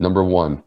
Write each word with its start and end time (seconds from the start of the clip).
Number 0.00 0.22
one, 0.22 0.62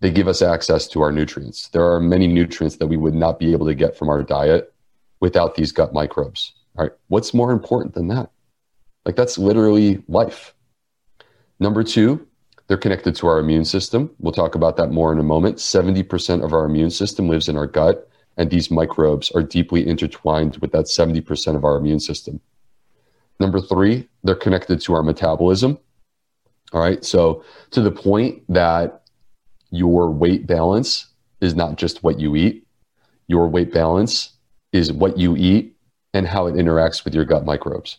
they 0.00 0.10
give 0.10 0.28
us 0.28 0.42
access 0.42 0.86
to 0.88 1.02
our 1.02 1.12
nutrients. 1.12 1.68
There 1.68 1.90
are 1.90 2.00
many 2.00 2.26
nutrients 2.26 2.76
that 2.76 2.86
we 2.86 2.96
would 2.96 3.14
not 3.14 3.38
be 3.38 3.52
able 3.52 3.66
to 3.66 3.74
get 3.74 3.96
from 3.96 4.08
our 4.08 4.22
diet 4.22 4.72
without 5.20 5.54
these 5.54 5.72
gut 5.72 5.92
microbes. 5.92 6.52
All 6.76 6.84
right. 6.84 6.92
What's 7.08 7.34
more 7.34 7.52
important 7.52 7.94
than 7.94 8.08
that? 8.08 8.30
Like 9.04 9.16
that's 9.16 9.38
literally 9.38 10.02
life. 10.08 10.54
Number 11.58 11.82
two, 11.82 12.26
they're 12.66 12.76
connected 12.76 13.14
to 13.16 13.26
our 13.28 13.38
immune 13.38 13.64
system. 13.64 14.10
We'll 14.18 14.32
talk 14.32 14.54
about 14.54 14.76
that 14.76 14.90
more 14.90 15.12
in 15.12 15.18
a 15.18 15.22
moment. 15.22 15.56
70% 15.56 16.44
of 16.44 16.52
our 16.52 16.64
immune 16.64 16.90
system 16.90 17.28
lives 17.28 17.48
in 17.48 17.56
our 17.56 17.66
gut, 17.66 18.08
and 18.36 18.50
these 18.50 18.70
microbes 18.70 19.30
are 19.30 19.42
deeply 19.42 19.86
intertwined 19.86 20.56
with 20.58 20.72
that 20.72 20.86
70% 20.86 21.56
of 21.56 21.64
our 21.64 21.76
immune 21.76 22.00
system. 22.00 22.40
Number 23.38 23.60
three, 23.60 24.08
they're 24.24 24.34
connected 24.34 24.80
to 24.82 24.94
our 24.94 25.02
metabolism. 25.02 25.78
All 26.72 26.80
right. 26.80 27.04
So, 27.04 27.44
to 27.70 27.80
the 27.80 27.92
point 27.92 28.42
that 28.48 29.02
your 29.70 30.10
weight 30.10 30.46
balance 30.46 31.06
is 31.40 31.54
not 31.54 31.76
just 31.76 32.02
what 32.02 32.18
you 32.18 32.36
eat, 32.36 32.66
your 33.28 33.48
weight 33.48 33.72
balance 33.72 34.30
is 34.72 34.92
what 34.92 35.18
you 35.18 35.36
eat 35.36 35.76
and 36.14 36.26
how 36.26 36.46
it 36.46 36.54
interacts 36.54 37.04
with 37.04 37.14
your 37.14 37.24
gut 37.24 37.44
microbes. 37.44 37.98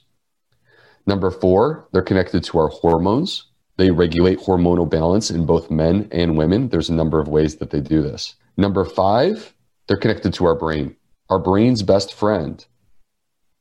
Number 1.06 1.32
four, 1.32 1.88
they're 1.92 2.02
connected 2.02 2.44
to 2.46 2.60
our 2.60 2.68
hormones. 2.68 3.46
They 3.78 3.92
regulate 3.92 4.40
hormonal 4.40 4.90
balance 4.90 5.30
in 5.30 5.46
both 5.46 5.70
men 5.70 6.08
and 6.12 6.38
women. 6.38 6.70
There's 6.70 6.90
a 6.90 6.94
number 6.94 7.20
of 7.20 7.28
ways 7.28 7.58
that 7.58 7.70
they 7.70 7.80
do 7.80 8.02
this. 8.02 8.36
Number 8.58 8.84
five, 8.84 9.54
they're 9.88 9.98
connected 9.98 10.34
to 10.36 10.46
our 10.46 10.56
brain. 10.56 10.96
Our 11.30 11.40
brain's 11.40 11.84
best 11.84 12.14
friend 12.14 12.66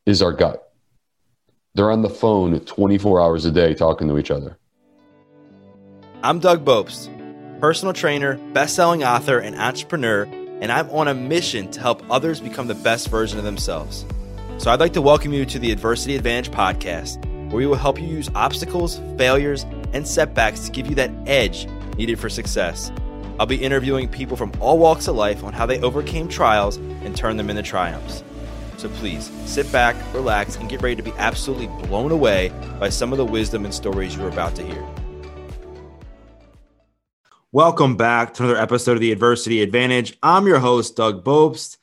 is 0.06 0.23
our 0.23 0.33
gut. 0.33 0.73
They're 1.75 1.91
on 1.91 2.02
the 2.02 2.11
phone 2.11 2.59
24 2.61 3.20
hours 3.20 3.45
a 3.45 3.50
day 3.50 3.75
talking 3.75 4.09
to 4.09 4.19
each 4.19 4.30
other. 4.30 4.59
I'm 6.23 6.41
Doug 6.41 6.65
Bopst, 6.65 7.11
personal 7.61 7.93
trainer, 7.93 8.38
best-selling 8.55 9.05
author, 9.05 9.38
and 9.38 9.55
entrepreneur, 9.55 10.23
and 10.23 10.73
I'm 10.73 10.89
on 10.89 11.09
a 11.09 11.15
mission 11.15 11.70
to 11.72 11.81
help 11.81 12.03
others 12.11 12.41
become 12.41 12.69
the 12.69 12.75
best 12.75 13.09
version 13.09 13.39
of 13.39 13.45
themselves. 13.45 14.06
So 14.56 14.70
I'd 14.70 14.81
like 14.81 14.94
to 14.94 15.03
welcome 15.03 15.34
you 15.34 15.44
to 15.44 15.59
the 15.59 15.70
Adversity 15.70 16.17
Advantage 16.17 16.50
podcast, 16.50 17.22
where 17.50 17.59
we 17.59 17.67
will 17.67 17.77
help 17.77 18.00
you 18.00 18.06
use 18.06 18.31
obstacles, 18.34 18.98
failures, 19.19 19.64
and 19.92 20.09
setbacks 20.09 20.61
to 20.61 20.72
give 20.72 20.87
you 20.87 20.94
that 20.94 21.11
edge 21.27 21.69
needed 21.98 22.19
for 22.19 22.31
success. 22.31 22.91
I'll 23.39 23.44
be 23.44 23.62
interviewing 23.62 24.09
people 24.09 24.39
from 24.39 24.53
all 24.59 24.78
walks 24.78 25.09
of 25.09 25.17
life 25.17 25.44
on 25.44 25.53
how 25.53 25.67
they 25.67 25.81
overcame 25.81 26.28
trials 26.28 26.78
and 26.78 27.14
turned 27.14 27.39
them 27.39 27.50
into 27.50 27.62
triumphs. 27.62 28.25
So 28.78 28.89
please 28.89 29.31
sit 29.44 29.70
back, 29.70 29.94
relax, 30.14 30.56
and 30.56 30.69
get 30.69 30.81
ready 30.81 30.97
to 30.97 31.03
be 31.03 31.12
absolutely 31.19 31.67
blown 31.87 32.11
away 32.11 32.53
by 32.81 32.89
some 32.89 33.12
of 33.12 33.19
the 33.19 33.27
wisdom 33.27 33.67
and 33.67 33.75
stories 33.75 34.17
you're 34.17 34.28
about 34.28 34.55
to 34.56 34.64
hear. 34.64 34.89
Welcome 37.57 37.97
back 37.97 38.35
to 38.35 38.43
another 38.43 38.61
episode 38.61 38.93
of 38.93 39.01
the 39.01 39.12
Adversity 39.12 39.62
Advantage. 39.62 40.19
I'm 40.23 40.47
your 40.47 40.59
host, 40.59 40.95
Doug 40.95 41.25
Bopst. 41.25 41.79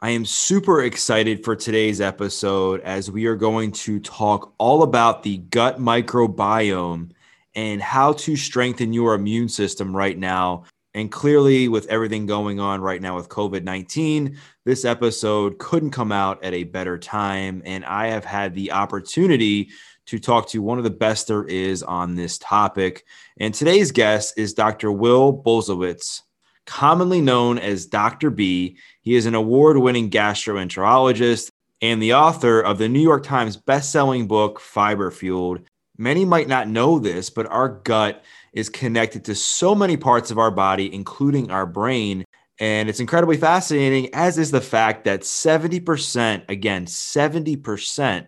I 0.00 0.10
am 0.10 0.24
super 0.24 0.82
excited 0.82 1.44
for 1.44 1.54
today's 1.54 2.00
episode 2.00 2.80
as 2.80 3.12
we 3.12 3.26
are 3.26 3.36
going 3.36 3.70
to 3.70 4.00
talk 4.00 4.52
all 4.58 4.82
about 4.82 5.22
the 5.22 5.36
gut 5.36 5.78
microbiome 5.78 7.12
and 7.54 7.80
how 7.80 8.14
to 8.14 8.34
strengthen 8.34 8.92
your 8.92 9.14
immune 9.14 9.48
system 9.48 9.96
right 9.96 10.18
now 10.18 10.64
and 10.94 11.10
clearly, 11.10 11.66
with 11.66 11.88
everything 11.88 12.24
going 12.24 12.60
on 12.60 12.80
right 12.80 13.02
now 13.02 13.16
with 13.16 13.28
COVID 13.28 13.64
19, 13.64 14.38
this 14.64 14.84
episode 14.84 15.58
couldn't 15.58 15.90
come 15.90 16.12
out 16.12 16.42
at 16.44 16.54
a 16.54 16.62
better 16.62 16.98
time. 16.98 17.62
And 17.64 17.84
I 17.84 18.08
have 18.08 18.24
had 18.24 18.54
the 18.54 18.70
opportunity 18.70 19.70
to 20.06 20.18
talk 20.18 20.48
to 20.48 20.62
one 20.62 20.78
of 20.78 20.84
the 20.84 20.90
best 20.90 21.28
there 21.28 21.44
is 21.44 21.82
on 21.82 22.14
this 22.14 22.38
topic. 22.38 23.04
And 23.38 23.54
today's 23.54 23.92
guest 23.92 24.34
is 24.36 24.54
Dr. 24.54 24.92
Will 24.92 25.32
Bulsiewicz, 25.32 26.22
commonly 26.66 27.20
known 27.20 27.58
as 27.58 27.86
Dr. 27.86 28.30
B. 28.30 28.78
He 29.00 29.14
is 29.14 29.26
an 29.26 29.34
award 29.34 29.78
winning 29.78 30.10
gastroenterologist 30.10 31.48
and 31.82 32.00
the 32.00 32.14
author 32.14 32.60
of 32.60 32.78
the 32.78 32.88
New 32.88 33.00
York 33.00 33.24
Times 33.24 33.56
best-selling 33.56 34.26
book, 34.26 34.60
Fiber 34.60 35.10
Fueled. 35.10 35.60
Many 35.98 36.24
might 36.24 36.48
not 36.48 36.68
know 36.68 36.98
this, 36.98 37.30
but 37.30 37.46
our 37.46 37.68
gut 37.68 38.24
is 38.52 38.68
connected 38.68 39.24
to 39.24 39.34
so 39.34 39.74
many 39.74 39.96
parts 39.96 40.30
of 40.30 40.38
our 40.38 40.50
body, 40.50 40.92
including 40.94 41.50
our 41.50 41.66
brain. 41.66 42.24
And 42.58 42.88
it's 42.88 43.00
incredibly 43.00 43.36
fascinating, 43.36 44.14
as 44.14 44.38
is 44.38 44.50
the 44.50 44.60
fact 44.60 45.04
that 45.04 45.22
70%, 45.22 46.48
again, 46.48 46.86
70% 46.86 48.26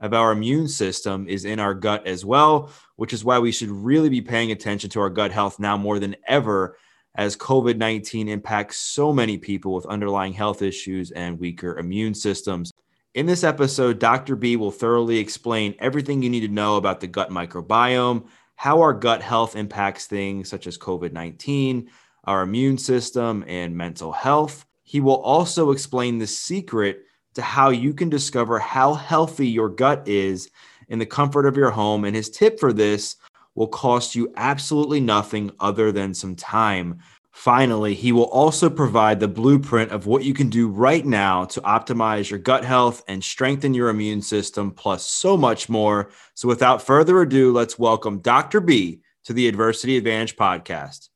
of 0.00 0.14
our 0.14 0.32
immune 0.32 0.68
system 0.68 1.26
is 1.28 1.44
in 1.44 1.58
our 1.58 1.74
gut 1.74 2.06
as 2.06 2.24
well, 2.24 2.70
which 2.96 3.12
is 3.12 3.24
why 3.24 3.38
we 3.38 3.52
should 3.52 3.70
really 3.70 4.08
be 4.08 4.20
paying 4.20 4.52
attention 4.52 4.90
to 4.90 5.00
our 5.00 5.10
gut 5.10 5.32
health 5.32 5.58
now 5.58 5.76
more 5.76 5.98
than 5.98 6.16
ever, 6.26 6.76
as 7.14 7.36
COVID 7.36 7.76
19 7.76 8.28
impacts 8.28 8.78
so 8.78 9.12
many 9.12 9.38
people 9.38 9.74
with 9.74 9.86
underlying 9.86 10.32
health 10.32 10.62
issues 10.62 11.10
and 11.10 11.38
weaker 11.38 11.78
immune 11.78 12.14
systems. 12.14 12.70
In 13.14 13.26
this 13.26 13.42
episode, 13.42 13.98
Dr. 13.98 14.36
B 14.36 14.54
will 14.54 14.70
thoroughly 14.70 15.18
explain 15.18 15.74
everything 15.80 16.22
you 16.22 16.30
need 16.30 16.46
to 16.46 16.48
know 16.48 16.76
about 16.76 17.00
the 17.00 17.08
gut 17.08 17.30
microbiome, 17.30 18.28
how 18.54 18.80
our 18.80 18.92
gut 18.92 19.22
health 19.22 19.56
impacts 19.56 20.06
things 20.06 20.48
such 20.48 20.68
as 20.68 20.78
COVID 20.78 21.12
19, 21.12 21.90
our 22.24 22.42
immune 22.42 22.78
system, 22.78 23.44
and 23.48 23.76
mental 23.76 24.12
health. 24.12 24.64
He 24.84 25.00
will 25.00 25.20
also 25.20 25.72
explain 25.72 26.18
the 26.18 26.26
secret 26.26 27.04
to 27.38 27.42
how 27.42 27.70
you 27.70 27.94
can 27.94 28.08
discover 28.08 28.58
how 28.58 28.94
healthy 28.94 29.46
your 29.46 29.68
gut 29.68 30.08
is 30.08 30.50
in 30.88 30.98
the 30.98 31.06
comfort 31.06 31.46
of 31.46 31.56
your 31.56 31.70
home. 31.70 32.04
And 32.04 32.16
his 32.16 32.28
tip 32.28 32.58
for 32.58 32.72
this 32.72 33.14
will 33.54 33.68
cost 33.68 34.16
you 34.16 34.32
absolutely 34.36 34.98
nothing 34.98 35.52
other 35.60 35.92
than 35.92 36.14
some 36.14 36.34
time. 36.34 36.98
Finally, 37.30 37.94
he 37.94 38.10
will 38.10 38.24
also 38.24 38.68
provide 38.68 39.20
the 39.20 39.28
blueprint 39.28 39.92
of 39.92 40.06
what 40.06 40.24
you 40.24 40.34
can 40.34 40.48
do 40.48 40.68
right 40.68 41.06
now 41.06 41.44
to 41.44 41.60
optimize 41.60 42.28
your 42.28 42.40
gut 42.40 42.64
health 42.64 43.04
and 43.06 43.22
strengthen 43.22 43.72
your 43.72 43.88
immune 43.88 44.20
system, 44.20 44.72
plus 44.72 45.06
so 45.06 45.36
much 45.36 45.68
more. 45.68 46.10
So, 46.34 46.48
without 46.48 46.82
further 46.82 47.22
ado, 47.22 47.52
let's 47.52 47.78
welcome 47.78 48.18
Dr. 48.18 48.58
B 48.60 49.02
to 49.26 49.32
the 49.32 49.46
Adversity 49.46 49.96
Advantage 49.96 50.34
podcast. 50.34 51.08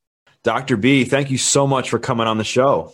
Dr. 0.44 0.76
B, 0.76 1.02
thank 1.02 1.32
you 1.32 1.38
so 1.38 1.66
much 1.66 1.90
for 1.90 1.98
coming 1.98 2.28
on 2.28 2.38
the 2.38 2.44
show. 2.44 2.92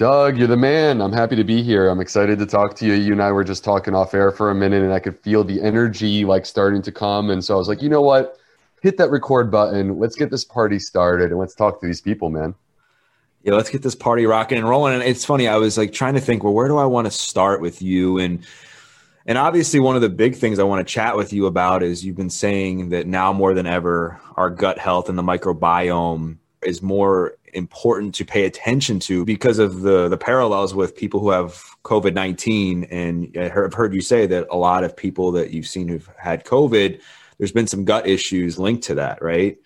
Doug, 0.00 0.38
you're 0.38 0.48
the 0.48 0.56
man. 0.56 1.02
I'm 1.02 1.12
happy 1.12 1.36
to 1.36 1.44
be 1.44 1.62
here. 1.62 1.86
I'm 1.86 2.00
excited 2.00 2.38
to 2.38 2.46
talk 2.46 2.74
to 2.76 2.86
you. 2.86 2.94
You 2.94 3.12
and 3.12 3.22
I 3.22 3.32
were 3.32 3.44
just 3.44 3.62
talking 3.62 3.94
off 3.94 4.14
air 4.14 4.32
for 4.32 4.50
a 4.50 4.54
minute, 4.54 4.82
and 4.82 4.94
I 4.94 4.98
could 4.98 5.20
feel 5.20 5.44
the 5.44 5.60
energy 5.60 6.24
like 6.24 6.46
starting 6.46 6.80
to 6.80 6.90
come. 6.90 7.28
And 7.28 7.44
so 7.44 7.54
I 7.54 7.58
was 7.58 7.68
like, 7.68 7.82
you 7.82 7.90
know 7.90 8.00
what? 8.00 8.40
hit 8.80 8.96
that 8.96 9.10
record 9.10 9.50
button. 9.50 9.98
Let's 9.98 10.16
get 10.16 10.30
this 10.30 10.44
party 10.44 10.78
started 10.78 11.30
and 11.30 11.38
let's 11.38 11.54
talk 11.54 11.80
to 11.80 11.86
these 11.86 12.00
people, 12.00 12.30
man. 12.30 12.54
Yeah, 13.42 13.54
let's 13.54 13.70
get 13.70 13.82
this 13.82 13.94
party 13.94 14.26
rocking 14.26 14.58
and 14.58 14.68
rolling. 14.68 14.94
And 14.94 15.02
it's 15.02 15.24
funny, 15.24 15.48
I 15.48 15.56
was 15.56 15.78
like 15.78 15.92
trying 15.92 16.14
to 16.14 16.20
think, 16.20 16.44
well, 16.44 16.52
where 16.52 16.68
do 16.68 16.76
I 16.76 16.84
want 16.84 17.06
to 17.06 17.10
start 17.10 17.60
with 17.60 17.80
you? 17.80 18.18
And 18.18 18.44
and 19.26 19.36
obviously 19.38 19.80
one 19.80 19.96
of 19.96 20.02
the 20.02 20.08
big 20.08 20.34
things 20.34 20.58
I 20.58 20.64
want 20.64 20.86
to 20.86 20.92
chat 20.92 21.16
with 21.16 21.32
you 21.32 21.46
about 21.46 21.82
is 21.82 22.04
you've 22.04 22.16
been 22.16 22.30
saying 22.30 22.90
that 22.90 23.06
now 23.06 23.32
more 23.32 23.54
than 23.54 23.66
ever, 23.66 24.20
our 24.36 24.50
gut 24.50 24.78
health 24.78 25.08
and 25.08 25.18
the 25.18 25.22
microbiome 25.22 26.38
is 26.62 26.82
more 26.82 27.34
important 27.54 28.14
to 28.16 28.24
pay 28.24 28.44
attention 28.44 28.98
to 29.00 29.24
because 29.24 29.58
of 29.58 29.82
the 29.82 30.08
the 30.08 30.16
parallels 30.16 30.74
with 30.74 30.96
people 30.96 31.20
who 31.20 31.30
have 31.30 31.62
COVID 31.84 32.14
nineteen. 32.14 32.84
And 32.84 33.36
I've 33.36 33.74
heard 33.74 33.94
you 33.94 34.00
say 34.00 34.26
that 34.26 34.46
a 34.50 34.56
lot 34.56 34.84
of 34.84 34.96
people 34.96 35.32
that 35.32 35.50
you've 35.50 35.66
seen 35.66 35.88
who've 35.88 36.10
had 36.16 36.44
COVID 36.44 37.00
there's 37.40 37.52
been 37.52 37.66
some 37.66 37.86
gut 37.86 38.06
issues 38.06 38.58
linked 38.58 38.84
to 38.84 38.96
that, 38.96 39.22
right? 39.22 39.56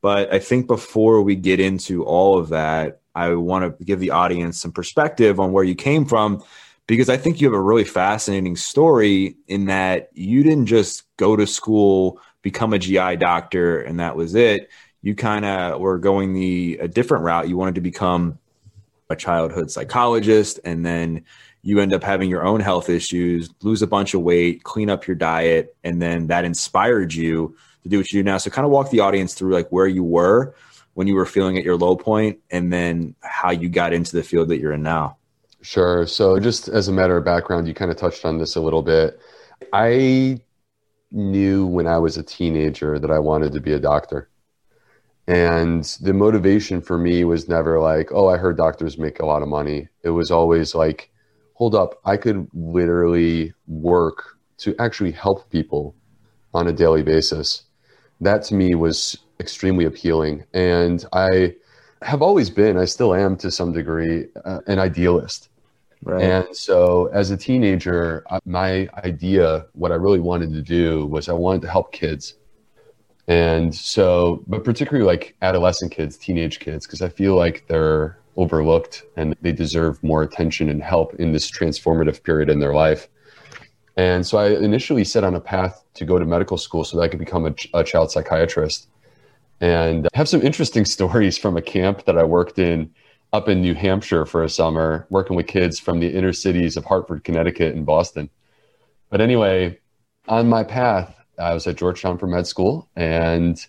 But 0.00 0.34
I 0.34 0.40
think 0.40 0.66
before 0.66 1.22
we 1.22 1.36
get 1.36 1.60
into 1.60 2.04
all 2.04 2.36
of 2.36 2.48
that, 2.48 3.00
I 3.14 3.30
want 3.36 3.78
to 3.78 3.84
give 3.84 4.00
the 4.00 4.10
audience 4.10 4.60
some 4.60 4.72
perspective 4.72 5.38
on 5.38 5.52
where 5.52 5.62
you 5.62 5.76
came 5.76 6.06
from 6.06 6.42
because 6.88 7.08
I 7.08 7.16
think 7.16 7.40
you 7.40 7.46
have 7.46 7.58
a 7.58 7.62
really 7.62 7.84
fascinating 7.84 8.56
story 8.56 9.36
in 9.46 9.66
that 9.66 10.10
you 10.12 10.42
didn't 10.42 10.66
just 10.66 11.04
go 11.16 11.36
to 11.36 11.46
school, 11.46 12.20
become 12.42 12.72
a 12.72 12.80
GI 12.80 13.16
doctor, 13.16 13.80
and 13.80 14.00
that 14.00 14.16
was 14.16 14.34
it. 14.34 14.68
You 15.04 15.14
kind 15.14 15.44
of 15.44 15.82
were 15.82 15.98
going 15.98 16.32
the 16.32 16.78
a 16.80 16.88
different 16.88 17.24
route. 17.24 17.46
You 17.46 17.58
wanted 17.58 17.74
to 17.74 17.82
become 17.82 18.38
a 19.10 19.14
childhood 19.14 19.70
psychologist, 19.70 20.60
and 20.64 20.84
then 20.84 21.26
you 21.60 21.80
end 21.80 21.92
up 21.92 22.02
having 22.02 22.30
your 22.30 22.42
own 22.42 22.60
health 22.60 22.88
issues, 22.88 23.50
lose 23.62 23.82
a 23.82 23.86
bunch 23.86 24.14
of 24.14 24.22
weight, 24.22 24.62
clean 24.62 24.88
up 24.88 25.06
your 25.06 25.14
diet, 25.14 25.76
and 25.84 26.00
then 26.00 26.28
that 26.28 26.46
inspired 26.46 27.12
you 27.12 27.54
to 27.82 27.90
do 27.90 27.98
what 27.98 28.10
you 28.10 28.20
do 28.20 28.24
now. 28.24 28.38
So 28.38 28.50
kind 28.50 28.64
of 28.64 28.70
walk 28.70 28.88
the 28.88 29.00
audience 29.00 29.34
through 29.34 29.52
like 29.52 29.68
where 29.68 29.86
you 29.86 30.02
were 30.02 30.54
when 30.94 31.06
you 31.06 31.14
were 31.14 31.26
feeling 31.26 31.58
at 31.58 31.64
your 31.64 31.76
low 31.76 31.96
point 31.96 32.38
and 32.50 32.72
then 32.72 33.14
how 33.20 33.50
you 33.50 33.68
got 33.68 33.92
into 33.92 34.16
the 34.16 34.22
field 34.22 34.48
that 34.48 34.58
you're 34.58 34.72
in 34.72 34.82
now. 34.82 35.18
Sure. 35.60 36.06
So 36.06 36.40
just 36.40 36.68
as 36.68 36.88
a 36.88 36.92
matter 36.92 37.18
of 37.18 37.26
background, 37.26 37.68
you 37.68 37.74
kind 37.74 37.90
of 37.90 37.98
touched 37.98 38.24
on 38.24 38.38
this 38.38 38.56
a 38.56 38.60
little 38.60 38.82
bit. 38.82 39.20
I 39.70 40.40
knew 41.10 41.66
when 41.66 41.86
I 41.86 41.98
was 41.98 42.16
a 42.16 42.22
teenager 42.22 42.98
that 42.98 43.10
I 43.10 43.18
wanted 43.18 43.52
to 43.52 43.60
be 43.60 43.74
a 43.74 43.78
doctor. 43.78 44.30
And 45.26 45.84
the 46.02 46.12
motivation 46.12 46.82
for 46.82 46.98
me 46.98 47.24
was 47.24 47.48
never 47.48 47.80
like, 47.80 48.10
oh, 48.12 48.28
I 48.28 48.36
heard 48.36 48.56
doctors 48.56 48.98
make 48.98 49.20
a 49.20 49.26
lot 49.26 49.42
of 49.42 49.48
money. 49.48 49.88
It 50.02 50.10
was 50.10 50.30
always 50.30 50.74
like, 50.74 51.10
hold 51.54 51.74
up, 51.74 52.00
I 52.04 52.16
could 52.16 52.48
literally 52.52 53.54
work 53.66 54.36
to 54.58 54.74
actually 54.78 55.12
help 55.12 55.50
people 55.50 55.94
on 56.52 56.66
a 56.68 56.72
daily 56.72 57.02
basis. 57.02 57.62
That 58.20 58.42
to 58.44 58.54
me 58.54 58.74
was 58.74 59.18
extremely 59.40 59.84
appealing. 59.86 60.44
And 60.52 61.04
I 61.12 61.54
have 62.02 62.20
always 62.20 62.50
been, 62.50 62.76
I 62.76 62.84
still 62.84 63.14
am 63.14 63.36
to 63.38 63.50
some 63.50 63.72
degree, 63.72 64.26
uh, 64.44 64.60
an 64.66 64.78
idealist. 64.78 65.48
Right. 66.02 66.22
And 66.22 66.54
so 66.54 67.06
as 67.14 67.30
a 67.30 67.36
teenager, 67.36 68.24
my 68.44 68.88
idea, 69.02 69.64
what 69.72 69.90
I 69.90 69.94
really 69.94 70.20
wanted 70.20 70.52
to 70.52 70.60
do 70.60 71.06
was 71.06 71.30
I 71.30 71.32
wanted 71.32 71.62
to 71.62 71.70
help 71.70 71.92
kids. 71.92 72.34
And 73.26 73.74
so, 73.74 74.42
but 74.46 74.64
particularly 74.64 75.06
like 75.06 75.34
adolescent 75.40 75.92
kids, 75.92 76.16
teenage 76.16 76.60
kids, 76.60 76.86
because 76.86 77.00
I 77.00 77.08
feel 77.08 77.36
like 77.36 77.66
they're 77.68 78.18
overlooked 78.36 79.02
and 79.16 79.34
they 79.40 79.52
deserve 79.52 80.02
more 80.02 80.22
attention 80.22 80.68
and 80.68 80.82
help 80.82 81.14
in 81.14 81.32
this 81.32 81.50
transformative 81.50 82.22
period 82.22 82.50
in 82.50 82.58
their 82.58 82.74
life. 82.74 83.08
And 83.96 84.26
so 84.26 84.38
I 84.38 84.48
initially 84.48 85.04
set 85.04 85.24
on 85.24 85.34
a 85.34 85.40
path 85.40 85.84
to 85.94 86.04
go 86.04 86.18
to 86.18 86.24
medical 86.24 86.58
school 86.58 86.84
so 86.84 86.96
that 86.96 87.04
I 87.04 87.08
could 87.08 87.20
become 87.20 87.46
a, 87.46 87.54
a 87.72 87.84
child 87.84 88.10
psychiatrist 88.10 88.88
and 89.60 90.08
I 90.12 90.18
have 90.18 90.28
some 90.28 90.42
interesting 90.42 90.84
stories 90.96 91.38
from 91.38 91.56
a 91.56 91.62
camp 91.62 92.04
that 92.04 92.18
I 92.18 92.24
worked 92.24 92.58
in 92.58 92.92
up 93.32 93.48
in 93.48 93.62
New 93.62 93.74
Hampshire 93.74 94.26
for 94.26 94.44
a 94.44 94.48
summer, 94.48 95.06
working 95.10 95.36
with 95.36 95.46
kids 95.46 95.80
from 95.80 96.00
the 96.00 96.08
inner 96.08 96.32
cities 96.32 96.76
of 96.76 96.84
Hartford, 96.84 97.24
Connecticut, 97.24 97.74
and 97.74 97.84
Boston. 97.84 98.30
But 99.10 99.20
anyway, 99.20 99.80
on 100.28 100.48
my 100.48 100.62
path, 100.62 101.16
I 101.38 101.54
was 101.54 101.66
at 101.66 101.76
Georgetown 101.76 102.18
for 102.18 102.26
med 102.26 102.46
school 102.46 102.88
and 102.96 103.64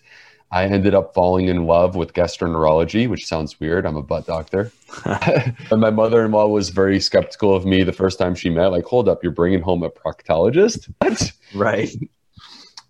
I 0.52 0.64
ended 0.64 0.94
up 0.94 1.12
falling 1.12 1.48
in 1.48 1.66
love 1.66 1.96
with 1.96 2.12
gastroenterology, 2.12 3.08
which 3.08 3.26
sounds 3.26 3.58
weird. 3.58 3.84
I'm 3.84 3.96
a 3.96 4.02
butt 4.02 4.26
doctor. 4.26 4.70
and 5.04 5.80
my 5.80 5.90
mother 5.90 6.24
in 6.24 6.30
law 6.30 6.46
was 6.46 6.68
very 6.68 7.00
skeptical 7.00 7.54
of 7.54 7.66
me 7.66 7.82
the 7.82 7.92
first 7.92 8.18
time 8.18 8.34
she 8.34 8.48
met. 8.48 8.68
Like, 8.68 8.84
hold 8.84 9.08
up, 9.08 9.22
you're 9.22 9.32
bringing 9.32 9.60
home 9.60 9.82
a 9.82 9.90
proctologist? 9.90 10.92
What? 11.00 11.32
Right. 11.54 11.90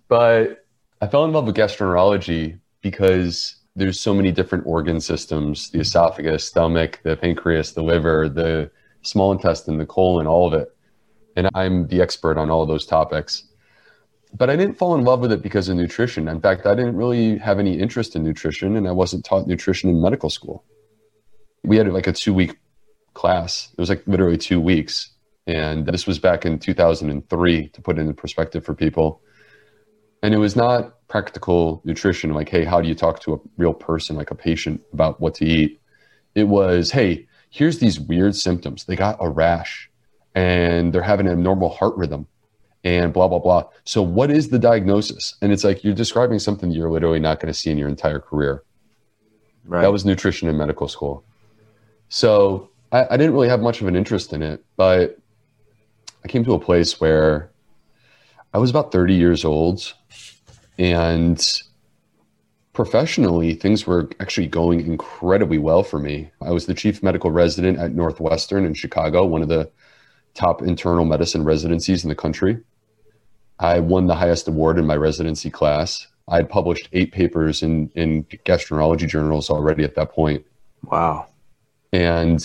But 0.08 0.66
I 1.00 1.06
fell 1.06 1.24
in 1.24 1.32
love 1.32 1.46
with 1.46 1.56
gastroenterology 1.56 2.58
because 2.82 3.56
there's 3.74 4.00
so 4.00 4.14
many 4.14 4.32
different 4.32 4.66
organ 4.66 5.00
systems 5.00 5.70
the 5.70 5.80
esophagus, 5.80 6.44
stomach, 6.44 7.00
the 7.04 7.16
pancreas, 7.16 7.72
the 7.72 7.82
liver, 7.82 8.28
the 8.28 8.70
small 9.02 9.32
intestine, 9.32 9.78
the 9.78 9.86
colon, 9.86 10.26
all 10.26 10.46
of 10.46 10.54
it. 10.54 10.74
And 11.36 11.48
I'm 11.54 11.86
the 11.88 12.00
expert 12.00 12.38
on 12.38 12.50
all 12.50 12.62
of 12.62 12.68
those 12.68 12.86
topics 12.86 13.44
but 14.36 14.50
I 14.50 14.56
didn't 14.56 14.76
fall 14.76 14.94
in 14.94 15.04
love 15.04 15.20
with 15.20 15.32
it 15.32 15.42
because 15.42 15.68
of 15.68 15.76
nutrition. 15.76 16.28
In 16.28 16.40
fact, 16.40 16.66
I 16.66 16.74
didn't 16.74 16.96
really 16.96 17.38
have 17.38 17.58
any 17.58 17.78
interest 17.78 18.16
in 18.16 18.22
nutrition, 18.22 18.76
and 18.76 18.86
I 18.86 18.92
wasn't 18.92 19.24
taught 19.24 19.46
nutrition 19.46 19.88
in 19.88 20.02
medical 20.02 20.30
school. 20.30 20.64
We 21.64 21.76
had 21.76 21.88
like 21.92 22.06
a 22.06 22.12
two 22.12 22.34
week 22.34 22.56
class. 23.14 23.70
It 23.72 23.80
was 23.80 23.88
like 23.88 24.02
literally 24.06 24.36
two 24.36 24.60
weeks. 24.60 25.10
And 25.46 25.86
this 25.86 26.06
was 26.06 26.18
back 26.18 26.44
in 26.44 26.58
2003 26.58 27.68
to 27.68 27.82
put 27.82 27.98
it 27.98 28.02
in 28.02 28.14
perspective 28.14 28.64
for 28.64 28.74
people. 28.74 29.22
And 30.22 30.34
it 30.34 30.38
was 30.38 30.56
not 30.56 31.06
practical 31.08 31.80
nutrition, 31.84 32.34
like, 32.34 32.48
hey, 32.48 32.64
how 32.64 32.80
do 32.80 32.88
you 32.88 32.94
talk 32.94 33.20
to 33.20 33.34
a 33.34 33.38
real 33.56 33.74
person, 33.74 34.16
like 34.16 34.30
a 34.30 34.34
patient, 34.34 34.82
about 34.92 35.20
what 35.20 35.34
to 35.36 35.46
eat? 35.46 35.80
It 36.34 36.48
was, 36.48 36.90
hey, 36.90 37.26
here's 37.50 37.78
these 37.78 38.00
weird 38.00 38.34
symptoms. 38.34 38.84
They 38.84 38.96
got 38.96 39.16
a 39.20 39.28
rash 39.28 39.88
and 40.34 40.92
they're 40.92 41.02
having 41.02 41.26
an 41.26 41.32
abnormal 41.32 41.70
heart 41.70 41.96
rhythm 41.96 42.26
and 42.86 43.12
blah 43.12 43.26
blah 43.26 43.40
blah. 43.40 43.64
So 43.84 44.00
what 44.00 44.30
is 44.30 44.50
the 44.50 44.60
diagnosis? 44.60 45.34
And 45.42 45.52
it's 45.52 45.64
like 45.64 45.82
you're 45.82 45.92
describing 45.92 46.38
something 46.38 46.70
you're 46.70 46.90
literally 46.90 47.18
not 47.18 47.40
going 47.40 47.52
to 47.52 47.58
see 47.58 47.70
in 47.70 47.78
your 47.78 47.88
entire 47.88 48.20
career. 48.20 48.62
Right. 49.64 49.82
That 49.82 49.90
was 49.90 50.04
nutrition 50.04 50.48
in 50.48 50.56
medical 50.56 50.86
school. 50.86 51.24
So 52.08 52.70
I, 52.92 53.06
I 53.10 53.16
didn't 53.16 53.32
really 53.32 53.48
have 53.48 53.60
much 53.60 53.80
of 53.80 53.88
an 53.88 53.96
interest 53.96 54.32
in 54.32 54.42
it 54.42 54.64
but 54.76 55.18
i 56.24 56.28
came 56.28 56.44
to 56.44 56.54
a 56.54 56.58
place 56.58 57.00
where 57.00 57.50
i 58.54 58.58
was 58.58 58.70
about 58.70 58.92
30 58.92 59.14
years 59.14 59.44
old 59.44 59.94
and 60.78 61.62
professionally 62.72 63.54
things 63.54 63.86
were 63.86 64.08
actually 64.20 64.46
going 64.46 64.80
incredibly 64.80 65.56
well 65.56 65.82
for 65.82 65.98
me. 65.98 66.30
I 66.42 66.50
was 66.50 66.66
the 66.66 66.74
chief 66.74 67.02
medical 67.02 67.30
resident 67.30 67.78
at 67.78 67.92
northwestern 67.92 68.64
in 68.64 68.74
chicago 68.74 69.24
one 69.24 69.42
of 69.42 69.48
the 69.48 69.70
top 70.34 70.62
internal 70.62 71.04
medicine 71.04 71.44
residencies 71.44 72.04
in 72.04 72.08
the 72.08 72.14
country 72.14 72.58
I 73.58 73.80
won 73.80 74.06
the 74.06 74.14
highest 74.14 74.48
award 74.48 74.78
in 74.78 74.86
my 74.86 74.96
residency 74.96 75.50
class. 75.50 76.06
I 76.28 76.36
had 76.36 76.48
published 76.48 76.88
eight 76.92 77.12
papers 77.12 77.62
in, 77.62 77.90
in 77.94 78.24
gastroenterology 78.24 79.08
journals 79.08 79.48
already 79.48 79.84
at 79.84 79.94
that 79.94 80.12
point. 80.12 80.44
Wow. 80.82 81.28
And 81.92 82.44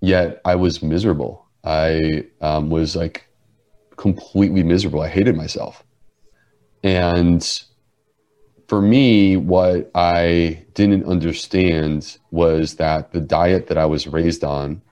yet 0.00 0.40
I 0.44 0.56
was 0.56 0.82
miserable. 0.82 1.46
I 1.64 2.26
um, 2.40 2.70
was 2.70 2.96
like 2.96 3.26
completely 3.96 4.62
miserable. 4.62 5.00
I 5.00 5.08
hated 5.08 5.36
myself. 5.36 5.84
And 6.82 7.46
for 8.66 8.82
me, 8.82 9.36
what 9.36 9.90
I 9.94 10.64
didn't 10.74 11.04
understand 11.04 12.16
was 12.30 12.76
that 12.76 13.12
the 13.12 13.20
diet 13.20 13.68
that 13.68 13.78
I 13.78 13.86
was 13.86 14.06
raised 14.06 14.42
on, 14.42 14.82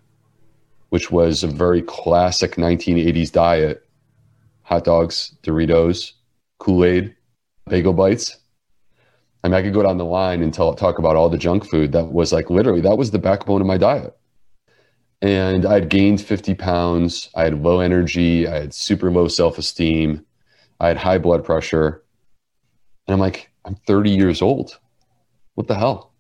which 0.91 1.11
was 1.11 1.43
a 1.43 1.49
very 1.49 1.83
classic 1.83 2.57
1980s 2.57 3.33
diet, 3.33 3.85
hot 4.71 4.85
dogs, 4.85 5.37
Doritos, 5.43 6.13
Kool 6.59 6.85
Aid, 6.85 7.17
bagel 7.69 7.93
bites. 7.93 8.39
I 9.43 9.49
mean, 9.49 9.55
I 9.55 9.63
could 9.63 9.75
go 9.75 9.83
down 9.83 9.99
the 9.99 10.05
line 10.05 10.43
and 10.43 10.55
tell, 10.55 10.73
talk 10.75 10.99
about 10.99 11.17
all 11.17 11.29
the 11.29 11.39
junk 11.39 11.69
food 11.69 11.93
that 11.93 12.13
was 12.13 12.33
like 12.33 12.51
literally 12.51 12.81
that 12.83 12.97
was 12.97 13.11
the 13.11 13.19
backbone 13.19 13.61
of 13.61 13.67
my 13.67 13.79
diet. 13.79 14.17
And 15.23 15.67
I 15.67 15.75
had 15.75 15.89
gained 15.89 16.21
50 16.21 16.55
pounds. 16.55 17.31
I 17.35 17.45
had 17.45 17.63
low 17.63 17.81
energy. 17.81 18.47
I 18.47 18.61
had 18.61 18.75
super 18.75 19.11
low 19.11 19.29
self 19.29 19.59
esteem. 19.59 20.25
I 20.79 20.89
had 20.89 20.97
high 20.97 21.19
blood 21.19 21.45
pressure. 21.45 22.05
And 23.07 23.15
I'm 23.15 23.21
like, 23.21 23.51
I'm 23.65 23.75
30 23.87 24.11
years 24.11 24.41
old. 24.41 24.79
What 25.55 25.67
the 25.67 25.75
hell? 25.75 26.13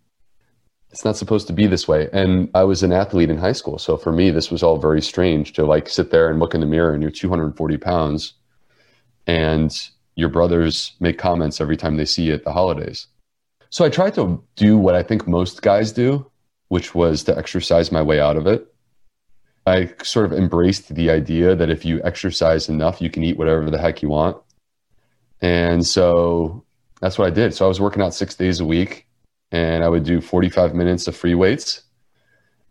It's 0.90 1.04
not 1.04 1.16
supposed 1.16 1.46
to 1.46 1.52
be 1.52 1.68
this 1.68 1.86
way. 1.86 2.08
And 2.12 2.50
I 2.52 2.64
was 2.64 2.82
an 2.82 2.92
athlete 2.92 3.30
in 3.30 3.38
high 3.38 3.52
school. 3.52 3.78
So 3.78 3.96
for 3.96 4.10
me, 4.10 4.30
this 4.30 4.50
was 4.50 4.62
all 4.62 4.76
very 4.76 5.00
strange 5.00 5.52
to 5.52 5.64
like 5.64 5.88
sit 5.88 6.10
there 6.10 6.28
and 6.28 6.40
look 6.40 6.52
in 6.52 6.60
the 6.60 6.66
mirror 6.66 6.92
and 6.92 7.00
you're 7.00 7.12
240 7.12 7.76
pounds 7.78 8.34
and 9.30 9.90
your 10.16 10.28
brothers 10.28 10.94
make 10.98 11.16
comments 11.16 11.60
every 11.60 11.76
time 11.76 11.96
they 11.96 12.04
see 12.04 12.24
you 12.24 12.34
at 12.34 12.42
the 12.42 12.52
holidays. 12.52 13.06
So 13.70 13.84
I 13.84 13.88
tried 13.88 14.14
to 14.14 14.42
do 14.56 14.76
what 14.76 14.96
I 14.96 15.04
think 15.04 15.28
most 15.28 15.62
guys 15.62 15.92
do, 15.92 16.28
which 16.66 16.96
was 16.96 17.22
to 17.24 17.38
exercise 17.38 17.92
my 17.92 18.02
way 18.02 18.18
out 18.18 18.36
of 18.36 18.48
it. 18.48 18.66
I 19.66 19.92
sort 20.02 20.26
of 20.26 20.32
embraced 20.32 20.92
the 20.92 21.10
idea 21.10 21.54
that 21.54 21.70
if 21.70 21.84
you 21.84 22.02
exercise 22.02 22.68
enough, 22.68 23.00
you 23.00 23.08
can 23.08 23.22
eat 23.22 23.38
whatever 23.38 23.70
the 23.70 23.78
heck 23.78 24.02
you 24.02 24.08
want. 24.08 24.36
And 25.40 25.86
so 25.86 26.64
that's 27.00 27.16
what 27.16 27.28
I 27.28 27.30
did. 27.30 27.54
So 27.54 27.64
I 27.64 27.68
was 27.68 27.80
working 27.80 28.02
out 28.02 28.14
six 28.14 28.34
days 28.34 28.58
a 28.58 28.64
week 28.64 29.06
and 29.52 29.84
I 29.84 29.88
would 29.88 30.02
do 30.02 30.20
45 30.20 30.74
minutes 30.74 31.06
of 31.06 31.14
free 31.14 31.36
weights. 31.36 31.82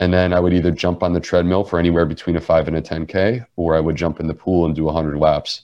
And 0.02 0.14
then 0.14 0.34
I 0.34 0.42
would 0.42 0.54
either 0.54 0.72
jump 0.72 1.04
on 1.04 1.14
the 1.14 1.22
treadmill 1.22 1.64
for 1.64 1.80
anywhere 1.80 2.06
between 2.06 2.36
a 2.36 2.42
5 2.42 2.68
and 2.68 2.76
a 2.76 2.82
10K, 2.82 3.46
or 3.56 3.76
I 3.76 3.80
would 3.80 3.96
jump 3.96 4.20
in 4.20 4.28
the 4.28 4.34
pool 4.34 4.66
and 4.66 4.76
do 4.76 4.84
100 4.84 5.18
laps 5.18 5.64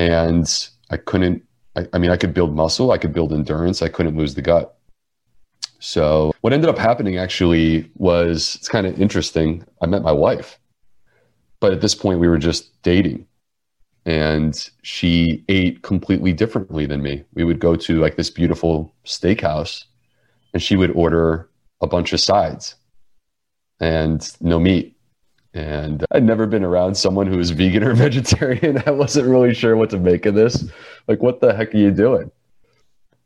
and 0.00 0.70
I 0.90 0.96
couldn't. 0.96 1.42
I, 1.76 1.86
I 1.92 1.98
mean, 1.98 2.10
I 2.10 2.16
could 2.16 2.32
build 2.32 2.56
muscle, 2.56 2.90
I 2.90 2.98
could 2.98 3.12
build 3.12 3.32
endurance, 3.32 3.82
I 3.82 3.88
couldn't 3.88 4.16
lose 4.16 4.34
the 4.34 4.42
gut. 4.42 4.76
So 5.78 6.32
what 6.40 6.52
ended 6.52 6.70
up 6.70 6.78
happening 6.78 7.18
actually 7.18 7.90
was 7.94 8.56
it's 8.56 8.68
kind 8.68 8.86
of 8.86 9.00
interesting. 9.00 9.64
I 9.82 9.86
met 9.86 10.02
my 10.02 10.12
wife, 10.12 10.58
but 11.60 11.72
at 11.72 11.82
this 11.82 11.94
point 11.94 12.18
we 12.18 12.28
were 12.28 12.38
just 12.38 12.82
dating 12.82 13.26
and 14.06 14.70
she 14.82 15.44
ate 15.48 15.82
completely 15.82 16.32
differently 16.32 16.86
than 16.86 17.02
me. 17.02 17.24
We 17.34 17.44
would 17.44 17.60
go 17.60 17.76
to 17.76 18.00
like 18.00 18.16
this 18.16 18.30
beautiful 18.30 18.94
steakhouse 19.04 19.84
and 20.54 20.62
she 20.62 20.76
would 20.76 20.90
order 20.92 21.48
a 21.82 21.86
bunch 21.86 22.14
of 22.14 22.20
sides 22.20 22.74
and 23.80 24.26
no 24.40 24.58
meat. 24.58 24.96
And 25.52 26.04
I'd 26.12 26.24
never 26.24 26.46
been 26.46 26.62
around 26.62 26.94
someone 26.94 27.26
who 27.26 27.36
was 27.36 27.50
vegan 27.50 27.82
or 27.82 27.94
vegetarian. 27.94 28.82
I 28.86 28.90
wasn't 28.90 29.28
really 29.28 29.54
sure 29.54 29.76
what 29.76 29.90
to 29.90 29.98
make 29.98 30.26
of 30.26 30.34
this. 30.34 30.64
Like, 31.08 31.22
what 31.22 31.40
the 31.40 31.54
heck 31.54 31.74
are 31.74 31.78
you 31.78 31.90
doing? 31.90 32.30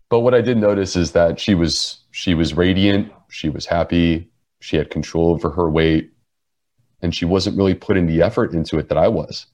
But 0.08 0.20
what 0.20 0.34
I 0.34 0.40
did 0.40 0.58
notice 0.58 0.96
is 0.96 1.12
that 1.12 1.40
she 1.40 1.54
was 1.54 1.98
she 2.12 2.34
was 2.34 2.54
radiant, 2.54 3.12
she 3.28 3.48
was 3.48 3.66
happy, 3.66 4.30
she 4.60 4.76
had 4.76 4.90
control 4.90 5.30
over 5.30 5.50
her 5.50 5.68
weight, 5.68 6.12
and 7.02 7.14
she 7.14 7.24
wasn't 7.24 7.56
really 7.56 7.74
putting 7.74 8.06
the 8.06 8.22
effort 8.22 8.52
into 8.52 8.78
it 8.78 8.88
that 8.88 8.98
I 8.98 9.08
was. 9.08 9.46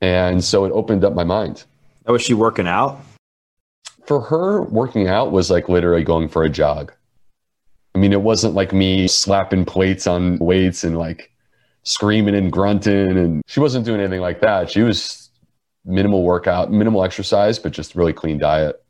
And 0.00 0.44
so 0.44 0.64
it 0.64 0.72
opened 0.72 1.04
up 1.04 1.14
my 1.14 1.24
mind. 1.24 1.64
How 2.06 2.12
was 2.12 2.22
she 2.22 2.34
working 2.34 2.68
out? 2.68 3.00
For 4.06 4.20
her, 4.20 4.62
working 4.62 5.08
out 5.08 5.32
was 5.32 5.50
like 5.50 5.68
literally 5.68 6.04
going 6.04 6.28
for 6.28 6.44
a 6.44 6.48
jog. 6.48 6.92
I 7.94 7.98
mean, 7.98 8.12
it 8.12 8.22
wasn't 8.22 8.54
like 8.54 8.72
me 8.72 9.08
slapping 9.08 9.64
plates 9.64 10.06
on 10.06 10.38
weights 10.38 10.84
and 10.84 10.96
like 10.96 11.32
screaming 11.86 12.34
and 12.34 12.52
grunting. 12.52 13.16
And 13.16 13.42
she 13.46 13.60
wasn't 13.60 13.86
doing 13.86 14.00
anything 14.00 14.20
like 14.20 14.40
that. 14.40 14.70
She 14.70 14.82
was 14.82 15.30
minimal 15.84 16.24
workout, 16.24 16.70
minimal 16.70 17.04
exercise, 17.04 17.58
but 17.58 17.72
just 17.72 17.94
really 17.94 18.12
clean 18.12 18.38
diet. 18.38 18.82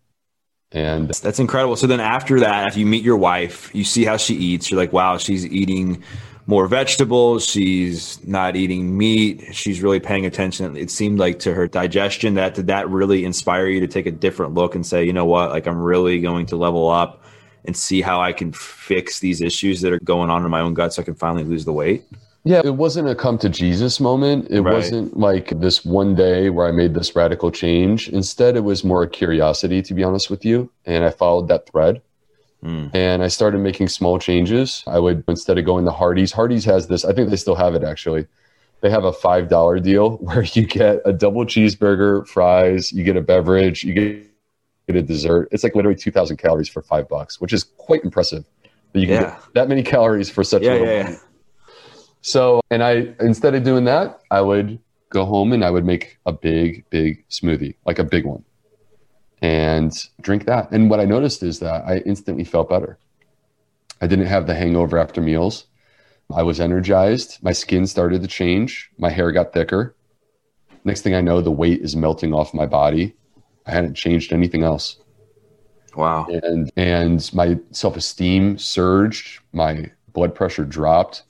And 0.72 1.08
that's 1.08 1.38
incredible. 1.38 1.76
So 1.76 1.86
then 1.86 2.00
after 2.00 2.40
that, 2.40 2.66
after 2.66 2.80
you 2.80 2.86
meet 2.86 3.04
your 3.04 3.16
wife, 3.16 3.72
you 3.74 3.84
see 3.84 4.04
how 4.04 4.16
she 4.16 4.34
eats, 4.34 4.70
you're 4.70 4.80
like, 4.80 4.92
wow, 4.92 5.16
she's 5.16 5.46
eating 5.46 6.02
more 6.46 6.66
vegetables. 6.68 7.44
She's 7.44 8.24
not 8.26 8.56
eating 8.56 8.96
meat. 8.96 9.54
She's 9.54 9.82
really 9.82 10.00
paying 10.00 10.26
attention. 10.26 10.76
It 10.76 10.90
seemed 10.90 11.18
like 11.18 11.38
to 11.40 11.54
her 11.54 11.68
digestion 11.68 12.34
that 12.34 12.54
did 12.54 12.68
that 12.68 12.88
really 12.88 13.24
inspire 13.24 13.66
you 13.66 13.80
to 13.80 13.86
take 13.86 14.06
a 14.06 14.12
different 14.12 14.54
look 14.54 14.74
and 14.74 14.86
say, 14.86 15.04
you 15.04 15.12
know 15.12 15.24
what, 15.26 15.50
like 15.50 15.66
I'm 15.66 15.80
really 15.80 16.20
going 16.20 16.46
to 16.46 16.56
level 16.56 16.88
up 16.88 17.22
and 17.64 17.76
see 17.76 18.00
how 18.00 18.20
I 18.20 18.32
can 18.32 18.52
fix 18.52 19.20
these 19.20 19.40
issues 19.40 19.80
that 19.82 19.92
are 19.92 20.00
going 20.00 20.30
on 20.30 20.44
in 20.44 20.50
my 20.50 20.60
own 20.60 20.74
gut 20.74 20.94
so 20.94 21.02
I 21.02 21.04
can 21.04 21.14
finally 21.14 21.44
lose 21.44 21.64
the 21.64 21.72
weight. 21.72 22.04
Yeah, 22.46 22.62
it 22.64 22.76
wasn't 22.76 23.08
a 23.08 23.16
come 23.16 23.38
to 23.38 23.48
Jesus 23.48 23.98
moment. 23.98 24.46
It 24.50 24.62
right. 24.62 24.72
wasn't 24.72 25.16
like 25.16 25.58
this 25.58 25.84
one 25.84 26.14
day 26.14 26.48
where 26.48 26.68
I 26.68 26.70
made 26.70 26.94
this 26.94 27.16
radical 27.16 27.50
change. 27.50 28.08
Instead, 28.08 28.54
it 28.54 28.60
was 28.60 28.84
more 28.84 29.02
a 29.02 29.08
curiosity, 29.08 29.82
to 29.82 29.92
be 29.92 30.04
honest 30.04 30.30
with 30.30 30.44
you. 30.44 30.70
And 30.84 31.04
I 31.04 31.10
followed 31.10 31.48
that 31.48 31.68
thread. 31.68 32.02
Mm. 32.62 32.94
And 32.94 33.24
I 33.24 33.28
started 33.28 33.58
making 33.58 33.88
small 33.88 34.20
changes. 34.20 34.84
I 34.86 35.00
would, 35.00 35.24
instead 35.26 35.58
of 35.58 35.64
going 35.64 35.86
to 35.86 35.90
Hardee's, 35.90 36.30
Hardee's 36.30 36.64
has 36.66 36.86
this, 36.86 37.04
I 37.04 37.12
think 37.12 37.30
they 37.30 37.36
still 37.36 37.56
have 37.56 37.74
it 37.74 37.82
actually. 37.82 38.28
They 38.80 38.90
have 38.90 39.02
a 39.02 39.10
$5 39.10 39.82
deal 39.82 40.10
where 40.18 40.44
you 40.44 40.66
get 40.66 41.00
a 41.04 41.12
double 41.12 41.44
cheeseburger, 41.44 42.28
fries, 42.28 42.92
you 42.92 43.02
get 43.02 43.16
a 43.16 43.20
beverage, 43.20 43.82
you 43.82 43.92
get, 43.92 44.26
a 44.88 45.02
dessert. 45.02 45.48
It's 45.50 45.64
like 45.64 45.74
literally 45.74 45.98
2,000 45.98 46.36
calories 46.36 46.68
for 46.68 46.80
five 46.80 47.08
bucks, 47.08 47.40
which 47.40 47.52
is 47.52 47.64
quite 47.64 48.04
impressive. 48.04 48.44
That 48.92 49.00
you 49.00 49.08
can 49.08 49.14
yeah. 49.16 49.30
get 49.30 49.54
that 49.54 49.68
many 49.68 49.82
calories 49.82 50.30
for 50.30 50.44
such 50.44 50.62
yeah, 50.62 50.74
a 50.74 50.80
yeah, 50.80 51.08
yeah. 51.08 51.16
So, 52.26 52.60
and 52.72 52.82
I, 52.82 53.14
instead 53.20 53.54
of 53.54 53.62
doing 53.62 53.84
that, 53.84 54.18
I 54.32 54.40
would 54.40 54.80
go 55.10 55.24
home 55.24 55.52
and 55.52 55.64
I 55.64 55.70
would 55.70 55.84
make 55.84 56.18
a 56.26 56.32
big, 56.32 56.84
big 56.90 57.24
smoothie, 57.28 57.76
like 57.86 58.00
a 58.00 58.04
big 58.04 58.24
one, 58.26 58.44
and 59.42 59.92
drink 60.22 60.44
that. 60.46 60.72
And 60.72 60.90
what 60.90 60.98
I 60.98 61.04
noticed 61.04 61.44
is 61.44 61.60
that 61.60 61.84
I 61.86 61.98
instantly 61.98 62.42
felt 62.42 62.68
better. 62.68 62.98
I 64.00 64.08
didn't 64.08 64.26
have 64.26 64.48
the 64.48 64.56
hangover 64.56 64.98
after 64.98 65.20
meals. 65.20 65.66
I 66.34 66.42
was 66.42 66.58
energized. 66.58 67.38
My 67.44 67.52
skin 67.52 67.86
started 67.86 68.22
to 68.22 68.28
change. 68.28 68.90
My 68.98 69.08
hair 69.08 69.30
got 69.30 69.52
thicker. 69.52 69.94
Next 70.82 71.02
thing 71.02 71.14
I 71.14 71.20
know, 71.20 71.40
the 71.40 71.52
weight 71.52 71.80
is 71.80 71.94
melting 71.94 72.34
off 72.34 72.52
my 72.52 72.66
body. 72.66 73.14
I 73.66 73.70
hadn't 73.70 73.94
changed 73.94 74.32
anything 74.32 74.64
else. 74.64 74.96
Wow. 75.94 76.26
And 76.26 76.72
and 76.76 77.32
my 77.32 77.56
self-esteem 77.70 78.58
surged, 78.58 79.38
my 79.52 79.92
blood 80.12 80.34
pressure 80.34 80.64
dropped, 80.64 81.22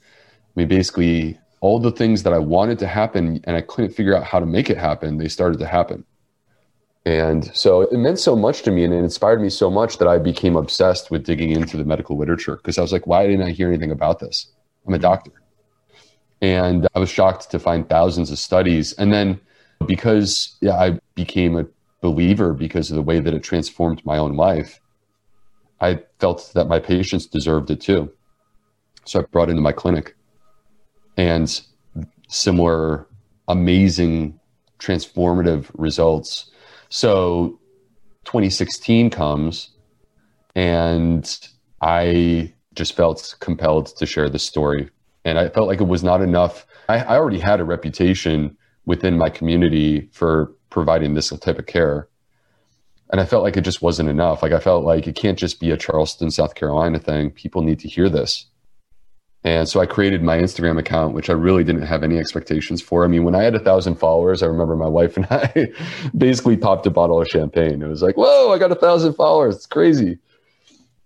mean, 0.57 0.67
basically, 0.67 1.39
all 1.61 1.79
the 1.79 1.91
things 1.91 2.23
that 2.23 2.33
I 2.33 2.39
wanted 2.39 2.79
to 2.79 2.87
happen 2.87 3.41
and 3.45 3.55
I 3.55 3.61
couldn't 3.61 3.91
figure 3.91 4.15
out 4.15 4.23
how 4.23 4.39
to 4.39 4.45
make 4.45 4.69
it 4.69 4.77
happen, 4.77 5.17
they 5.17 5.27
started 5.27 5.59
to 5.59 5.67
happen. 5.67 6.05
And 7.05 7.55
so 7.55 7.81
it 7.81 7.93
meant 7.93 8.19
so 8.19 8.35
much 8.35 8.63
to 8.63 8.71
me 8.71 8.83
and 8.83 8.93
it 8.93 8.97
inspired 8.97 9.41
me 9.41 9.49
so 9.49 9.71
much 9.71 9.97
that 9.99 10.09
I 10.09 10.17
became 10.17 10.57
obsessed 10.57 11.09
with 11.09 11.25
digging 11.25 11.51
into 11.51 11.77
the 11.77 11.85
medical 11.85 12.17
literature 12.17 12.57
because 12.57 12.77
I 12.77 12.81
was 12.81 12.91
like, 12.91 13.07
why 13.07 13.25
didn't 13.25 13.47
I 13.47 13.51
hear 13.51 13.69
anything 13.69 13.91
about 13.91 14.19
this? 14.19 14.47
I'm 14.85 14.93
a 14.93 14.99
doctor. 14.99 15.31
And 16.41 16.85
I 16.93 16.99
was 16.99 17.09
shocked 17.09 17.49
to 17.51 17.59
find 17.59 17.87
thousands 17.87 18.29
of 18.29 18.39
studies. 18.39 18.91
And 18.93 19.13
then 19.13 19.39
because 19.85 20.57
yeah, 20.59 20.75
I 20.75 20.99
became 21.15 21.57
a 21.57 21.65
believer 22.01 22.53
because 22.53 22.91
of 22.91 22.95
the 22.95 23.01
way 23.01 23.21
that 23.21 23.33
it 23.33 23.41
transformed 23.41 24.05
my 24.05 24.17
own 24.17 24.35
life, 24.35 24.81
I 25.79 26.01
felt 26.19 26.51
that 26.55 26.67
my 26.67 26.79
patients 26.79 27.25
deserved 27.25 27.71
it 27.71 27.79
too. 27.79 28.11
So 29.05 29.21
I 29.21 29.23
brought 29.23 29.49
into 29.49 29.61
my 29.61 29.71
clinic 29.71 30.16
and 31.17 31.61
similar 32.29 33.07
amazing 33.47 34.39
transformative 34.79 35.69
results. 35.73 36.51
So 36.89 37.59
2016 38.25 39.09
comes 39.09 39.69
and 40.55 41.49
I 41.81 42.53
just 42.73 42.95
felt 42.95 43.35
compelled 43.39 43.87
to 43.97 44.05
share 44.05 44.29
this 44.29 44.43
story. 44.43 44.89
And 45.25 45.37
I 45.37 45.49
felt 45.49 45.67
like 45.67 45.81
it 45.81 45.87
was 45.87 46.03
not 46.03 46.21
enough. 46.21 46.65
I, 46.87 46.99
I 46.99 47.17
already 47.17 47.39
had 47.39 47.59
a 47.59 47.65
reputation 47.65 48.55
within 48.85 49.17
my 49.17 49.29
community 49.29 50.09
for 50.13 50.53
providing 50.69 51.13
this 51.13 51.29
type 51.29 51.59
of 51.59 51.65
care. 51.65 52.07
And 53.09 53.21
I 53.21 53.25
felt 53.25 53.43
like 53.43 53.57
it 53.57 53.61
just 53.61 53.81
wasn't 53.81 54.09
enough. 54.09 54.43
Like 54.43 54.51
I 54.51 54.59
felt 54.59 54.83
like 54.83 55.07
it 55.07 55.15
can't 55.15 55.39
just 55.39 55.59
be 55.59 55.71
a 55.71 55.77
Charleston, 55.77 56.31
South 56.31 56.55
Carolina 56.55 56.99
thing. 56.99 57.31
People 57.31 57.61
need 57.61 57.79
to 57.79 57.87
hear 57.87 58.09
this. 58.09 58.45
And 59.47 59.69
so 59.69 59.79
I 59.79 59.85
created 59.85 60.23
my 60.23 60.37
Instagram 60.37 60.77
account, 60.77 61.13
which 61.13 61.29
I 61.29 61.33
really 61.33 61.63
didn't 61.63 61.83
have 61.83 62.03
any 62.03 62.17
expectations 62.17 62.81
for. 62.81 63.05
I 63.05 63.07
mean, 63.07 63.23
when 63.23 63.33
I 63.33 63.43
had 63.43 63.55
a 63.55 63.59
thousand 63.59 63.95
followers, 63.95 64.43
I 64.43 64.47
remember 64.47 64.75
my 64.75 64.89
wife 64.89 65.15
and 65.15 65.25
I 65.31 65.71
basically 66.17 66.57
popped 66.57 66.85
a 66.85 66.89
bottle 66.89 67.21
of 67.21 67.29
champagne. 67.29 67.81
It 67.81 67.87
was 67.87 68.01
like, 68.01 68.17
whoa, 68.17 68.51
I 68.51 68.57
got 68.57 68.73
a 68.73 68.75
thousand 68.75 69.13
followers. 69.13 69.55
It's 69.55 69.65
crazy. 69.65 70.19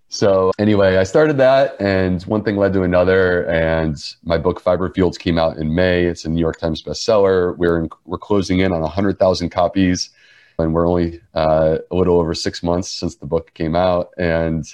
So 0.10 0.52
anyway, 0.58 0.98
I 0.98 1.04
started 1.04 1.38
that 1.38 1.80
and 1.80 2.24
one 2.24 2.44
thing 2.44 2.58
led 2.58 2.74
to 2.74 2.82
another. 2.82 3.48
And 3.48 3.96
my 4.24 4.40
book 4.40 4.60
Fiber 4.60 4.90
Fueled 4.90 5.20
came 5.20 5.38
out 5.38 5.58
in 5.58 5.76
May. 5.76 6.06
It's 6.06 6.26
a 6.26 6.30
New 6.30 6.42
York 6.42 6.58
Times 6.58 6.82
bestseller. 6.82 7.56
We're, 7.58 7.78
in, 7.78 7.90
we're 8.06 8.18
closing 8.18 8.58
in 8.58 8.72
on 8.72 8.82
100,000 8.82 9.50
copies 9.52 10.10
and 10.58 10.74
we're 10.74 10.88
only 10.88 11.22
uh, 11.36 11.78
a 11.92 11.96
little 11.96 12.18
over 12.18 12.34
six 12.34 12.64
months 12.64 12.90
since 12.90 13.18
the 13.18 13.28
book 13.28 13.54
came 13.54 13.76
out. 13.76 14.10
And 14.18 14.66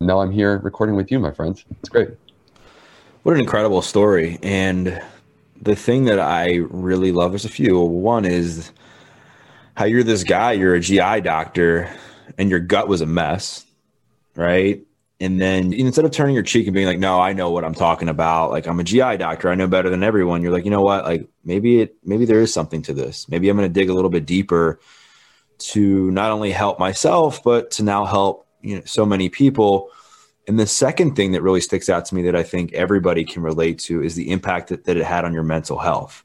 now 0.00 0.20
I'm 0.20 0.32
here 0.32 0.56
recording 0.60 0.96
with 0.96 1.10
you, 1.10 1.18
my 1.18 1.32
friend. 1.32 1.62
It's 1.80 1.90
great. 1.90 2.08
What 3.22 3.34
an 3.34 3.40
incredible 3.40 3.82
story. 3.82 4.38
And 4.42 5.02
the 5.60 5.76
thing 5.76 6.04
that 6.04 6.18
I 6.18 6.54
really 6.70 7.12
love, 7.12 7.34
is 7.34 7.44
a 7.44 7.50
few. 7.50 7.78
One 7.78 8.24
is 8.24 8.72
how 9.74 9.84
you're 9.84 10.02
this 10.02 10.24
guy, 10.24 10.52
you're 10.52 10.74
a 10.74 10.80
GI 10.80 11.20
doctor, 11.20 11.94
and 12.38 12.48
your 12.48 12.60
gut 12.60 12.88
was 12.88 13.02
a 13.02 13.06
mess, 13.06 13.66
right? 14.36 14.80
And 15.20 15.38
then 15.38 15.74
instead 15.74 16.06
of 16.06 16.12
turning 16.12 16.34
your 16.34 16.42
cheek 16.44 16.66
and 16.66 16.72
being 16.72 16.86
like, 16.86 16.98
no, 16.98 17.20
I 17.20 17.34
know 17.34 17.50
what 17.50 17.62
I'm 17.62 17.74
talking 17.74 18.08
about. 18.08 18.52
Like, 18.52 18.66
I'm 18.66 18.80
a 18.80 18.84
GI 18.84 19.18
doctor. 19.18 19.50
I 19.50 19.54
know 19.54 19.68
better 19.68 19.90
than 19.90 20.02
everyone. 20.02 20.42
You're 20.42 20.52
like, 20.52 20.64
you 20.64 20.70
know 20.70 20.80
what? 20.80 21.04
Like, 21.04 21.28
maybe 21.44 21.82
it, 21.82 21.96
maybe 22.02 22.24
there 22.24 22.40
is 22.40 22.54
something 22.54 22.80
to 22.82 22.94
this. 22.94 23.28
Maybe 23.28 23.50
I'm 23.50 23.56
going 23.58 23.68
to 23.68 23.72
dig 23.72 23.90
a 23.90 23.94
little 23.94 24.08
bit 24.08 24.24
deeper 24.24 24.80
to 25.58 26.10
not 26.10 26.30
only 26.30 26.52
help 26.52 26.78
myself, 26.78 27.42
but 27.42 27.70
to 27.72 27.82
now 27.82 28.06
help, 28.06 28.46
you 28.62 28.76
know, 28.76 28.82
so 28.86 29.04
many 29.04 29.28
people 29.28 29.90
and 30.50 30.58
the 30.58 30.66
second 30.66 31.14
thing 31.14 31.30
that 31.30 31.42
really 31.42 31.60
sticks 31.60 31.88
out 31.88 32.06
to 32.06 32.14
me 32.16 32.22
that 32.22 32.34
I 32.34 32.42
think 32.42 32.72
everybody 32.72 33.24
can 33.24 33.40
relate 33.40 33.78
to 33.82 34.02
is 34.02 34.16
the 34.16 34.32
impact 34.32 34.70
that, 34.70 34.82
that 34.86 34.96
it 34.96 35.04
had 35.04 35.24
on 35.24 35.32
your 35.32 35.44
mental 35.44 35.78
health. 35.78 36.24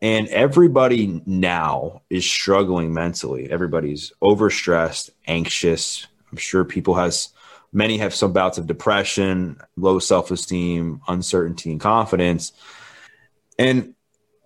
And 0.00 0.28
everybody 0.28 1.20
now 1.26 2.02
is 2.08 2.24
struggling 2.24 2.94
mentally. 2.94 3.50
Everybody's 3.50 4.12
overstressed, 4.22 5.10
anxious. 5.26 6.06
I'm 6.30 6.38
sure 6.38 6.64
people 6.64 6.94
has 6.94 7.30
many 7.72 7.98
have 7.98 8.14
some 8.14 8.32
bouts 8.32 8.58
of 8.58 8.68
depression, 8.68 9.60
low 9.76 9.98
self-esteem, 9.98 11.00
uncertainty, 11.08 11.72
and 11.72 11.80
confidence. 11.80 12.52
And 13.58 13.96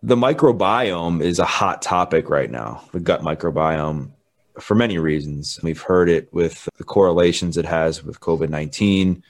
the 0.02 0.16
microbiome 0.16 1.20
is 1.20 1.38
a 1.38 1.44
hot 1.44 1.82
topic 1.82 2.30
right 2.30 2.50
now, 2.50 2.82
the 2.92 3.00
gut 3.00 3.20
microbiome 3.20 4.12
for 4.60 4.74
many 4.74 4.98
reasons. 4.98 5.60
We've 5.62 5.80
heard 5.80 6.08
it 6.08 6.32
with 6.32 6.68
the 6.78 6.84
correlations 6.84 7.56
it 7.56 7.64
has 7.64 8.02
with 8.02 8.20
COVID 8.20 8.48
19, 8.48 9.22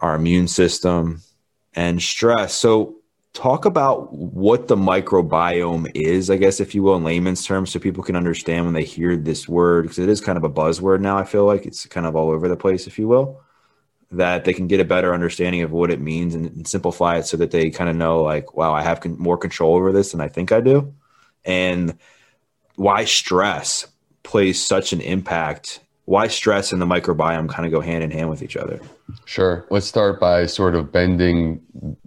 our 0.00 0.14
immune 0.14 0.48
system, 0.48 1.22
and 1.74 2.02
stress. 2.02 2.54
So, 2.54 2.96
talk 3.32 3.64
about 3.64 4.12
what 4.12 4.68
the 4.68 4.76
microbiome 4.76 5.90
is, 5.94 6.30
I 6.30 6.36
guess, 6.36 6.60
if 6.60 6.74
you 6.74 6.82
will, 6.82 6.96
in 6.96 7.04
layman's 7.04 7.44
terms, 7.44 7.70
so 7.70 7.78
people 7.80 8.04
can 8.04 8.16
understand 8.16 8.64
when 8.64 8.74
they 8.74 8.84
hear 8.84 9.16
this 9.16 9.48
word, 9.48 9.82
because 9.82 9.98
it 9.98 10.08
is 10.08 10.20
kind 10.20 10.38
of 10.38 10.44
a 10.44 10.50
buzzword 10.50 11.00
now. 11.00 11.18
I 11.18 11.24
feel 11.24 11.44
like 11.44 11.66
it's 11.66 11.86
kind 11.86 12.06
of 12.06 12.16
all 12.16 12.30
over 12.30 12.48
the 12.48 12.56
place, 12.56 12.86
if 12.86 12.98
you 12.98 13.08
will, 13.08 13.40
that 14.12 14.44
they 14.44 14.52
can 14.52 14.68
get 14.68 14.80
a 14.80 14.84
better 14.84 15.12
understanding 15.12 15.62
of 15.62 15.72
what 15.72 15.90
it 15.90 16.00
means 16.00 16.34
and, 16.34 16.46
and 16.46 16.68
simplify 16.68 17.18
it 17.18 17.26
so 17.26 17.36
that 17.36 17.50
they 17.50 17.70
kind 17.70 17.90
of 17.90 17.96
know, 17.96 18.22
like, 18.22 18.54
wow, 18.54 18.72
I 18.72 18.82
have 18.82 19.00
con- 19.00 19.18
more 19.18 19.36
control 19.36 19.74
over 19.74 19.92
this 19.92 20.12
than 20.12 20.20
I 20.20 20.28
think 20.28 20.52
I 20.52 20.60
do. 20.60 20.94
And 21.44 21.98
why 22.76 23.04
stress? 23.04 23.86
Plays 24.24 24.64
such 24.64 24.92
an 24.92 25.00
impact 25.00 25.80
why 26.06 26.28
stress 26.28 26.70
and 26.70 26.82
the 26.82 26.86
microbiome 26.86 27.48
kind 27.48 27.64
of 27.64 27.72
go 27.72 27.80
hand 27.80 28.04
in 28.04 28.10
hand 28.10 28.28
with 28.28 28.42
each 28.42 28.56
other? 28.56 28.78
Sure. 29.24 29.66
Let's 29.70 29.86
start 29.86 30.20
by 30.20 30.46
sort 30.46 30.74
of 30.74 30.92
bending 30.92 31.62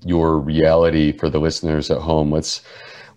your 0.06 0.38
reality 0.38 1.18
for 1.18 1.30
the 1.30 1.40
listeners 1.40 1.90
at 1.90 1.98
home. 1.98 2.32
Let's 2.32 2.62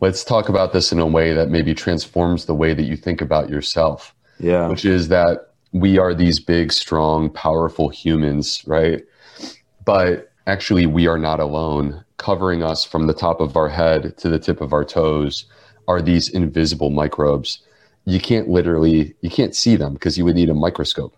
let's 0.00 0.24
talk 0.24 0.48
about 0.48 0.72
this 0.72 0.92
in 0.92 0.98
a 0.98 1.06
way 1.06 1.34
that 1.34 1.50
maybe 1.50 1.74
transforms 1.74 2.46
the 2.46 2.54
way 2.54 2.72
that 2.72 2.84
you 2.84 2.96
think 2.96 3.20
about 3.20 3.50
yourself 3.50 4.14
yeah. 4.38 4.66
which 4.68 4.84
is 4.84 5.08
that 5.08 5.52
we 5.72 5.98
are 5.98 6.14
these 6.14 6.40
big 6.40 6.72
strong 6.72 7.30
powerful 7.30 7.90
humans 7.90 8.62
right? 8.66 9.02
But 9.84 10.32
actually 10.46 10.86
we 10.86 11.06
are 11.06 11.18
not 11.18 11.40
alone. 11.40 12.04
Covering 12.16 12.62
us 12.62 12.84
from 12.84 13.06
the 13.06 13.14
top 13.14 13.40
of 13.40 13.56
our 13.56 13.68
head 13.68 14.16
to 14.18 14.28
the 14.28 14.38
tip 14.38 14.60
of 14.60 14.72
our 14.72 14.84
toes 14.84 15.44
are 15.88 16.02
these 16.02 16.28
invisible 16.28 16.90
microbes 16.90 17.60
you 18.04 18.20
can't 18.20 18.48
literally 18.48 19.14
you 19.20 19.30
can't 19.30 19.54
see 19.54 19.76
them 19.76 19.94
because 19.94 20.16
you 20.18 20.24
would 20.24 20.34
need 20.34 20.48
a 20.48 20.54
microscope. 20.54 21.16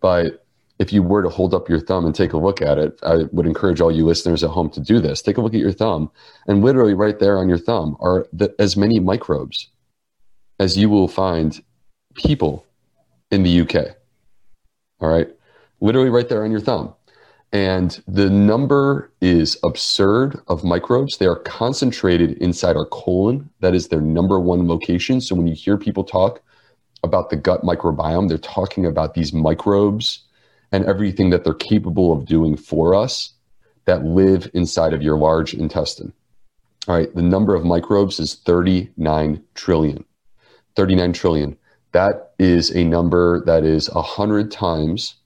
But 0.00 0.42
if 0.78 0.92
you 0.92 1.02
were 1.02 1.22
to 1.22 1.28
hold 1.28 1.54
up 1.54 1.68
your 1.68 1.78
thumb 1.78 2.04
and 2.04 2.14
take 2.14 2.32
a 2.32 2.36
look 2.36 2.60
at 2.60 2.76
it 2.76 2.98
i 3.04 3.24
would 3.30 3.46
encourage 3.46 3.80
all 3.80 3.92
you 3.92 4.04
listeners 4.04 4.42
at 4.42 4.50
home 4.50 4.68
to 4.70 4.80
do 4.80 4.98
this. 5.00 5.22
Take 5.22 5.36
a 5.36 5.40
look 5.40 5.54
at 5.54 5.60
your 5.60 5.72
thumb 5.72 6.10
and 6.48 6.64
literally 6.64 6.94
right 6.94 7.18
there 7.18 7.38
on 7.38 7.48
your 7.48 7.58
thumb 7.58 7.96
are 8.00 8.26
the, 8.32 8.52
as 8.58 8.76
many 8.76 8.98
microbes 8.98 9.68
as 10.58 10.76
you 10.76 10.88
will 10.90 11.08
find 11.08 11.62
people 12.14 12.66
in 13.30 13.42
the 13.44 13.60
uk 13.60 13.76
all 15.00 15.08
right? 15.08 15.28
Literally 15.80 16.10
right 16.10 16.28
there 16.28 16.44
on 16.44 16.50
your 16.50 16.60
thumb 16.60 16.94
And 17.52 18.02
the 18.08 18.30
number 18.30 19.12
is 19.20 19.58
absurd 19.62 20.40
of 20.48 20.64
microbes. 20.64 21.18
They 21.18 21.26
are 21.26 21.36
concentrated 21.36 22.38
inside 22.38 22.76
our 22.76 22.86
colon. 22.86 23.50
That 23.60 23.74
is 23.74 23.88
their 23.88 24.00
number 24.00 24.40
one 24.40 24.66
location. 24.66 25.20
So 25.20 25.34
when 25.34 25.46
you 25.46 25.54
hear 25.54 25.76
people 25.76 26.02
talk 26.02 26.40
about 27.02 27.28
the 27.28 27.36
gut 27.36 27.62
microbiome, 27.62 28.28
they're 28.28 28.38
talking 28.38 28.86
about 28.86 29.12
these 29.12 29.34
microbes 29.34 30.24
and 30.70 30.86
everything 30.86 31.28
that 31.30 31.44
they're 31.44 31.52
capable 31.52 32.10
of 32.12 32.24
doing 32.24 32.56
for 32.56 32.94
us 32.94 33.34
that 33.84 34.04
live 34.04 34.50
inside 34.54 34.94
of 34.94 35.02
your 35.02 35.18
large 35.18 35.52
intestine. 35.52 36.12
All 36.88 36.96
right, 36.96 37.14
the 37.14 37.22
number 37.22 37.54
of 37.54 37.64
microbes 37.64 38.18
is 38.18 38.34
39 38.34 39.42
trillion. 39.54 40.04
39 40.74 41.12
trillion. 41.12 41.56
That 41.92 42.32
is 42.38 42.74
a 42.74 42.82
number 42.82 43.44
that 43.44 43.64
is 43.64 43.90
100 43.90 44.50
times 44.50 45.16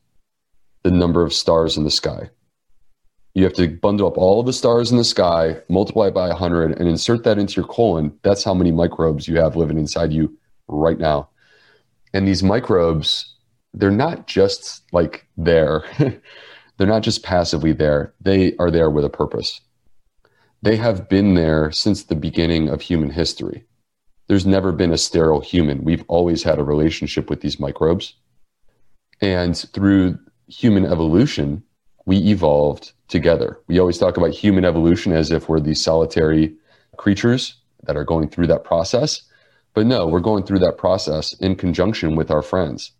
the 0.87 0.93
number 0.93 1.25
of 1.25 1.35
stars 1.35 1.77
in 1.77 1.83
the 1.83 1.91
sky. 1.91 2.31
You 3.35 3.43
have 3.43 3.55
to 3.55 3.67
bundle 3.67 4.07
up 4.07 4.17
all 4.17 4.45
the 4.45 4.53
stars 4.53 4.93
in 4.93 4.99
the 4.99 5.03
sky, 5.03 5.57
multiply 5.69 6.11
by 6.11 6.29
100, 6.29 6.79
and 6.79 6.89
insert 6.89 7.25
that 7.25 7.39
into 7.39 7.61
your 7.61 7.67
colon. 7.67 8.17
That's 8.23 8.45
how 8.45 8.55
many 8.55 8.71
microbes 8.71 9.27
you 9.27 9.37
have 9.39 9.57
living 9.57 9.79
inside 9.79 10.13
you 10.13 10.39
right 10.69 10.97
now. 10.97 11.29
And 12.15 12.27
these 12.27 12.45
microbes, 12.45 13.35
they're 13.75 13.91
not 13.91 14.29
just 14.29 14.83
like 14.93 15.27
there, 15.37 15.83
they're 16.79 16.87
not 16.87 17.03
just 17.03 17.25
passively 17.25 17.73
there, 17.73 18.15
they 18.21 18.55
are 18.59 18.71
there 18.71 18.89
with 18.89 19.05
a 19.05 19.11
purpose. 19.11 19.61
They 20.63 20.77
have 20.77 21.09
been 21.09 21.35
there 21.35 21.73
since 21.73 22.05
the 22.05 22.15
beginning 22.15 22.69
of 22.69 22.81
human 22.81 23.11
history. 23.11 23.65
There's 24.29 24.47
never 24.47 24.71
been 24.71 24.93
a 24.93 24.99
sterile 24.99 25.41
human. 25.41 25.83
We've 25.83 26.05
always 26.07 26.45
had 26.45 26.61
a 26.61 26.65
relationship 26.65 27.29
with 27.29 27.41
these 27.41 27.59
microbes. 27.59 28.15
And 29.21 29.57
through 29.57 30.21
human 30.49 30.87
evolution, 30.87 31.63
we 32.07 32.19
evolved 32.19 32.93
together. 33.09 33.59
We 33.67 33.79
always 33.79 33.99
talk 33.99 34.17
about 34.17 34.31
human 34.31 34.65
evolution 34.65 35.13
as 35.13 35.31
if 35.31 35.49
we're 35.49 35.61
these 35.61 35.83
solitary 35.83 36.55
creatures 36.97 37.57
that 37.85 37.97
are 37.97 38.05
going 38.05 38.29
through 38.29 38.47
that 38.49 38.65
process. 38.65 39.23
But 39.75 39.87
no, 39.87 40.07
we're 40.07 40.21
going 40.21 40.45
through 40.45 40.61
that 40.61 40.79
process 40.79 41.33
in 41.35 41.57
conjunction 41.57 42.17
with 42.17 42.31
our 42.31 42.43
friends, 42.43 42.93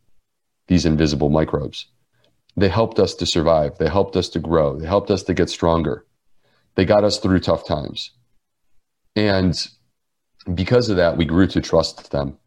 these 0.69 0.85
invisible 0.85 1.31
microbes. 1.31 1.87
They 2.57 2.69
helped 2.69 2.99
us 2.99 3.15
to 3.15 3.27
survive. 3.27 3.79
They 3.79 3.89
helped 3.89 4.17
us 4.17 4.29
to 4.31 4.39
grow. 4.39 4.79
They 4.79 4.87
helped 4.87 5.11
us 5.11 5.23
to 5.25 5.35
get 5.35 5.51
stronger. 5.51 6.05
They 6.75 6.85
got 6.85 7.05
us 7.05 7.19
through 7.19 7.41
tough 7.41 7.67
times. 7.67 8.11
And 9.15 9.67
because 10.53 10.89
of 10.89 10.97
that, 10.97 11.17
we 11.17 11.25
grew 11.25 11.47
to 11.49 11.61
trust 11.61 12.11
them. 12.11 12.39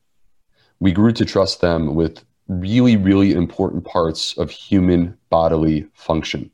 We 0.80 0.92
grew 0.92 1.12
to 1.14 1.26
trust 1.26 1.62
them 1.62 1.96
with 1.96 2.24
really, 2.50 2.98
really 2.98 3.32
important 3.32 3.86
parts 3.86 4.38
of 4.38 4.50
human 4.50 5.18
bodily 5.30 5.88
function 5.94 6.52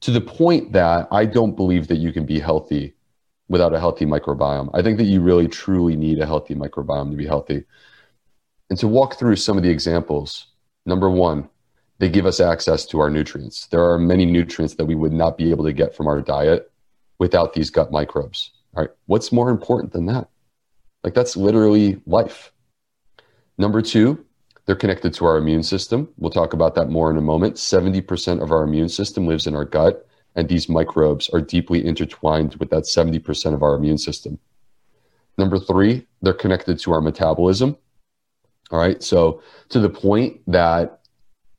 to 0.00 0.10
the 0.10 0.20
point 0.20 0.72
that 0.72 1.08
I 1.10 1.24
don't 1.24 1.56
believe 1.56 1.88
that 1.88 1.96
you 1.96 2.12
can 2.12 2.26
be 2.26 2.38
healthy 2.38 2.94
without 3.48 3.74
a 3.74 3.80
healthy 3.80 4.04
microbiome. 4.04 4.70
I 4.74 4.82
think 4.82 4.98
that 4.98 5.04
you 5.04 5.20
really, 5.20 5.48
truly 5.48 5.96
need 5.96 6.18
a 6.18 6.26
healthy 6.26 6.54
microbiome 6.54 7.10
to 7.10 7.16
be 7.16 7.26
healthy. 7.26 7.64
And 8.68 8.78
to 8.78 8.88
walk 8.88 9.18
through 9.18 9.36
some 9.36 9.56
of 9.56 9.62
the 9.62 9.70
examples, 9.70 10.48
number 10.84 11.08
one, 11.08 11.48
they 11.98 12.10
give 12.10 12.26
us 12.26 12.40
access 12.40 12.84
to 12.86 13.00
our 13.00 13.08
nutrients. 13.08 13.68
There 13.68 13.82
are 13.82 13.98
many 13.98 14.26
nutrients 14.26 14.74
that 14.74 14.84
we 14.84 14.94
would 14.94 15.12
not 15.12 15.38
be 15.38 15.50
able 15.50 15.64
to 15.64 15.72
get 15.72 15.94
from 15.94 16.08
our 16.08 16.20
diet 16.20 16.70
without 17.18 17.54
these 17.54 17.70
gut 17.70 17.90
microbes. 17.90 18.50
All 18.76 18.82
right. 18.82 18.90
What's 19.06 19.32
more 19.32 19.48
important 19.48 19.92
than 19.92 20.06
that? 20.06 20.28
Like 21.02 21.14
that's 21.14 21.36
literally 21.36 22.02
life. 22.04 22.52
Number 23.56 23.80
two, 23.80 24.25
they're 24.66 24.76
connected 24.76 25.14
to 25.14 25.24
our 25.24 25.38
immune 25.38 25.62
system. 25.62 26.08
We'll 26.18 26.30
talk 26.30 26.52
about 26.52 26.74
that 26.74 26.88
more 26.88 27.10
in 27.10 27.16
a 27.16 27.22
moment. 27.22 27.54
70% 27.54 28.42
of 28.42 28.50
our 28.50 28.64
immune 28.64 28.88
system 28.88 29.26
lives 29.26 29.46
in 29.46 29.54
our 29.54 29.64
gut, 29.64 30.06
and 30.34 30.48
these 30.48 30.68
microbes 30.68 31.30
are 31.30 31.40
deeply 31.40 31.84
intertwined 31.84 32.56
with 32.56 32.70
that 32.70 32.84
70% 32.84 33.54
of 33.54 33.62
our 33.62 33.76
immune 33.76 33.98
system. 33.98 34.38
Number 35.38 35.58
three, 35.58 36.06
they're 36.20 36.32
connected 36.32 36.78
to 36.80 36.92
our 36.92 37.00
metabolism. 37.00 37.76
All 38.70 38.78
right. 38.78 39.02
So, 39.02 39.42
to 39.68 39.78
the 39.78 39.88
point 39.88 40.40
that 40.48 41.00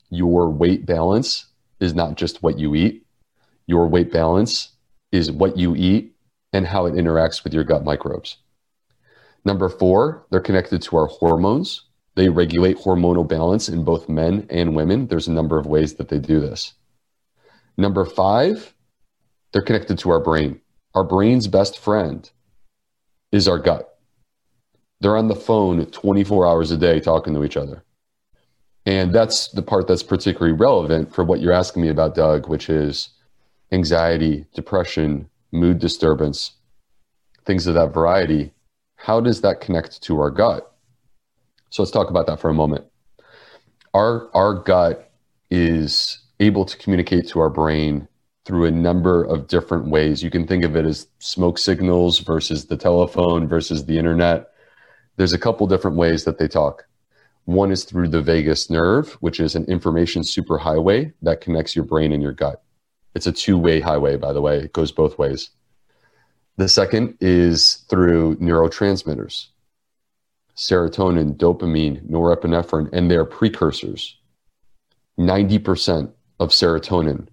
your 0.09 0.49
weight 0.49 0.85
balance 0.85 1.45
is 1.79 1.93
not 1.93 2.15
just 2.15 2.43
what 2.43 2.59
you 2.59 2.75
eat, 2.75 3.05
your 3.67 3.87
weight 3.87 4.11
balance 4.11 4.73
is 5.11 5.31
what 5.31 5.57
you 5.57 5.75
eat 5.75 6.15
and 6.51 6.65
how 6.65 6.85
it 6.85 6.95
interacts 6.95 7.43
with 7.43 7.53
your 7.53 7.63
gut 7.63 7.83
microbes. 7.83 8.37
Number 9.45 9.69
four, 9.69 10.25
they're 10.29 10.39
connected 10.39 10.81
to 10.83 10.97
our 10.97 11.07
hormones. 11.07 11.83
They 12.17 12.29
regulate 12.29 12.77
hormonal 12.77 13.27
balance 13.27 13.69
in 13.69 13.83
both 13.83 14.09
men 14.09 14.47
and 14.49 14.75
women. 14.75 15.05
There's 15.05 15.27
a 15.27 15.31
number 15.31 15.59
of 15.59 15.67
ways 15.67 15.93
that 15.93 16.09
they 16.09 16.17
do 16.17 16.39
this. 16.39 16.73
Number 17.77 18.05
five, 18.05 18.73
they're 19.51 19.61
connected 19.61 19.99
to 19.99 20.09
our 20.09 20.19
brain. 20.19 20.59
Our 20.95 21.03
brain's 21.03 21.47
best 21.47 21.77
friend 21.77 22.27
is 23.31 23.47
our 23.47 23.59
gut. 23.59 23.99
They're 24.99 25.15
on 25.15 25.27
the 25.27 25.35
phone 25.35 25.85
24 25.85 26.47
hours 26.47 26.71
a 26.71 26.77
day 26.77 26.99
talking 26.99 27.35
to 27.35 27.43
each 27.43 27.55
other. 27.55 27.83
And 28.87 29.13
that's 29.13 29.49
the 29.49 29.61
part 29.61 29.85
that's 29.85 30.01
particularly 30.01 30.57
relevant 30.57 31.13
for 31.13 31.23
what 31.23 31.39
you're 31.39 31.53
asking 31.53 31.83
me 31.83 31.89
about, 31.89 32.15
Doug, 32.15 32.49
which 32.49 32.67
is 32.67 33.09
anxiety, 33.71 34.47
depression, 34.55 35.29
mood 35.51 35.77
disturbance, 35.77 36.53
things 37.45 37.67
of 37.67 37.75
that 37.75 37.93
variety. 37.93 38.53
How 38.95 39.21
does 39.21 39.41
that 39.41 39.61
connect 39.61 40.01
to 40.01 40.19
our 40.19 40.31
gut? 40.31 40.73
So 41.69 41.83
let's 41.83 41.91
talk 41.91 42.09
about 42.09 42.27
that 42.27 42.39
for 42.39 42.49
a 42.49 42.53
moment. 42.53 42.85
Our 43.93 44.29
our 44.35 44.53
gut 44.53 45.11
is 45.49 46.19
able 46.39 46.65
to 46.65 46.77
communicate 46.77 47.27
to 47.29 47.39
our 47.39 47.49
brain 47.49 48.07
through 48.45 48.65
a 48.65 48.71
number 48.71 49.23
of 49.23 49.47
different 49.47 49.87
ways. 49.87 50.23
You 50.23 50.29
can 50.29 50.47
think 50.47 50.63
of 50.63 50.75
it 50.75 50.85
as 50.85 51.07
smoke 51.19 51.57
signals 51.57 52.19
versus 52.19 52.65
the 52.65 52.77
telephone 52.77 53.47
versus 53.47 53.85
the 53.85 53.97
internet. 53.97 54.51
There's 55.17 55.33
a 55.33 55.37
couple 55.37 55.67
different 55.67 55.97
ways 55.97 56.23
that 56.23 56.37
they 56.37 56.47
talk. 56.47 56.87
One 57.45 57.71
is 57.71 57.83
through 57.83 58.09
the 58.09 58.21
vagus 58.21 58.69
nerve, 58.69 59.13
which 59.19 59.39
is 59.39 59.55
an 59.55 59.65
information 59.65 60.21
superhighway 60.21 61.13
that 61.21 61.41
connects 61.41 61.75
your 61.75 61.85
brain 61.85 62.11
and 62.11 62.21
your 62.21 62.33
gut. 62.33 62.63
It's 63.15 63.27
a 63.27 63.31
two 63.31 63.57
way 63.57 63.79
highway, 63.79 64.15
by 64.15 64.31
the 64.31 64.41
way, 64.41 64.59
it 64.59 64.73
goes 64.73 64.91
both 64.91 65.17
ways. 65.17 65.49
The 66.57 66.69
second 66.69 67.17
is 67.19 67.85
through 67.89 68.37
neurotransmitters 68.37 69.47
serotonin, 70.57 71.37
dopamine, 71.37 72.03
norepinephrine, 72.09 72.89
and 72.91 73.09
their 73.09 73.25
precursors. 73.25 74.17
90% 75.19 76.11
of 76.39 76.49
serotonin, 76.49 77.27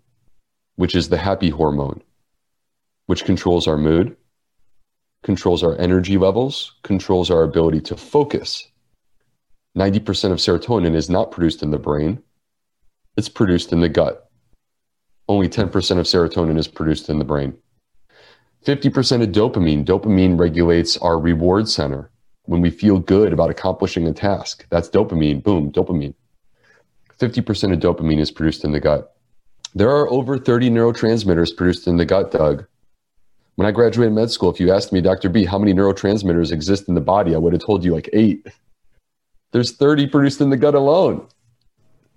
which 0.76 0.94
is 0.94 1.08
the 1.08 1.16
happy 1.16 1.50
hormone, 1.50 2.02
which 3.06 3.24
controls 3.24 3.66
our 3.66 3.78
mood, 3.78 4.16
controls 5.22 5.62
our 5.62 5.76
energy 5.78 6.18
levels, 6.18 6.74
controls 6.82 7.30
our 7.30 7.42
ability 7.42 7.80
to 7.80 7.96
focus. 7.96 8.68
90% 9.76 10.32
of 10.32 10.38
serotonin 10.38 10.94
is 10.94 11.10
not 11.10 11.30
produced 11.30 11.62
in 11.62 11.70
the 11.70 11.78
brain, 11.78 12.22
it's 13.16 13.28
produced 13.28 13.72
in 13.72 13.80
the 13.80 13.88
gut. 13.88 14.28
Only 15.28 15.48
10% 15.48 15.66
of 15.66 16.06
serotonin 16.06 16.58
is 16.58 16.68
produced 16.68 17.08
in 17.08 17.18
the 17.18 17.24
brain. 17.24 17.56
50% 18.66 19.22
of 19.22 19.28
dopamine. 19.30 19.84
Dopamine 19.84 20.38
regulates 20.38 20.96
our 20.98 21.18
reward 21.18 21.68
center 21.68 22.10
when 22.46 22.60
we 22.60 22.70
feel 22.70 22.98
good 22.98 23.32
about 23.32 23.50
accomplishing 23.50 24.06
a 24.06 24.12
task. 24.12 24.66
That's 24.70 24.88
dopamine. 24.88 25.42
Boom, 25.42 25.72
dopamine. 25.72 26.14
50% 27.18 27.72
of 27.72 27.80
dopamine 27.80 28.20
is 28.20 28.30
produced 28.30 28.64
in 28.64 28.72
the 28.72 28.80
gut. 28.80 29.14
There 29.74 29.90
are 29.90 30.08
over 30.10 30.38
30 30.38 30.70
neurotransmitters 30.70 31.56
produced 31.56 31.86
in 31.86 31.96
the 31.96 32.04
gut, 32.04 32.30
Doug. 32.30 32.66
When 33.56 33.66
I 33.66 33.70
graduated 33.70 34.14
med 34.14 34.30
school, 34.30 34.50
if 34.50 34.60
you 34.60 34.72
asked 34.72 34.92
me, 34.92 35.00
Dr. 35.00 35.28
B, 35.28 35.44
how 35.44 35.58
many 35.58 35.72
neurotransmitters 35.72 36.52
exist 36.52 36.88
in 36.88 36.94
the 36.94 37.00
body, 37.00 37.34
I 37.34 37.38
would 37.38 37.52
have 37.52 37.64
told 37.64 37.84
you 37.84 37.94
like 37.94 38.08
eight. 38.12 38.46
There's 39.52 39.72
30 39.72 40.08
produced 40.08 40.40
in 40.40 40.50
the 40.50 40.56
gut 40.56 40.74
alone. 40.74 41.26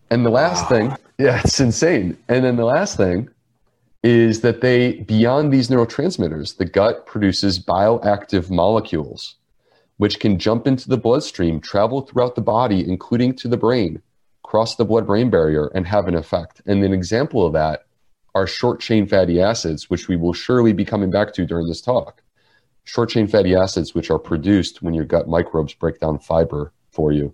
And 0.10 0.26
the 0.26 0.32
last 0.32 0.64
wow. 0.64 0.70
thing, 0.70 0.98
yeah, 1.20 1.42
it's 1.44 1.60
insane. 1.60 2.18
And 2.28 2.44
then 2.44 2.56
the 2.56 2.66
last 2.66 2.98
thing 2.98 3.30
is 4.04 4.42
that 4.42 4.62
they, 4.62 4.94
beyond 5.02 5.54
these 5.54 5.70
neurotransmitters, 5.70 6.58
the 6.58 6.66
gut 6.66 7.06
produces 7.06 7.60
bioactive 7.60 8.50
molecules 8.50 9.36
which 9.98 10.20
can 10.20 10.40
jump 10.40 10.66
into 10.66 10.88
the 10.88 10.98
bloodstream, 10.98 11.60
travel 11.60 12.02
throughout 12.02 12.36
the 12.36 12.42
body, 12.42 12.88
including 12.88 13.34
to 13.36 13.48
the 13.48 13.58
brain, 13.58 14.02
cross 14.44 14.76
the 14.76 14.86
blood 14.86 15.06
brain 15.06 15.30
barrier, 15.30 15.68
and 15.76 15.86
have 15.86 16.08
an 16.08 16.16
effect. 16.16 16.62
And 16.66 16.84
an 16.84 16.94
example 16.94 17.46
of 17.46 17.54
that 17.54 17.86
are 18.34 18.48
short 18.48 18.80
chain 18.80 19.08
fatty 19.08 19.42
acids, 19.42 19.90
which 19.90 20.08
we 20.08 20.16
will 20.16 20.34
surely 20.34 20.72
be 20.72 20.86
coming 20.86 21.10
back 21.10 21.34
to 21.34 21.46
during 21.46 21.68
this 21.68 21.82
talk. 21.82 22.22
Short 22.84 23.10
chain 23.10 23.28
fatty 23.28 23.56
acids, 23.56 23.94
which 23.94 24.10
are 24.12 24.20
produced 24.20 24.82
when 24.82 24.94
your 24.94 25.06
gut 25.06 25.28
microbes 25.28 25.74
break 25.74 26.00
down 26.00 26.20
fiber 26.20 26.72
for 26.92 27.12
you. 27.12 27.34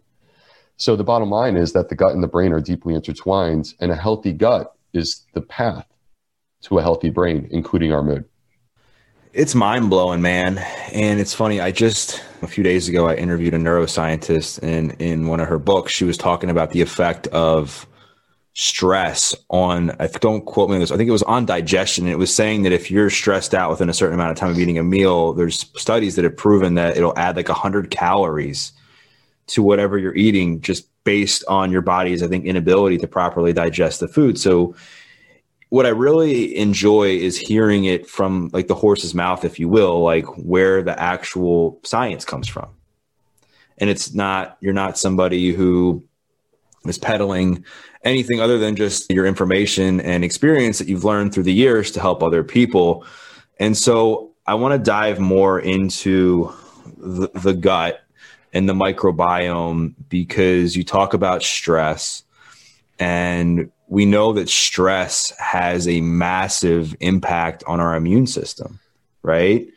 So 0.78 0.96
the 0.96 1.04
bottom 1.04 1.30
line 1.30 1.58
is 1.58 1.74
that 1.74 1.90
the 1.90 1.96
gut 1.96 2.14
and 2.14 2.24
the 2.24 2.28
brain 2.28 2.52
are 2.54 2.62
deeply 2.62 2.96
intertwined, 2.96 3.74
and 3.80 3.92
a 3.92 3.96
healthy 3.96 4.34
gut 4.34 4.74
is 4.94 5.26
the 5.34 5.42
path 5.42 5.86
to 6.64 6.80
a 6.80 6.82
healthy 6.82 7.10
brain, 7.10 7.48
including 7.52 7.92
our 7.92 8.02
mood. 8.02 8.26
It's 9.34 9.56
mind 9.56 9.90
blowing, 9.90 10.22
man. 10.22 10.60
And 10.92 11.20
it's 11.20 11.34
funny. 11.34 11.60
I 11.60 11.72
just 11.72 12.24
a 12.44 12.48
few 12.48 12.64
days 12.64 12.88
ago 12.88 13.08
I 13.08 13.16
interviewed 13.16 13.56
a 13.56 13.58
neuroscientist, 13.58 14.62
and 14.62 14.92
in 15.02 15.28
one 15.28 15.40
of 15.40 15.48
her 15.48 15.58
books, 15.58 15.92
she 15.92 16.06
was 16.06 16.18
talking 16.18 16.52
about 16.52 16.70
the 16.70 16.82
effect 16.82 17.26
of 17.28 17.88
stress 18.54 19.34
on 19.50 19.90
I 20.00 20.06
don't 20.06 20.46
quote 20.46 20.70
me 20.70 20.76
on 20.76 20.82
this. 20.82 20.92
I 20.92 20.98
think 20.98 21.08
it 21.08 21.14
was 21.14 21.24
on 21.24 21.48
digestion. 21.48 22.06
And 22.06 22.14
it 22.14 22.18
was 22.18 22.34
saying 22.34 22.62
that 22.62 22.74
if 22.74 22.92
you're 22.92 23.10
stressed 23.10 23.56
out 23.56 23.72
within 23.72 23.90
a 23.90 23.94
certain 23.94 24.14
amount 24.14 24.30
of 24.30 24.38
time 24.38 24.52
of 24.52 24.60
eating 24.60 24.78
a 24.78 24.84
meal, 24.84 25.34
there's 25.34 25.66
studies 25.78 26.16
that 26.16 26.26
have 26.26 26.38
proven 26.38 26.76
that 26.76 26.96
it'll 26.96 27.18
add 27.18 27.36
like 27.36 27.48
hundred 27.48 27.90
calories 27.90 28.72
to 29.48 29.64
whatever 29.64 29.98
you're 29.98 30.16
eating 30.16 30.62
just 30.62 30.88
based 31.06 31.44
on 31.48 31.72
your 31.72 31.82
body's, 31.82 32.22
I 32.22 32.28
think, 32.28 32.46
inability 32.46 33.00
to 33.00 33.08
properly 33.08 33.52
digest 33.52 34.00
the 34.00 34.08
food. 34.08 34.38
So 34.38 34.76
what 35.74 35.88
I 35.88 35.90
really 35.90 36.56
enjoy 36.56 37.18
is 37.18 37.36
hearing 37.36 37.86
it 37.86 38.08
from 38.08 38.52
like 38.54 38.68
the 38.68 38.76
horse's 38.76 39.16
mouth, 39.16 39.44
if 39.44 39.60
you 39.60 39.68
will, 39.68 40.04
like 40.04 40.26
where 40.38 40.84
the 40.84 40.98
actual 41.02 41.80
science 41.84 42.24
comes 42.26 42.48
from. 42.48 42.70
And 43.80 43.90
it's 43.90 44.14
not, 44.14 44.56
you're 44.62 44.72
not 44.72 45.00
somebody 45.00 45.52
who 45.52 46.04
is 46.86 47.00
peddling 47.00 47.66
anything 48.04 48.40
other 48.40 48.60
than 48.60 48.76
just 48.76 49.10
your 49.10 49.26
information 49.26 50.00
and 50.00 50.24
experience 50.24 50.78
that 50.78 50.88
you've 50.88 51.06
learned 51.06 51.34
through 51.34 51.42
the 51.42 51.54
years 51.54 51.90
to 51.94 52.00
help 52.00 52.22
other 52.22 52.44
people. 52.44 53.04
And 53.60 53.76
so 53.76 54.36
I 54.46 54.54
want 54.54 54.74
to 54.74 54.78
dive 54.78 55.20
more 55.20 55.60
into 55.60 56.54
the, 56.98 57.32
the 57.34 57.56
gut 57.56 58.00
and 58.54 58.70
the 58.70 58.74
microbiome 58.74 59.96
because 60.08 60.76
you 60.76 60.84
talk 60.84 61.16
about 61.16 61.42
stress 61.42 62.22
and 63.00 63.72
we 63.88 64.06
know 64.06 64.34
that 64.34 64.50
stress 64.50 65.32
has 65.38 65.88
a 65.88 66.02
massive 66.02 66.96
impact 67.00 67.64
on 67.68 67.80
our 67.80 67.96
immune 67.96 68.28
system, 68.28 68.80
right? 69.22 69.68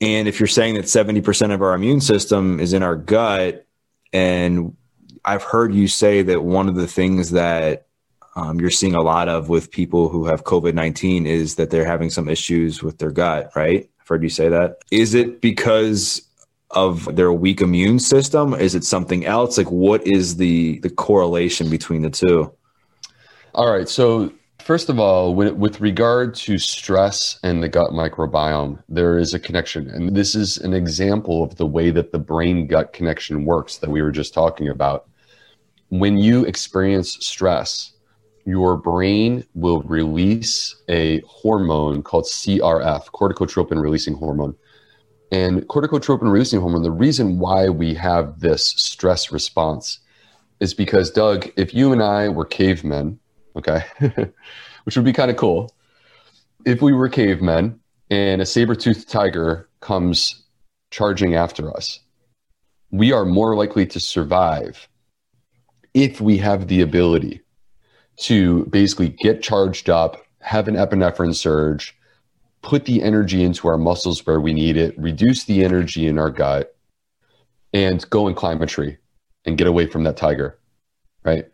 And 0.00 0.28
if 0.28 0.38
you're 0.38 0.46
saying 0.46 0.74
that 0.74 0.84
70% 0.84 1.52
of 1.52 1.60
our 1.60 1.74
immune 1.74 2.00
system 2.00 2.60
is 2.60 2.72
in 2.72 2.82
our 2.82 2.96
gut 2.96 3.66
and 4.12 4.76
I've 5.24 5.42
heard 5.42 5.74
you 5.74 5.88
say 5.88 6.22
that 6.22 6.42
one 6.42 6.68
of 6.68 6.74
the 6.74 6.86
things 6.86 7.32
that 7.32 7.86
um, 8.36 8.60
you're 8.60 8.70
seeing 8.70 8.94
a 8.94 9.02
lot 9.02 9.28
of 9.28 9.48
with 9.48 9.70
people 9.70 10.08
who 10.08 10.26
have 10.26 10.44
COVID 10.44 10.74
19 10.74 11.26
is 11.26 11.56
that 11.56 11.70
they're 11.70 11.84
having 11.84 12.08
some 12.08 12.28
issues 12.28 12.82
with 12.82 12.98
their 12.98 13.10
gut, 13.10 13.50
right? 13.54 13.90
I've 14.00 14.08
heard 14.08 14.22
you 14.22 14.28
say 14.28 14.48
that. 14.48 14.78
Is 14.90 15.14
it 15.14 15.40
because 15.40 16.22
of 16.70 17.16
their 17.16 17.32
weak 17.32 17.60
immune 17.60 17.98
system? 17.98 18.54
Is 18.54 18.74
it 18.74 18.84
something 18.84 19.26
else? 19.26 19.58
Like, 19.58 19.70
what 19.70 20.06
is 20.06 20.36
the 20.36 20.78
the 20.80 20.90
correlation 20.90 21.68
between 21.68 22.02
the 22.02 22.10
two? 22.10 22.52
All 23.54 23.70
right. 23.70 23.88
So, 23.88 24.32
first 24.60 24.88
of 24.88 24.98
all, 24.98 25.34
with, 25.34 25.80
regard 25.80 26.34
to 26.36 26.58
stress 26.58 27.38
and 27.42 27.62
the 27.62 27.68
gut 27.68 27.90
microbiome, 27.90 28.82
there 28.88 29.18
is 29.18 29.34
a 29.34 29.38
connection, 29.38 29.88
and 29.90 30.14
this 30.14 30.34
is 30.34 30.58
an 30.58 30.74
example 30.74 31.42
of 31.42 31.56
the 31.56 31.66
way 31.66 31.90
that 31.90 32.12
the 32.12 32.18
brain 32.18 32.66
gut 32.66 32.92
connection 32.92 33.44
works 33.44 33.78
that 33.78 33.90
we 33.90 34.02
were 34.02 34.12
just 34.12 34.34
talking 34.34 34.68
about 34.68 35.08
when 35.88 36.18
you 36.18 36.44
experience 36.44 37.16
stress, 37.20 37.92
your 38.44 38.76
brain 38.76 39.44
will 39.54 39.82
release 39.82 40.76
a 40.88 41.20
hormone 41.20 42.02
called 42.02 42.24
CRF, 42.24 43.06
corticotropin 43.06 43.80
releasing 43.80 44.14
hormone. 44.14 44.54
And 45.30 45.62
corticotropin 45.68 46.30
releasing 46.30 46.60
hormone, 46.60 46.82
the 46.82 46.90
reason 46.90 47.38
why 47.38 47.68
we 47.68 47.94
have 47.94 48.40
this 48.40 48.66
stress 48.66 49.30
response 49.30 49.98
is 50.60 50.72
because, 50.72 51.10
Doug, 51.10 51.50
if 51.56 51.74
you 51.74 51.92
and 51.92 52.02
I 52.02 52.28
were 52.28 52.46
cavemen, 52.46 53.18
okay, 53.58 53.84
which 54.84 54.96
would 54.96 55.04
be 55.04 55.12
kind 55.12 55.30
of 55.30 55.36
cool, 55.36 55.74
if 56.64 56.82
we 56.82 56.92
were 56.92 57.08
cavemen 57.08 57.80
and 58.10 58.40
a 58.40 58.46
saber 58.46 58.74
toothed 58.74 59.08
tiger 59.08 59.68
comes 59.80 60.44
charging 60.90 61.34
after 61.34 61.74
us, 61.76 62.00
we 62.90 63.12
are 63.12 63.24
more 63.24 63.54
likely 63.54 63.86
to 63.86 64.00
survive 64.00 64.88
if 65.94 66.20
we 66.20 66.38
have 66.38 66.68
the 66.68 66.80
ability 66.80 67.42
to 68.16 68.64
basically 68.66 69.08
get 69.08 69.42
charged 69.42 69.90
up, 69.90 70.24
have 70.40 70.68
an 70.68 70.74
epinephrine 70.74 71.34
surge, 71.34 71.96
put 72.62 72.84
the 72.84 73.02
energy 73.02 73.42
into 73.42 73.68
our 73.68 73.78
muscles 73.78 74.26
where 74.26 74.40
we 74.40 74.52
need 74.52 74.76
it, 74.76 74.98
reduce 74.98 75.44
the 75.44 75.64
energy 75.64 76.06
in 76.06 76.18
our 76.18 76.30
gut, 76.30 76.74
and 77.72 78.08
go 78.10 78.26
and 78.26 78.36
climb 78.36 78.60
a 78.62 78.66
tree 78.66 78.96
and 79.44 79.58
get 79.58 79.66
away 79.66 79.86
from 79.86 80.04
that 80.04 80.16
tiger. 80.16 80.58
Right. 81.24 81.46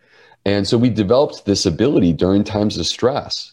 And 0.44 0.66
so 0.66 0.76
we 0.76 0.90
developed 0.90 1.46
this 1.46 1.64
ability 1.64 2.12
during 2.12 2.44
times 2.44 2.76
of 2.76 2.86
stress 2.86 3.52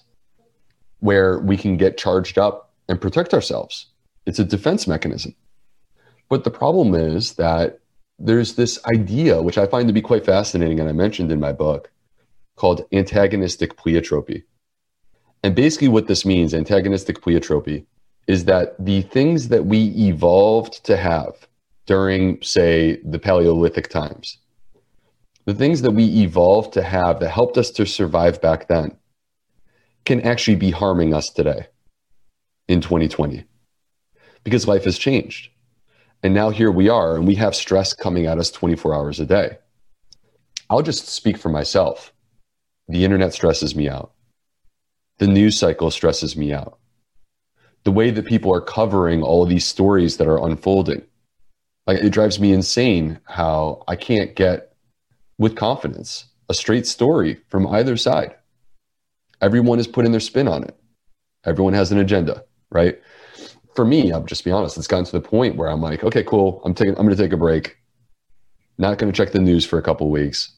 where 0.99 1.39
we 1.39 1.58
can 1.58 1.77
get 1.77 1.97
charged 1.97 2.38
up 2.38 2.73
and 2.88 2.99
protect 2.99 3.34
ourselves. 3.34 3.88
It's 4.25 4.39
a 4.39 4.43
defense 4.43 4.88
mechanism. 4.88 5.36
But 6.30 6.43
the 6.43 6.51
problem 6.51 6.93
is 6.93 7.34
that 7.36 7.80
there's 8.19 8.56
this 8.56 8.80
idea, 8.86 9.41
which 9.41 9.58
I 9.58 9.65
find 9.65 9.88
to 9.88 9.93
be 9.93 10.01
quite 10.01 10.25
fascinating, 10.25 10.80
and 10.80 10.88
I 10.88 10.91
mentioned 10.91 11.32
in 11.32 11.39
my 11.39 11.54
book, 11.54 11.91
called 12.56 12.86
antagonistic 12.91 13.75
pleiotropy. 13.77 14.43
And 15.43 15.56
basically, 15.56 15.88
what 15.88 16.08
this 16.08 16.25
means, 16.25 16.54
antagonistic 16.54 17.21
pleiotropy, 17.21 17.86
is 18.27 18.45
that 18.45 18.75
the 18.77 19.01
things 19.01 19.47
that 19.47 19.65
we 19.65 19.88
evolved 19.97 20.84
to 20.86 20.95
have 20.95 21.47
during, 21.88 22.39
say, 22.43 22.99
the 23.04 23.17
Paleolithic 23.17 23.89
times, 23.89 24.38
the 25.45 25.54
things 25.54 25.82
that 25.82 25.91
we 25.91 26.06
evolved 26.21 26.73
to 26.73 26.84
have 26.84 27.19
that 27.19 27.30
helped 27.30 27.58
us 27.58 27.71
to 27.71 27.86
survive 27.86 28.41
back 28.41 28.67
then, 28.67 28.97
can 30.06 30.21
actually 30.21 30.56
be 30.56 30.71
harming 30.71 31.13
us 31.13 31.30
today 31.30 31.67
in 32.67 32.82
2020 32.82 33.43
because 34.43 34.67
life 34.67 34.86
has 34.86 34.97
changed 34.97 35.51
and 36.23 36.34
now 36.34 36.49
here 36.49 36.71
we 36.71 36.88
are, 36.88 37.15
and 37.15 37.27
we 37.27 37.36
have 37.36 37.56
stress 37.56 37.93
coming 37.93 38.27
at 38.27 38.38
us 38.38 38.51
24 38.51 38.93
hours 38.93 39.19
a 39.19 39.25
day. 39.25 39.58
I'll 40.69 40.84
just 40.84 41.08
speak 41.08 41.38
for 41.38 41.49
myself. 41.49 42.13
The 42.88 43.04
internet 43.04 43.34
stresses 43.34 43.75
me 43.75 43.89
out. 43.89 44.12
The 45.17 45.27
news 45.27 45.58
cycle 45.58 45.89
stresses 45.89 46.38
me 46.38 46.54
out. 46.54 46.77
The 47.84 47.91
way 47.91 48.12
that 48.12 48.25
people 48.25 48.54
are 48.54 48.62
covering 48.62 49.23
all 49.23 49.41
of 49.41 49.49
these 49.49 49.65
stories 49.65 50.17
that 50.17 50.27
are 50.27 50.43
unfolding. 50.45 51.04
Like 51.88 51.99
it 51.99 52.12
drives 52.12 52.39
me 52.39 52.54
insane 52.54 53.19
how 53.23 53.84
I 53.88 53.95
can't 53.95 54.36
get 54.36 54.70
with 55.41 55.56
confidence 55.56 56.25
a 56.49 56.54
straight 56.54 56.86
story 56.86 57.39
from 57.47 57.67
either 57.67 57.97
side. 57.97 58.36
Everyone 59.41 59.80
is 59.80 59.88
putting 59.88 60.12
their 60.12 60.19
spin 60.19 60.47
on 60.47 60.63
it. 60.63 60.75
Everyone 61.45 61.73
has 61.73 61.91
an 61.91 61.97
agenda, 61.97 62.43
right? 62.69 62.99
for 63.75 63.86
me, 63.86 64.12
I'll 64.12 64.23
just 64.23 64.43
be 64.43 64.51
honest, 64.51 64.77
it's 64.77 64.88
gotten 64.88 65.06
to 65.06 65.12
the 65.12 65.21
point 65.21 65.56
where 65.56 65.69
I'm 65.69 65.82
like, 65.82 66.04
okay, 66.04 66.23
cool. 66.23 66.62
I'm 66.65 66.73
taking, 66.73 66.97
I'm 66.97 67.10
to 67.10 67.15
take 67.15 67.34
a 67.34 67.38
break. 67.38 67.77
Not 68.77 68.99
to 68.99 69.12
check 69.12 69.32
the 69.32 69.39
news 69.39 69.65
for 69.65 69.77
a 69.77 69.82
couple 69.82 70.10
weeks. 70.10 70.51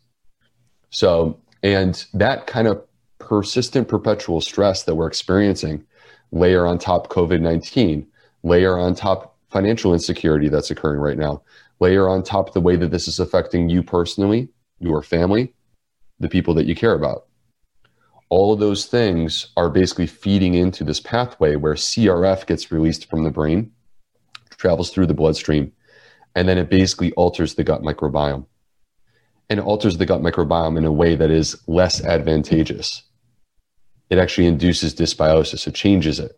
So, 0.89 1.39
and 1.62 2.04
that 2.13 2.48
kind 2.48 2.67
of 2.67 2.84
persistent, 3.19 3.88
perpetual 3.88 4.41
stress 4.41 4.84
that 4.84 4.96
we're 4.96 5.08
experiencing, 5.08 5.86
layer 6.32 6.65
on 6.65 6.78
top 6.78 7.10
COVID 7.10 7.41
19, 7.41 8.08
layer 8.43 8.78
on 8.78 8.96
top 8.96 9.38
financial 9.50 9.93
insecurity 9.93 10.50
that's 10.50 10.72
occurring 10.72 11.00
right 11.00 11.17
now, 11.17 11.41
layer 11.80 12.10
on 12.10 12.24
top 12.24 12.54
the 12.54 12.62
way 12.62 12.76
that 12.76 12.91
this 12.91 13.08
is 13.08 13.19
affecting 13.19 13.69
you 13.69 13.84
personally, 13.84 14.50
your 14.84 15.02
family, 15.02 15.54
the 16.19 16.30
people 16.30 16.54
that 16.54 16.65
you 16.65 16.76
care 16.76 16.93
about 16.93 17.28
all 18.34 18.52
of 18.52 18.60
those 18.60 18.88
things 18.88 19.50
are 19.56 19.69
basically 19.69 20.08
feeding 20.08 20.56
into 20.56 20.84
this 20.84 21.00
pathway 21.00 21.56
where 21.56 21.76
CRF 21.76 22.48
gets 22.48 22.72
released 22.72 23.08
from 23.08 23.24
the 23.24 23.30
brain, 23.30 23.72
travels 24.58 24.89
through 24.89 25.06
the 25.06 25.13
bloodstream, 25.13 25.72
and 26.34 26.48
then 26.48 26.58
it 26.58 26.67
basically 26.67 27.12
alters 27.12 27.54
the 27.54 27.63
gut 27.63 27.84
microbiome. 27.84 28.48
And 29.52 29.60
it 29.60 29.65
alters 29.67 30.00
the 30.00 30.08
gut 30.08 30.24
microbiome 30.24 30.80
in 30.80 30.84
a 30.84 30.91
way 30.91 31.13
that 31.13 31.30
is 31.30 31.62
less 31.67 32.04
advantageous. 32.04 33.04
It 34.10 34.17
actually 34.17 34.48
induces 34.48 34.96
dysbiosis, 34.96 35.67
it 35.67 35.76
changes 35.76 36.19
it. 36.19 36.32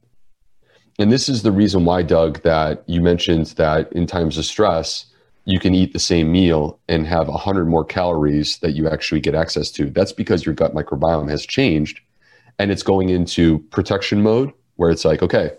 And 0.99 1.13
this 1.13 1.29
is 1.29 1.43
the 1.43 1.51
reason 1.53 1.86
why, 1.86 2.01
Doug, 2.01 2.41
that 2.43 2.84
you 2.88 2.99
mentioned 2.99 3.47
that 3.55 3.93
in 3.93 4.05
times 4.05 4.38
of 4.38 4.43
stress, 4.43 5.05
you 5.45 5.60
can 5.60 5.75
eat 5.75 5.93
the 5.93 5.99
same 5.99 6.31
meal 6.31 6.79
and 6.89 7.05
have 7.05 7.27
100 7.27 7.65
more 7.65 7.86
calories 7.86 8.58
that 8.60 8.71
you 8.71 8.89
actually 8.89 9.21
get 9.21 9.36
access 9.36 9.69
to. 9.71 9.89
That's 9.89 10.12
because 10.12 10.45
your 10.45 10.55
gut 10.55 10.73
microbiome 10.73 11.29
has 11.29 11.45
changed 11.45 12.01
and 12.58 12.71
it's 12.71 12.84
going 12.84 13.10
into 13.10 13.60
protection 13.69 14.23
mode 14.23 14.51
where 14.75 14.89
it's 14.89 15.05
like, 15.05 15.21
okay, 15.21 15.51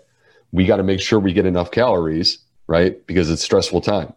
we 0.51 0.65
got 0.65 0.77
to 0.77 0.83
make 0.83 0.99
sure 0.99 1.19
we 1.19 1.33
get 1.33 1.45
enough 1.45 1.71
calories, 1.71 2.37
right? 2.67 3.05
Because 3.07 3.29
it's 3.31 3.43
stressful 3.43 3.81
time. 3.81 4.13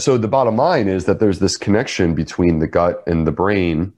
So 0.00 0.18
the 0.18 0.28
bottom 0.28 0.56
line 0.56 0.88
is 0.88 1.04
that 1.04 1.20
there's 1.20 1.38
this 1.38 1.56
connection 1.56 2.16
between 2.16 2.58
the 2.58 2.66
gut 2.66 3.02
and 3.06 3.26
the 3.26 3.32
brain 3.32 3.92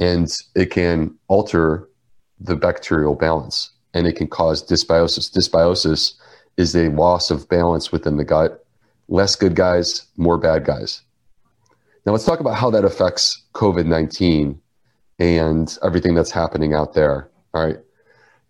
and 0.00 0.28
it 0.56 0.66
can 0.66 1.14
alter 1.28 1.88
the 2.40 2.56
bacterial 2.56 3.14
balance 3.14 3.70
and 3.94 4.06
it 4.06 4.14
can 4.14 4.26
cause 4.26 4.66
dysbiosis. 4.66 5.30
Dysbiosis 5.32 6.14
is 6.56 6.74
a 6.74 6.88
loss 6.88 7.30
of 7.30 7.48
balance 7.48 7.92
within 7.92 8.16
the 8.16 8.24
gut 8.24 8.64
less 9.08 9.36
good 9.36 9.54
guys, 9.54 10.06
more 10.16 10.38
bad 10.38 10.64
guys. 10.64 11.02
Now, 12.06 12.12
let's 12.12 12.24
talk 12.24 12.40
about 12.40 12.54
how 12.54 12.70
that 12.70 12.84
affects 12.84 13.42
COVID 13.54 13.86
19 13.86 14.60
and 15.18 15.78
everything 15.82 16.14
that's 16.14 16.30
happening 16.30 16.74
out 16.74 16.94
there. 16.94 17.28
All 17.54 17.66
right. 17.66 17.78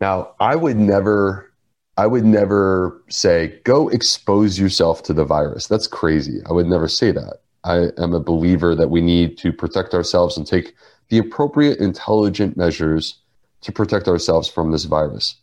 Now, 0.01 0.35
I 0.38 0.55
would 0.55 0.77
never, 0.77 1.53
I 1.97 2.07
would 2.07 2.25
never 2.25 3.03
say, 3.09 3.61
go 3.64 3.88
expose 3.88 4.59
yourself 4.59 5.03
to 5.05 5.12
the 5.12 5.25
virus. 5.25 5.66
That's 5.66 5.87
crazy. 5.87 6.40
I 6.49 6.53
would 6.53 6.66
never 6.66 6.88
say 6.88 7.11
that. 7.12 7.40
I 7.64 7.88
am 7.99 8.14
a 8.14 8.21
believer 8.21 8.75
that 8.75 8.90
we 8.90 9.01
need 9.01 9.38
to 9.38 9.53
protect 9.53 9.94
ourselves 9.94 10.37
and 10.37 10.47
take 10.47 10.75
the 11.09 11.18
appropriate 11.18 11.81
intelligent 11.81 12.57
measures 12.57 13.18
to 13.62 13.73
protect 13.73 14.07
ourselves 14.07 14.49
from 14.49 14.71
this 14.71 14.85
virus. 14.85 15.37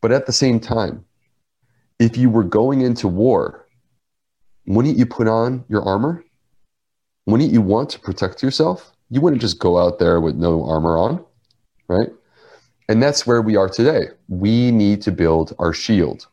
But 0.00 0.10
at 0.10 0.26
the 0.26 0.32
same 0.32 0.58
time, 0.58 1.04
if 1.98 2.16
you 2.16 2.28
were 2.28 2.44
going 2.44 2.80
into 2.80 3.06
war, 3.06 3.63
wouldn't 4.66 4.98
you 4.98 5.06
put 5.06 5.28
on 5.28 5.64
your 5.68 5.82
armor? 5.82 6.24
Wouldn't 7.26 7.52
you 7.52 7.60
want 7.60 7.90
to 7.90 8.00
protect 8.00 8.42
yourself? 8.42 8.92
You 9.10 9.20
wouldn't 9.20 9.42
just 9.42 9.58
go 9.58 9.78
out 9.78 9.98
there 9.98 10.20
with 10.20 10.36
no 10.36 10.64
armor 10.64 10.96
on, 10.96 11.24
right? 11.88 12.08
And 12.88 13.02
that's 13.02 13.26
where 13.26 13.40
we 13.40 13.56
are 13.56 13.68
today. 13.68 14.08
We 14.28 14.70
need 14.70 15.02
to 15.02 15.12
build 15.12 15.54
our 15.58 15.72
shield. 15.72 16.26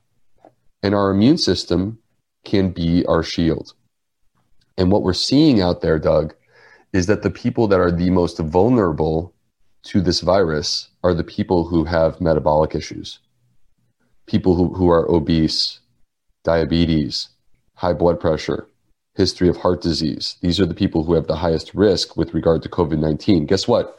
And 0.84 0.96
our 0.96 1.12
immune 1.12 1.38
system 1.38 2.00
can 2.44 2.72
be 2.72 3.06
our 3.06 3.24
shield. 3.24 3.74
And 4.78 4.92
what 4.92 5.04
we're 5.04 5.14
seeing 5.14 5.62
out 5.62 5.82
there, 5.82 6.00
Doug, 6.00 6.34
is 6.94 7.06
that 7.06 7.22
the 7.22 7.30
people 7.30 7.68
that 7.68 7.80
are 7.80 7.92
the 7.92 8.10
most 8.10 8.40
vulnerable 8.40 9.34
to 9.84 10.02
this 10.02 10.22
virus 10.22 10.90
are 11.04 11.14
the 11.14 11.24
people 11.24 11.66
who 11.66 11.84
have 11.86 12.22
metabolic 12.22 12.76
issues, 12.76 13.20
people 14.28 14.56
who, 14.56 14.74
who 14.74 14.90
are 14.90 15.10
obese, 15.10 15.80
diabetes, 16.44 17.30
high 17.82 17.94
blood 17.94 18.20
pressure, 18.20 18.68
history 19.16 19.50
of 19.50 19.58
heart 19.58 19.82
disease. 19.82 20.38
These 20.42 20.60
are 20.60 20.68
the 20.68 20.76
people 20.76 21.04
who 21.04 21.16
have 21.16 21.26
the 21.26 21.38
highest 21.38 21.74
risk 21.74 22.16
with 22.16 22.36
regard 22.36 22.62
to 22.62 22.70
COVID 22.70 23.00
19. 23.00 23.48
Guess 23.48 23.68
what? 23.68 23.98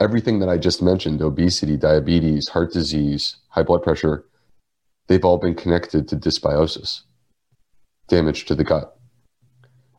Everything 0.00 0.38
that 0.38 0.48
I 0.48 0.56
just 0.56 0.80
mentioned 0.82 1.20
obesity, 1.20 1.76
diabetes, 1.76 2.48
heart 2.48 2.72
disease, 2.72 3.36
high 3.50 3.62
blood 3.62 3.82
pressure 3.82 4.24
they've 5.06 5.24
all 5.24 5.36
been 5.36 5.54
connected 5.54 6.08
to 6.08 6.16
dysbiosis, 6.16 7.02
damage 8.08 8.46
to 8.46 8.54
the 8.54 8.64
gut. 8.64 8.96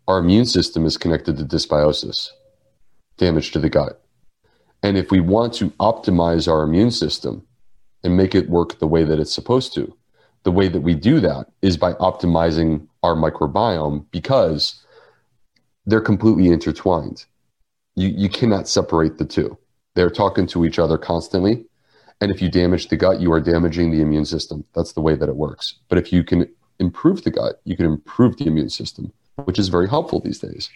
Our 0.07 0.17
immune 0.17 0.47
system 0.47 0.83
is 0.83 0.97
connected 0.97 1.37
to 1.37 1.45
dysbiosis, 1.45 2.29
damage 3.17 3.51
to 3.51 3.59
the 3.59 3.69
gut. 3.69 4.03
And 4.81 4.97
if 4.97 5.11
we 5.11 5.19
want 5.19 5.53
to 5.55 5.69
optimize 5.91 6.51
our 6.51 6.63
immune 6.63 6.89
system 6.89 7.45
and 8.03 8.17
make 8.17 8.33
it 8.33 8.49
work 8.49 8.79
the 8.79 8.87
way 8.87 9.03
that 9.03 9.19
it's 9.19 9.33
supposed 9.33 9.75
to, 9.75 9.95
the 10.45 10.51
way 10.51 10.69
that 10.69 10.81
we 10.81 10.93
do 10.93 11.19
that 11.19 11.47
is 11.61 11.75
by 11.75 11.93
optimizing 11.93 12.87
our 13.03 13.15
microbiome 13.15 14.05
because 14.11 14.81
they're 15.87 15.99
completely 15.99 16.47
intertwined. 16.47 17.25
You, 17.95 18.09
you 18.09 18.29
cannot 18.29 18.67
separate 18.67 19.17
the 19.17 19.25
two. 19.25 19.57
They're 19.95 20.11
talking 20.11 20.45
to 20.47 20.63
each 20.63 20.77
other 20.77 20.97
constantly. 20.97 21.65
And 22.21 22.31
if 22.31 22.41
you 22.41 22.49
damage 22.49 22.89
the 22.89 22.95
gut, 22.95 23.19
you 23.19 23.31
are 23.33 23.41
damaging 23.41 23.91
the 23.91 24.01
immune 24.01 24.25
system. 24.25 24.63
That's 24.75 24.93
the 24.93 25.01
way 25.01 25.15
that 25.15 25.27
it 25.27 25.35
works. 25.35 25.75
But 25.89 25.97
if 25.97 26.13
you 26.13 26.23
can 26.23 26.47
improve 26.79 27.23
the 27.23 27.31
gut, 27.31 27.59
you 27.65 27.75
can 27.75 27.87
improve 27.87 28.37
the 28.37 28.45
immune 28.45 28.69
system, 28.69 29.11
which 29.45 29.57
is 29.57 29.69
very 29.69 29.89
helpful 29.89 30.19
these 30.19 30.39
days. 30.39 30.69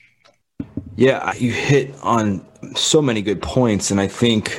Yeah, 0.95 1.33
you 1.35 1.51
hit 1.51 1.93
on 2.01 2.43
so 2.75 3.01
many 3.01 3.21
good 3.21 3.41
points. 3.41 3.91
And 3.91 4.01
I 4.01 4.07
think 4.07 4.57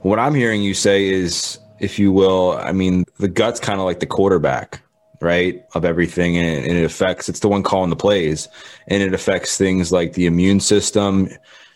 what 0.00 0.18
I'm 0.18 0.34
hearing 0.34 0.62
you 0.62 0.72
say 0.74 1.08
is, 1.08 1.58
if 1.80 1.98
you 1.98 2.10
will, 2.10 2.58
I 2.58 2.72
mean, 2.72 3.04
the 3.18 3.28
gut's 3.28 3.60
kind 3.60 3.80
of 3.80 3.86
like 3.86 4.00
the 4.00 4.06
quarterback, 4.06 4.82
right, 5.20 5.64
of 5.74 5.84
everything. 5.84 6.36
And 6.36 6.64
it 6.64 6.84
affects, 6.84 7.28
it's 7.28 7.40
the 7.40 7.48
one 7.48 7.62
calling 7.62 7.90
the 7.90 7.96
plays. 7.96 8.48
And 8.86 9.02
it 9.02 9.12
affects 9.12 9.56
things 9.56 9.92
like 9.92 10.14
the 10.14 10.26
immune 10.26 10.60
system, 10.60 11.28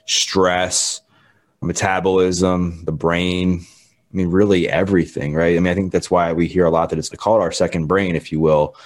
stress, 0.07 1.01
metabolism, 1.61 2.85
the 2.85 2.93
brain, 2.93 3.67
I 4.13 4.17
mean, 4.17 4.29
really 4.29 4.69
everything, 4.69 5.35
right? 5.35 5.57
I 5.57 5.61
mean, 5.61 5.71
I 5.71 5.75
think 5.75 5.93
that's 5.93 6.11
why 6.11 6.33
we 6.33 6.47
hear 6.47 6.67
a 6.67 6.71
lot 6.71 6.91
that 6.91 6.99
it's 6.99 7.09
called 7.09 7.41
our 7.41 7.53
second 7.53 7.87
brain, 7.87 8.15
if 8.15 8.31
you 8.31 8.41
will. 8.41 8.77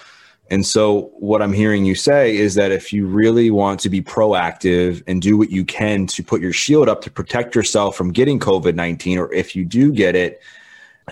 And 0.48 0.64
so, 0.64 1.10
what 1.18 1.42
I'm 1.42 1.52
hearing 1.52 1.84
you 1.84 1.96
say 1.96 2.36
is 2.36 2.54
that 2.54 2.70
if 2.70 2.92
you 2.92 3.08
really 3.08 3.50
want 3.50 3.80
to 3.80 3.90
be 3.90 4.00
proactive 4.00 5.02
and 5.08 5.20
do 5.20 5.36
what 5.36 5.50
you 5.50 5.64
can 5.64 6.06
to 6.08 6.22
put 6.22 6.40
your 6.40 6.52
shield 6.52 6.88
up 6.88 7.02
to 7.02 7.10
protect 7.10 7.56
yourself 7.56 7.96
from 7.96 8.12
getting 8.12 8.38
COVID 8.38 8.76
19, 8.76 9.18
or 9.18 9.32
if 9.32 9.56
you 9.56 9.64
do 9.64 9.92
get 9.92 10.14
it, 10.14 10.40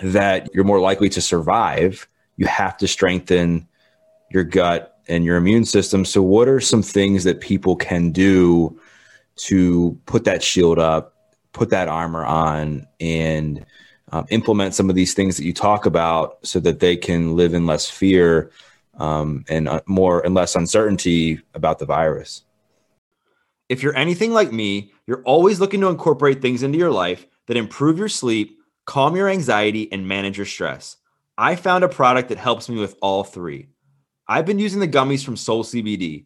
that 0.01 0.49
you're 0.53 0.63
more 0.63 0.79
likely 0.79 1.09
to 1.09 1.21
survive, 1.21 2.07
you 2.37 2.45
have 2.47 2.77
to 2.77 2.87
strengthen 2.87 3.67
your 4.31 4.43
gut 4.43 4.99
and 5.07 5.23
your 5.23 5.37
immune 5.37 5.65
system. 5.65 6.03
So, 6.05 6.21
what 6.21 6.47
are 6.47 6.59
some 6.59 6.81
things 6.81 7.23
that 7.23 7.39
people 7.39 7.75
can 7.75 8.11
do 8.11 8.79
to 9.37 9.97
put 10.05 10.23
that 10.25 10.43
shield 10.43 10.79
up, 10.79 11.13
put 11.53 11.69
that 11.69 11.87
armor 11.87 12.25
on, 12.25 12.87
and 12.99 13.65
um, 14.11 14.25
implement 14.29 14.73
some 14.73 14.89
of 14.89 14.95
these 14.95 15.13
things 15.13 15.37
that 15.37 15.45
you 15.45 15.53
talk 15.53 15.85
about 15.85 16.37
so 16.43 16.59
that 16.59 16.79
they 16.79 16.95
can 16.95 17.35
live 17.35 17.53
in 17.53 17.65
less 17.65 17.89
fear 17.89 18.51
um, 18.97 19.43
and 19.49 19.67
uh, 19.67 19.81
more 19.85 20.25
and 20.25 20.33
less 20.33 20.55
uncertainty 20.55 21.41
about 21.53 21.79
the 21.79 21.85
virus. 21.85 22.43
If 23.67 23.81
you're 23.81 23.95
anything 23.95 24.31
like 24.31 24.51
me, 24.51 24.93
you're 25.07 25.23
always 25.23 25.59
looking 25.59 25.81
to 25.81 25.87
incorporate 25.87 26.41
things 26.41 26.63
into 26.63 26.77
your 26.77 26.91
life 26.91 27.25
that 27.47 27.57
improve 27.57 27.97
your 27.97 28.09
sleep, 28.09 28.54
calm 28.85 29.15
your 29.15 29.29
anxiety, 29.29 29.91
and 29.91 30.07
manage 30.07 30.37
your 30.37 30.45
stress. 30.45 30.97
I 31.37 31.55
found 31.55 31.83
a 31.83 31.89
product 31.89 32.29
that 32.29 32.37
helps 32.37 32.69
me 32.69 32.77
with 32.77 32.95
all 33.01 33.23
three. 33.23 33.67
I've 34.27 34.45
been 34.45 34.59
using 34.59 34.79
the 34.79 34.87
gummies 34.87 35.23
from 35.23 35.35
Soul 35.35 35.63
CBD. 35.63 36.25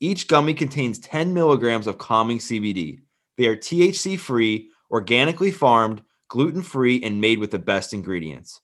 Each 0.00 0.26
gummy 0.26 0.54
contains 0.54 0.98
10 0.98 1.32
milligrams 1.32 1.86
of 1.86 1.98
calming 1.98 2.38
CBD. 2.38 3.00
They 3.36 3.46
are 3.46 3.56
THC 3.56 4.18
free, 4.18 4.70
organically 4.90 5.50
farmed, 5.50 6.02
gluten 6.28 6.62
free, 6.62 7.02
and 7.02 7.20
made 7.20 7.38
with 7.38 7.50
the 7.50 7.58
best 7.58 7.92
ingredients. 7.92 8.60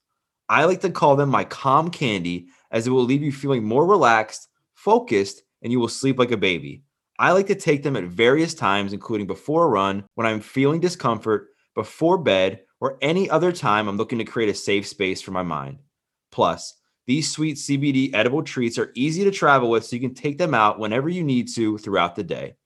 I 0.48 0.64
like 0.64 0.80
to 0.80 0.90
call 0.90 1.16
them 1.16 1.28
my 1.28 1.44
calm 1.44 1.90
candy 1.90 2.48
as 2.70 2.86
it 2.86 2.90
will 2.90 3.04
leave 3.04 3.22
you 3.22 3.32
feeling 3.32 3.64
more 3.64 3.86
relaxed, 3.86 4.48
focused, 4.74 5.42
and 5.62 5.70
you 5.70 5.78
will 5.78 5.88
sleep 5.88 6.18
like 6.18 6.32
a 6.32 6.36
baby. 6.36 6.82
I 7.18 7.32
like 7.32 7.46
to 7.46 7.54
take 7.54 7.82
them 7.82 7.96
at 7.96 8.04
various 8.04 8.52
times, 8.52 8.92
including 8.92 9.26
before 9.26 9.64
a 9.64 9.68
run, 9.68 10.04
when 10.14 10.26
I'm 10.26 10.40
feeling 10.40 10.80
discomfort, 10.80 11.48
before 11.74 12.18
bed, 12.18 12.62
or 12.82 12.98
any 13.00 13.30
other 13.30 13.50
time 13.52 13.86
I'm 13.86 13.96
looking 13.96 14.18
to 14.18 14.24
create 14.24 14.50
a 14.50 14.54
safe 14.54 14.88
space 14.88 15.22
for 15.22 15.30
my 15.30 15.44
mind. 15.44 15.78
Plus, 16.32 16.74
these 17.06 17.30
sweet 17.30 17.56
CBD 17.56 18.12
edible 18.12 18.42
treats 18.42 18.76
are 18.76 18.90
easy 18.96 19.22
to 19.22 19.30
travel 19.30 19.70
with, 19.70 19.86
so 19.86 19.94
you 19.94 20.02
can 20.02 20.14
take 20.14 20.36
them 20.36 20.52
out 20.52 20.80
whenever 20.80 21.08
you 21.08 21.22
need 21.22 21.46
to 21.54 21.78
throughout 21.78 22.16
the 22.16 22.24
day. 22.24 22.56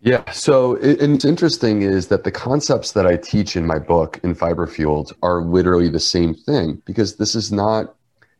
Yeah. 0.00 0.30
So 0.30 0.74
it, 0.76 1.02
it's 1.02 1.24
interesting 1.24 1.82
is 1.82 2.08
that 2.08 2.24
the 2.24 2.30
concepts 2.30 2.92
that 2.92 3.06
I 3.06 3.16
teach 3.16 3.56
in 3.56 3.66
my 3.66 3.78
book 3.78 4.20
in 4.22 4.34
Fiber 4.34 4.66
Fueled 4.66 5.12
are 5.22 5.42
literally 5.42 5.88
the 5.88 6.00
same 6.00 6.34
thing 6.34 6.80
because 6.84 7.16
this 7.16 7.34
is 7.34 7.50
not, 7.50 7.96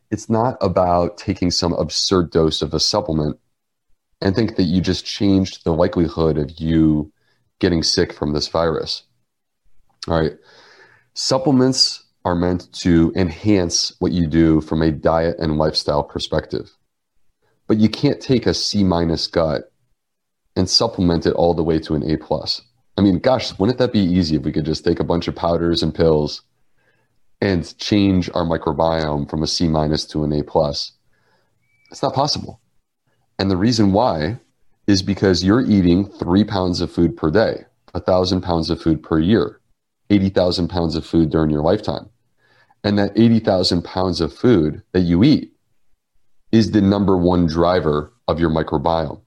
it's 0.09 0.29
not 0.29 0.57
about 0.61 1.17
taking 1.17 1.51
some 1.51 1.73
absurd 1.73 2.31
dose 2.31 2.61
of 2.61 2.73
a 2.73 2.79
supplement 2.79 3.37
and 4.21 4.35
think 4.35 4.55
that 4.55 4.63
you 4.63 4.81
just 4.81 5.05
changed 5.05 5.63
the 5.63 5.73
likelihood 5.73 6.37
of 6.37 6.59
you 6.59 7.11
getting 7.59 7.83
sick 7.83 8.13
from 8.13 8.33
this 8.33 8.47
virus. 8.47 9.03
All 10.07 10.19
right. 10.19 10.33
Supplements 11.13 12.05
are 12.23 12.35
meant 12.35 12.71
to 12.73 13.11
enhance 13.15 13.93
what 13.99 14.11
you 14.11 14.27
do 14.27 14.61
from 14.61 14.81
a 14.81 14.91
diet 14.91 15.37
and 15.39 15.57
lifestyle 15.57 16.03
perspective. 16.03 16.71
But 17.67 17.77
you 17.77 17.89
can't 17.89 18.21
take 18.21 18.45
a 18.45 18.53
C 18.53 18.83
minus 18.83 19.27
gut 19.27 19.71
and 20.59 20.69
supplement 20.69 21.25
it 21.25 21.33
all 21.35 21.53
the 21.53 21.63
way 21.63 21.79
to 21.79 21.95
an 21.95 22.03
A 22.11 22.17
plus. 22.17 22.61
I 22.97 23.01
mean, 23.01 23.19
gosh, 23.19 23.57
wouldn't 23.57 23.79
that 23.79 23.93
be 23.93 24.01
easy 24.01 24.35
if 24.35 24.43
we 24.43 24.51
could 24.51 24.65
just 24.65 24.83
take 24.83 24.99
a 24.99 25.05
bunch 25.05 25.29
of 25.29 25.35
powders 25.35 25.81
and 25.81 25.95
pills 25.95 26.41
and 27.39 27.77
change 27.77 28.29
our 28.33 28.43
microbiome 28.43 29.29
from 29.29 29.41
a 29.41 29.47
C 29.47 29.69
minus 29.69 30.03
to 30.07 30.25
an 30.25 30.33
A 30.33 30.43
plus? 30.43 30.91
It's 31.91 32.03
not 32.03 32.13
possible. 32.13 32.59
And 33.39 33.49
the 33.49 33.55
reason 33.55 33.93
why 33.93 34.37
is 34.85 35.01
because 35.01 35.45
you're 35.45 35.61
eating 35.61 36.05
three 36.05 36.43
pounds 36.43 36.81
of 36.81 36.91
food 36.91 37.15
per 37.15 37.31
day, 37.31 37.63
a 37.93 38.01
thousand 38.01 38.41
pounds 38.41 38.69
of 38.69 38.81
food 38.81 39.01
per 39.01 39.17
year, 39.17 39.61
80,000 40.09 40.67
pounds 40.67 40.97
of 40.97 41.05
food 41.05 41.29
during 41.29 41.51
your 41.51 41.63
lifetime. 41.63 42.09
And 42.83 42.99
that 42.99 43.17
80,000 43.17 43.81
pounds 43.83 44.19
of 44.19 44.33
food 44.33 44.81
that 44.91 45.01
you 45.01 45.23
eat 45.23 45.53
is 46.51 46.71
the 46.71 46.81
number 46.81 47.15
one 47.15 47.45
driver 47.45 48.11
of 48.27 48.41
your 48.41 48.49
microbiome. 48.49 49.21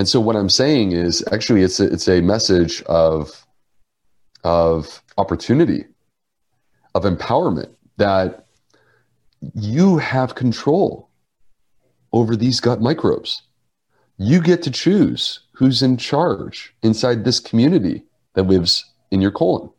And 0.00 0.08
so 0.08 0.18
what 0.18 0.34
I'm 0.34 0.48
saying 0.48 0.92
is 0.92 1.22
actually 1.30 1.62
it's 1.62 1.78
a, 1.78 1.92
it's 1.92 2.08
a 2.08 2.22
message 2.22 2.82
of, 2.84 3.44
of 4.44 5.02
opportunity, 5.18 5.84
of 6.94 7.04
empowerment 7.04 7.74
that 7.98 8.46
you 9.54 9.98
have 9.98 10.34
control 10.34 11.10
over 12.14 12.34
these 12.34 12.60
gut 12.60 12.80
microbes 12.80 13.42
you 14.22 14.40
get 14.42 14.62
to 14.62 14.70
choose 14.70 15.40
who's 15.52 15.82
in 15.82 15.96
charge 15.96 16.74
inside 16.82 17.24
this 17.24 17.40
community 17.40 18.02
that 18.34 18.42
lives 18.42 18.84
in 19.10 19.20
your 19.22 19.30
colon. 19.30 19.70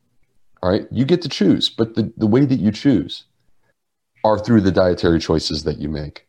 All 0.61 0.71
right. 0.71 0.87
You 0.91 1.05
get 1.05 1.21
to 1.23 1.29
choose, 1.29 1.69
but 1.69 1.95
the, 1.95 2.13
the 2.17 2.27
way 2.27 2.45
that 2.45 2.59
you 2.59 2.71
choose 2.71 3.25
are 4.23 4.37
through 4.39 4.61
the 4.61 4.71
dietary 4.71 5.19
choices 5.19 5.63
that 5.63 5.79
you 5.79 5.89
make. 5.89 6.27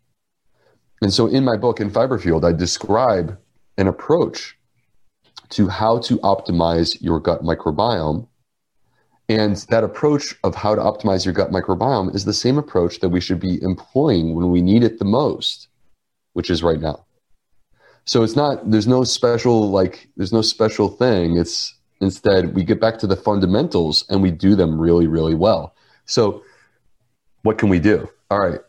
And 1.02 1.12
so 1.12 1.26
in 1.26 1.44
my 1.44 1.56
book, 1.56 1.80
in 1.80 1.90
Fiber 1.90 2.18
Fueled, 2.18 2.44
I 2.44 2.52
describe 2.52 3.38
an 3.78 3.88
approach 3.88 4.56
to 5.50 5.68
how 5.68 5.98
to 5.98 6.18
optimize 6.18 6.96
your 7.00 7.20
gut 7.20 7.42
microbiome. 7.42 8.26
And 9.28 9.56
that 9.70 9.84
approach 9.84 10.34
of 10.44 10.54
how 10.54 10.74
to 10.74 10.80
optimize 10.80 11.24
your 11.24 11.34
gut 11.34 11.50
microbiome 11.50 12.14
is 12.14 12.24
the 12.24 12.34
same 12.34 12.58
approach 12.58 13.00
that 13.00 13.10
we 13.10 13.20
should 13.20 13.40
be 13.40 13.62
employing 13.62 14.34
when 14.34 14.50
we 14.50 14.60
need 14.60 14.82
it 14.82 14.98
the 14.98 15.04
most, 15.04 15.68
which 16.32 16.50
is 16.50 16.62
right 16.62 16.80
now. 16.80 17.04
So 18.04 18.22
it's 18.22 18.34
not, 18.34 18.70
there's 18.70 18.88
no 18.88 19.04
special, 19.04 19.70
like, 19.70 20.08
there's 20.16 20.32
no 20.32 20.42
special 20.42 20.88
thing. 20.88 21.36
It's 21.36 21.74
instead, 22.00 22.54
we 22.54 22.64
get 22.64 22.80
back 22.80 22.98
to 22.98 23.06
the 23.06 23.16
fundamentals 23.16 24.04
and 24.08 24.22
we 24.22 24.30
do 24.30 24.56
them 24.56 24.78
really, 24.78 25.06
really 25.06 25.34
well. 25.34 25.74
So, 26.04 26.42
what 27.42 27.58
can 27.58 27.68
we 27.68 27.78
do? 27.78 28.08
All 28.30 28.40
right. 28.40 28.60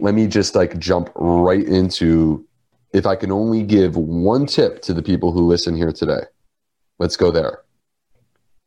Let 0.00 0.14
me 0.14 0.26
just 0.26 0.54
like 0.54 0.78
jump 0.78 1.10
right 1.14 1.64
into 1.64 2.44
if 2.92 3.06
I 3.06 3.16
can 3.16 3.32
only 3.32 3.62
give 3.62 3.96
one 3.96 4.46
tip 4.46 4.82
to 4.82 4.94
the 4.94 5.02
people 5.02 5.32
who 5.32 5.46
listen 5.46 5.76
here 5.76 5.92
today. 5.92 6.22
Let's 6.98 7.16
go 7.16 7.30
there. 7.30 7.62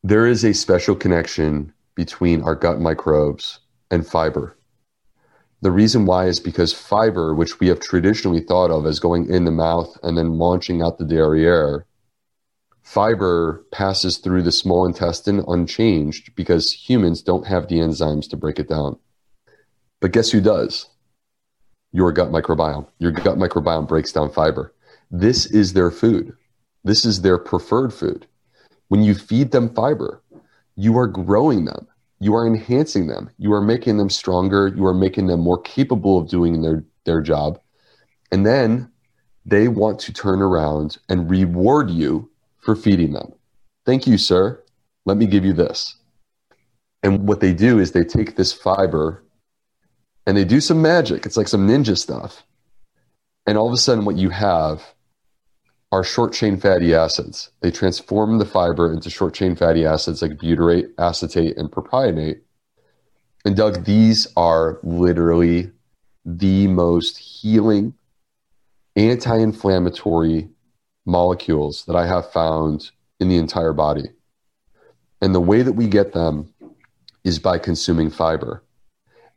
There 0.02 0.26
is 0.26 0.44
a 0.44 0.52
special 0.52 0.94
connection 0.94 1.72
between 1.94 2.42
our 2.42 2.54
gut 2.54 2.80
microbes 2.80 3.60
and 3.90 4.06
fiber. 4.06 4.56
The 5.62 5.70
reason 5.70 6.04
why 6.04 6.26
is 6.26 6.38
because 6.38 6.72
fiber, 6.72 7.34
which 7.34 7.60
we 7.60 7.68
have 7.68 7.80
traditionally 7.80 8.40
thought 8.40 8.70
of 8.70 8.84
as 8.86 9.00
going 9.00 9.30
in 9.30 9.44
the 9.44 9.50
mouth 9.50 9.96
and 10.02 10.16
then 10.16 10.38
launching 10.38 10.82
out 10.82 10.98
the 10.98 11.04
derriere, 11.04 11.86
fiber 12.82 13.64
passes 13.72 14.18
through 14.18 14.42
the 14.42 14.52
small 14.52 14.84
intestine 14.84 15.42
unchanged 15.48 16.34
because 16.36 16.72
humans 16.72 17.22
don't 17.22 17.46
have 17.46 17.68
the 17.68 17.76
enzymes 17.76 18.28
to 18.30 18.36
break 18.36 18.58
it 18.58 18.68
down. 18.68 18.98
But 20.00 20.12
guess 20.12 20.30
who 20.30 20.40
does? 20.40 20.86
Your 21.96 22.12
gut 22.12 22.30
microbiome. 22.30 22.86
Your 22.98 23.12
gut 23.12 23.38
microbiome 23.38 23.88
breaks 23.88 24.12
down 24.12 24.30
fiber. 24.30 24.74
This 25.10 25.46
is 25.46 25.72
their 25.72 25.90
food. 25.90 26.34
This 26.84 27.06
is 27.06 27.22
their 27.22 27.38
preferred 27.38 27.92
food. 27.94 28.26
When 28.88 29.02
you 29.02 29.14
feed 29.14 29.50
them 29.50 29.74
fiber, 29.74 30.22
you 30.76 30.98
are 30.98 31.06
growing 31.06 31.64
them 31.64 31.86
you 32.20 32.34
are 32.34 32.46
enhancing 32.46 33.06
them 33.06 33.30
you 33.38 33.52
are 33.52 33.60
making 33.60 33.96
them 33.96 34.10
stronger 34.10 34.68
you 34.68 34.86
are 34.86 34.94
making 34.94 35.26
them 35.26 35.40
more 35.40 35.60
capable 35.62 36.18
of 36.18 36.28
doing 36.28 36.62
their 36.62 36.84
their 37.04 37.20
job 37.20 37.60
and 38.32 38.46
then 38.46 38.90
they 39.44 39.68
want 39.68 39.98
to 39.98 40.12
turn 40.12 40.40
around 40.42 40.98
and 41.08 41.30
reward 41.30 41.90
you 41.90 42.30
for 42.58 42.74
feeding 42.74 43.12
them 43.12 43.32
thank 43.84 44.06
you 44.06 44.16
sir 44.16 44.62
let 45.04 45.16
me 45.16 45.26
give 45.26 45.44
you 45.44 45.52
this 45.52 45.96
and 47.02 47.28
what 47.28 47.40
they 47.40 47.52
do 47.52 47.78
is 47.78 47.92
they 47.92 48.04
take 48.04 48.36
this 48.36 48.52
fiber 48.52 49.22
and 50.26 50.36
they 50.36 50.44
do 50.44 50.60
some 50.60 50.82
magic 50.82 51.26
it's 51.26 51.36
like 51.36 51.48
some 51.48 51.66
ninja 51.68 51.96
stuff 51.96 52.44
and 53.46 53.56
all 53.56 53.66
of 53.66 53.72
a 53.72 53.78
sudden 53.78 54.04
what 54.04 54.16
you 54.16 54.30
have 54.30 54.82
are 55.92 56.02
short 56.02 56.32
chain 56.32 56.58
fatty 56.58 56.94
acids. 56.94 57.50
They 57.60 57.70
transform 57.70 58.38
the 58.38 58.44
fiber 58.44 58.92
into 58.92 59.08
short 59.08 59.34
chain 59.34 59.54
fatty 59.54 59.86
acids 59.86 60.20
like 60.20 60.32
butyrate, 60.32 60.90
acetate, 60.98 61.56
and 61.56 61.70
propionate. 61.70 62.40
And 63.44 63.56
Doug, 63.56 63.84
these 63.84 64.26
are 64.36 64.80
literally 64.82 65.70
the 66.24 66.66
most 66.66 67.16
healing, 67.18 67.94
anti 68.96 69.38
inflammatory 69.38 70.48
molecules 71.04 71.84
that 71.84 71.94
I 71.94 72.06
have 72.06 72.32
found 72.32 72.90
in 73.20 73.28
the 73.28 73.36
entire 73.36 73.72
body. 73.72 74.10
And 75.22 75.34
the 75.34 75.40
way 75.40 75.62
that 75.62 75.72
we 75.72 75.86
get 75.86 76.12
them 76.12 76.52
is 77.22 77.38
by 77.38 77.58
consuming 77.58 78.10
fiber. 78.10 78.62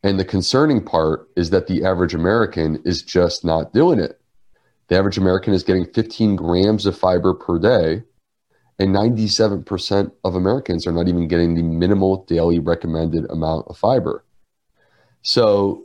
And 0.04 0.20
the 0.20 0.26
concerning 0.26 0.84
part 0.84 1.30
is 1.36 1.50
that 1.50 1.68
the 1.68 1.84
average 1.84 2.14
American 2.14 2.82
is 2.86 3.02
just 3.02 3.44
not 3.44 3.74
doing 3.74 4.00
it. 4.00 4.20
The 4.88 4.98
average 4.98 5.18
American 5.18 5.54
is 5.54 5.64
getting 5.64 5.86
15 5.86 6.36
grams 6.36 6.86
of 6.86 6.98
fiber 6.98 7.34
per 7.34 7.60
day, 7.60 8.04
and 8.80 8.96
97% 8.96 10.12
of 10.24 10.36
Americans 10.36 10.88
are 10.88 10.92
not 10.92 11.08
even 11.08 11.28
getting 11.28 11.54
the 11.54 11.64
minimal 11.64 12.24
daily 12.26 12.60
recommended 12.60 13.30
amount 13.30 13.68
of 13.68 13.78
fiber. 13.78 14.24
So, 15.22 15.84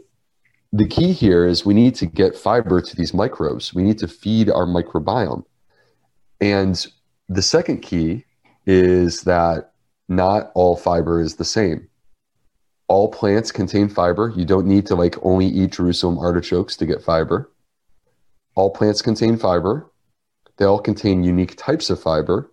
the 0.73 0.89
key 0.89 1.13
here 1.13 1.47
is 1.47 1.65
we 1.65 1.75
need 1.75 1.95
to 1.97 2.07
get 2.07 2.37
fiber 2.37 2.81
to 2.81 2.97
these 2.97 3.15
microbes. 3.15 3.75
We 3.75 3.85
need 3.85 3.99
to 3.99 4.09
feed 4.09 4.51
our 4.51 4.67
microbiome. 4.67 5.45
And 6.41 6.85
the 7.29 7.43
second 7.43 7.83
key 7.83 8.25
is 8.67 9.23
that 9.23 9.73
not 10.09 10.51
all 10.55 10.77
fiber 10.77 11.21
is 11.21 11.37
the 11.37 11.45
same. 11.45 11.89
All 12.87 13.11
plants 13.11 13.51
contain 13.51 13.89
fiber. 13.89 14.33
You 14.37 14.45
don't 14.45 14.67
need 14.67 14.87
to 14.87 14.95
like 14.95 15.17
only 15.23 15.47
eat 15.47 15.73
Jerusalem 15.73 16.19
artichokes 16.19 16.77
to 16.77 16.87
get 16.87 17.03
fiber. 17.03 17.51
All 18.55 18.71
plants 18.71 19.03
contain 19.03 19.37
fiber. 19.37 19.91
They 20.57 20.65
all 20.65 20.79
contain 20.79 21.25
unique 21.25 21.57
types 21.57 21.91
of 21.91 22.01
fiber. 22.01 22.51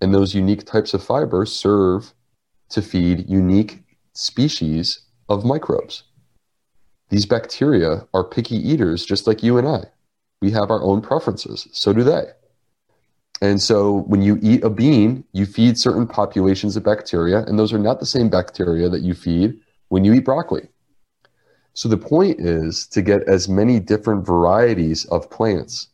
And 0.00 0.14
those 0.14 0.34
unique 0.34 0.64
types 0.64 0.94
of 0.94 1.04
fiber 1.04 1.44
serve 1.44 2.14
to 2.70 2.80
feed 2.80 3.28
unique 3.28 3.82
species 4.14 5.00
of 5.28 5.44
microbes. 5.44 6.04
These 7.10 7.26
bacteria 7.26 8.06
are 8.14 8.24
picky 8.24 8.56
eaters 8.56 9.04
just 9.04 9.26
like 9.26 9.42
you 9.42 9.58
and 9.58 9.68
I. 9.68 9.84
We 10.40 10.52
have 10.52 10.70
our 10.70 10.82
own 10.82 11.02
preferences. 11.02 11.68
So 11.72 11.92
do 11.92 12.02
they. 12.02 12.28
And 13.40 13.60
so 13.60 14.02
when 14.02 14.20
you 14.22 14.38
eat 14.42 14.62
a 14.64 14.70
bean, 14.70 15.24
you 15.32 15.46
feed 15.46 15.78
certain 15.78 16.06
populations 16.06 16.76
of 16.76 16.84
bacteria, 16.84 17.38
and 17.44 17.58
those 17.58 17.72
are 17.72 17.78
not 17.78 17.98
the 17.98 18.06
same 18.06 18.28
bacteria 18.28 18.88
that 18.88 19.00
you 19.00 19.14
feed 19.14 19.58
when 19.88 20.04
you 20.04 20.12
eat 20.12 20.24
broccoli. 20.24 20.68
So 21.72 21.88
the 21.88 21.96
point 21.96 22.40
is 22.40 22.86
to 22.88 23.00
get 23.00 23.22
as 23.22 23.48
many 23.48 23.80
different 23.80 24.26
varieties 24.26 25.04
of 25.06 25.30
plants 25.30 25.88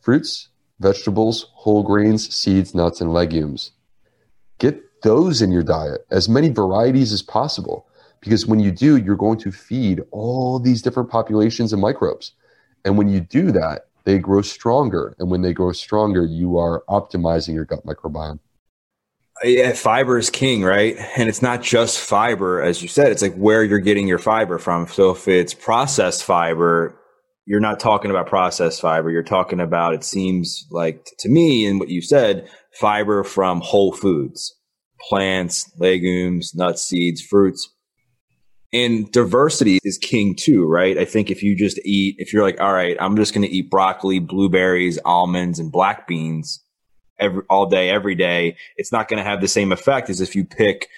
fruits, 0.00 0.48
vegetables, 0.80 1.46
whole 1.52 1.82
grains, 1.82 2.34
seeds, 2.34 2.74
nuts, 2.74 3.00
and 3.00 3.12
legumes. 3.12 3.72
Get 4.58 4.80
those 5.02 5.42
in 5.42 5.50
your 5.50 5.62
diet, 5.62 6.06
as 6.10 6.28
many 6.28 6.48
varieties 6.48 7.12
as 7.12 7.20
possible, 7.20 7.86
because 8.20 8.46
when 8.46 8.60
you 8.60 8.70
do, 8.70 8.96
you're 8.96 9.16
going 9.16 9.38
to 9.38 9.52
feed 9.52 10.02
all 10.10 10.58
these 10.58 10.82
different 10.82 11.10
populations 11.10 11.72
of 11.72 11.78
microbes. 11.78 12.32
And 12.84 12.96
when 12.96 13.08
you 13.08 13.20
do 13.20 13.52
that, 13.52 13.87
they 14.08 14.18
grow 14.18 14.42
stronger. 14.42 15.14
And 15.18 15.30
when 15.30 15.42
they 15.42 15.52
grow 15.52 15.72
stronger, 15.72 16.24
you 16.24 16.56
are 16.58 16.82
optimizing 16.88 17.54
your 17.54 17.64
gut 17.64 17.84
microbiome 17.84 18.40
yeah, 19.44 19.72
fiber 19.72 20.18
is 20.18 20.30
king, 20.30 20.62
right? 20.64 20.96
And 21.16 21.28
it's 21.28 21.42
not 21.42 21.62
just 21.62 21.98
fiber, 21.98 22.60
as 22.62 22.82
you 22.82 22.88
said, 22.88 23.12
it's 23.12 23.22
like 23.22 23.34
where 23.34 23.62
you're 23.62 23.78
getting 23.78 24.08
your 24.08 24.18
fiber 24.18 24.58
from. 24.58 24.86
So 24.88 25.10
if 25.10 25.28
it's 25.28 25.54
processed 25.54 26.24
fiber, 26.24 26.98
you're 27.46 27.60
not 27.60 27.80
talking 27.80 28.10
about 28.10 28.26
processed 28.26 28.80
fiber. 28.80 29.10
You're 29.10 29.22
talking 29.22 29.60
about, 29.60 29.94
it 29.94 30.04
seems 30.04 30.66
like 30.70 31.06
to 31.20 31.28
me, 31.28 31.66
and 31.66 31.78
what 31.78 31.88
you 31.88 32.02
said, 32.02 32.48
fiber 32.72 33.24
from 33.24 33.60
whole 33.60 33.92
foods, 33.92 34.54
plants, 35.08 35.70
legumes, 35.78 36.54
nuts, 36.54 36.82
seeds, 36.82 37.22
fruits. 37.22 37.72
And 38.72 39.10
diversity 39.12 39.78
is 39.82 39.96
king 39.96 40.34
too, 40.34 40.66
right? 40.66 40.98
I 40.98 41.06
think 41.06 41.30
if 41.30 41.42
you 41.42 41.56
just 41.56 41.78
eat, 41.84 42.16
if 42.18 42.32
you're 42.32 42.42
like, 42.42 42.60
all 42.60 42.72
right, 42.72 42.96
I'm 43.00 43.16
just 43.16 43.32
going 43.32 43.46
to 43.46 43.54
eat 43.54 43.70
broccoli, 43.70 44.18
blueberries, 44.18 44.98
almonds, 45.04 45.58
and 45.58 45.72
black 45.72 46.06
beans 46.06 46.62
every 47.18 47.42
all 47.48 47.66
day, 47.66 47.88
every 47.88 48.14
day, 48.14 48.56
it's 48.76 48.92
not 48.92 49.08
going 49.08 49.18
to 49.18 49.28
have 49.28 49.40
the 49.40 49.48
same 49.48 49.72
effect 49.72 50.10
as 50.10 50.20
if 50.20 50.36
you 50.36 50.44
pick 50.44 50.88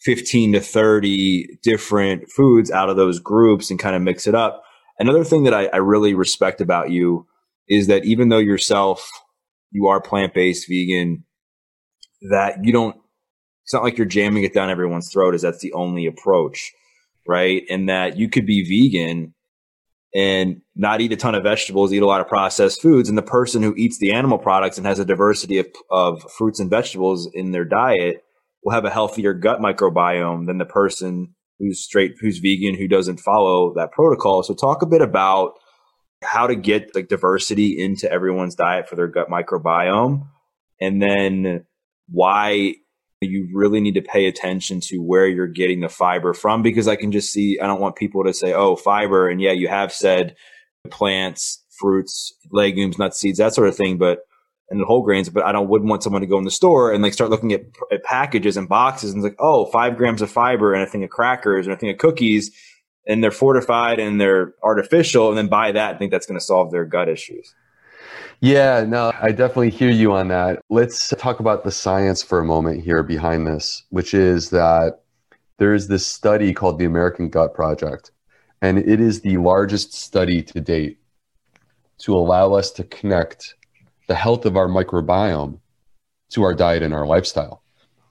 15 0.00 0.54
to 0.54 0.60
30 0.60 1.58
different 1.62 2.30
foods 2.30 2.70
out 2.70 2.88
of 2.88 2.96
those 2.96 3.18
groups 3.18 3.70
and 3.70 3.78
kind 3.78 3.96
of 3.96 4.02
mix 4.02 4.26
it 4.26 4.34
up. 4.34 4.64
Another 4.98 5.24
thing 5.24 5.44
that 5.44 5.54
I, 5.54 5.66
I 5.66 5.76
really 5.76 6.14
respect 6.14 6.60
about 6.60 6.90
you 6.90 7.26
is 7.68 7.88
that 7.88 8.04
even 8.04 8.28
though 8.28 8.38
yourself, 8.38 9.08
you 9.70 9.88
are 9.88 10.00
plant 10.00 10.34
based, 10.34 10.68
vegan, 10.68 11.24
that 12.30 12.64
you 12.64 12.72
don't, 12.72 12.96
it's 13.64 13.74
not 13.74 13.82
like 13.82 13.98
you're 13.98 14.06
jamming 14.06 14.44
it 14.44 14.54
down 14.54 14.70
everyone's 14.70 15.12
throat 15.12 15.34
is 15.34 15.42
that's 15.42 15.60
the 15.60 15.72
only 15.74 16.06
approach, 16.06 16.72
right? 17.28 17.62
And 17.68 17.88
that 17.88 18.16
you 18.16 18.28
could 18.28 18.46
be 18.46 18.64
vegan 18.64 19.34
and 20.14 20.62
not 20.74 21.00
eat 21.02 21.12
a 21.12 21.16
ton 21.16 21.34
of 21.34 21.42
vegetables, 21.42 21.92
eat 21.92 22.02
a 22.02 22.06
lot 22.06 22.22
of 22.22 22.28
processed 22.28 22.80
foods. 22.80 23.08
And 23.08 23.18
the 23.18 23.22
person 23.22 23.62
who 23.62 23.74
eats 23.76 23.98
the 23.98 24.12
animal 24.12 24.38
products 24.38 24.78
and 24.78 24.86
has 24.86 24.98
a 24.98 25.04
diversity 25.04 25.58
of, 25.58 25.66
of 25.90 26.22
fruits 26.32 26.58
and 26.58 26.70
vegetables 26.70 27.28
in 27.32 27.52
their 27.52 27.66
diet 27.66 28.24
will 28.64 28.72
have 28.72 28.86
a 28.86 28.90
healthier 28.90 29.34
gut 29.34 29.60
microbiome 29.60 30.46
than 30.46 30.58
the 30.58 30.64
person 30.64 31.34
who's 31.58 31.84
straight, 31.84 32.14
who's 32.20 32.38
vegan, 32.38 32.74
who 32.74 32.88
doesn't 32.88 33.20
follow 33.20 33.74
that 33.74 33.92
protocol. 33.92 34.42
So 34.42 34.54
talk 34.54 34.80
a 34.82 34.86
bit 34.86 35.02
about 35.02 35.52
how 36.24 36.46
to 36.46 36.56
get 36.56 36.94
like 36.94 37.08
diversity 37.08 37.78
into 37.78 38.10
everyone's 38.10 38.54
diet 38.54 38.88
for 38.88 38.96
their 38.96 39.06
gut 39.06 39.28
microbiome 39.28 40.26
and 40.80 41.00
then 41.00 41.66
why 42.08 42.74
you 43.20 43.48
really 43.52 43.80
need 43.80 43.94
to 43.94 44.02
pay 44.02 44.26
attention 44.26 44.80
to 44.80 44.98
where 44.98 45.26
you're 45.26 45.48
getting 45.48 45.80
the 45.80 45.88
fiber 45.88 46.32
from 46.34 46.62
because 46.62 46.86
I 46.86 46.96
can 46.96 47.10
just 47.10 47.32
see, 47.32 47.58
I 47.60 47.66
don't 47.66 47.80
want 47.80 47.96
people 47.96 48.24
to 48.24 48.32
say, 48.32 48.52
oh, 48.52 48.76
fiber. 48.76 49.28
And 49.28 49.40
yeah, 49.40 49.52
you 49.52 49.68
have 49.68 49.92
said 49.92 50.36
plants, 50.90 51.64
fruits, 51.78 52.32
legumes, 52.52 52.98
nuts, 52.98 53.18
seeds, 53.18 53.38
that 53.38 53.54
sort 53.54 53.68
of 53.68 53.76
thing, 53.76 53.98
but 53.98 54.20
and 54.70 54.84
whole 54.84 55.02
grains, 55.02 55.30
but 55.30 55.44
I 55.44 55.52
don't 55.52 55.68
wouldn't 55.68 55.88
want 55.88 56.02
someone 56.02 56.20
to 56.20 56.26
go 56.26 56.36
in 56.36 56.44
the 56.44 56.50
store 56.50 56.92
and 56.92 57.02
like 57.02 57.14
start 57.14 57.30
looking 57.30 57.52
at, 57.52 57.62
at 57.90 58.04
packages 58.04 58.56
and 58.56 58.68
boxes 58.68 59.12
and 59.12 59.24
it's 59.24 59.32
like, 59.32 59.40
oh, 59.40 59.64
five 59.66 59.96
grams 59.96 60.20
of 60.20 60.30
fiber 60.30 60.74
and 60.74 60.82
a 60.82 60.86
thing 60.86 61.02
of 61.02 61.10
crackers 61.10 61.66
and 61.66 61.74
a 61.74 61.78
thing 61.78 61.88
of 61.90 61.96
cookies 61.96 62.50
and 63.06 63.24
they're 63.24 63.30
fortified 63.30 63.98
and 63.98 64.20
they're 64.20 64.52
artificial 64.62 65.30
and 65.30 65.38
then 65.38 65.48
buy 65.48 65.72
that 65.72 65.90
and 65.90 65.98
think 65.98 66.12
that's 66.12 66.26
going 66.26 66.38
to 66.38 66.44
solve 66.44 66.70
their 66.70 66.84
gut 66.84 67.08
issues. 67.08 67.54
Yeah, 68.40 68.84
no, 68.86 69.12
I 69.20 69.32
definitely 69.32 69.70
hear 69.70 69.90
you 69.90 70.12
on 70.12 70.28
that. 70.28 70.60
Let's 70.70 71.08
talk 71.18 71.40
about 71.40 71.64
the 71.64 71.72
science 71.72 72.22
for 72.22 72.38
a 72.38 72.44
moment 72.44 72.84
here 72.84 73.02
behind 73.02 73.48
this, 73.48 73.82
which 73.90 74.14
is 74.14 74.50
that 74.50 75.00
there 75.58 75.74
is 75.74 75.88
this 75.88 76.06
study 76.06 76.54
called 76.54 76.78
the 76.78 76.84
American 76.84 77.30
Gut 77.30 77.52
Project, 77.52 78.12
and 78.62 78.78
it 78.78 79.00
is 79.00 79.22
the 79.22 79.38
largest 79.38 79.92
study 79.92 80.40
to 80.44 80.60
date 80.60 80.98
to 81.98 82.14
allow 82.14 82.52
us 82.52 82.70
to 82.72 82.84
connect 82.84 83.56
the 84.06 84.14
health 84.14 84.46
of 84.46 84.56
our 84.56 84.68
microbiome 84.68 85.58
to 86.30 86.44
our 86.44 86.54
diet 86.54 86.84
and 86.84 86.94
our 86.94 87.06
lifestyle. 87.06 87.64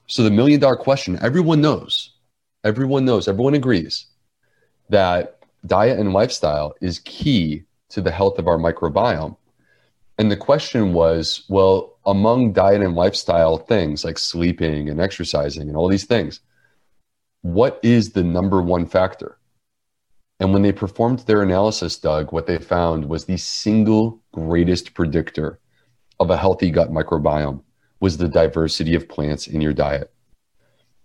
So, 0.08 0.22
the 0.22 0.30
million 0.30 0.60
dollar 0.60 0.76
question 0.76 1.18
everyone 1.22 1.62
knows, 1.62 2.12
everyone 2.64 3.06
knows, 3.06 3.28
everyone 3.28 3.54
agrees 3.54 4.06
that 4.90 5.38
diet 5.66 5.98
and 5.98 6.12
lifestyle 6.12 6.74
is 6.82 6.98
key 6.98 7.64
to 7.88 8.02
the 8.02 8.10
health 8.10 8.38
of 8.38 8.46
our 8.46 8.58
microbiome. 8.58 9.38
And 10.18 10.32
the 10.32 10.36
question 10.36 10.92
was 10.92 11.44
well, 11.48 11.96
among 12.04 12.52
diet 12.52 12.82
and 12.82 12.96
lifestyle 12.96 13.56
things 13.56 14.04
like 14.04 14.18
sleeping 14.18 14.88
and 14.88 15.00
exercising 15.00 15.68
and 15.68 15.76
all 15.76 15.88
these 15.88 16.06
things, 16.06 16.40
what 17.42 17.78
is 17.84 18.12
the 18.12 18.24
number 18.24 18.60
one 18.60 18.84
factor? 18.86 19.38
And 20.40 20.52
when 20.52 20.62
they 20.62 20.72
performed 20.72 21.20
their 21.20 21.42
analysis, 21.42 21.98
Doug, 21.98 22.32
what 22.32 22.46
they 22.46 22.58
found 22.58 23.08
was 23.08 23.24
the 23.24 23.36
single 23.36 24.20
greatest 24.32 24.94
predictor 24.94 25.60
of 26.20 26.30
a 26.30 26.36
healthy 26.36 26.70
gut 26.70 26.90
microbiome 26.90 27.62
was 28.00 28.16
the 28.16 28.28
diversity 28.28 28.94
of 28.94 29.08
plants 29.08 29.46
in 29.46 29.60
your 29.60 29.72
diet. 29.72 30.12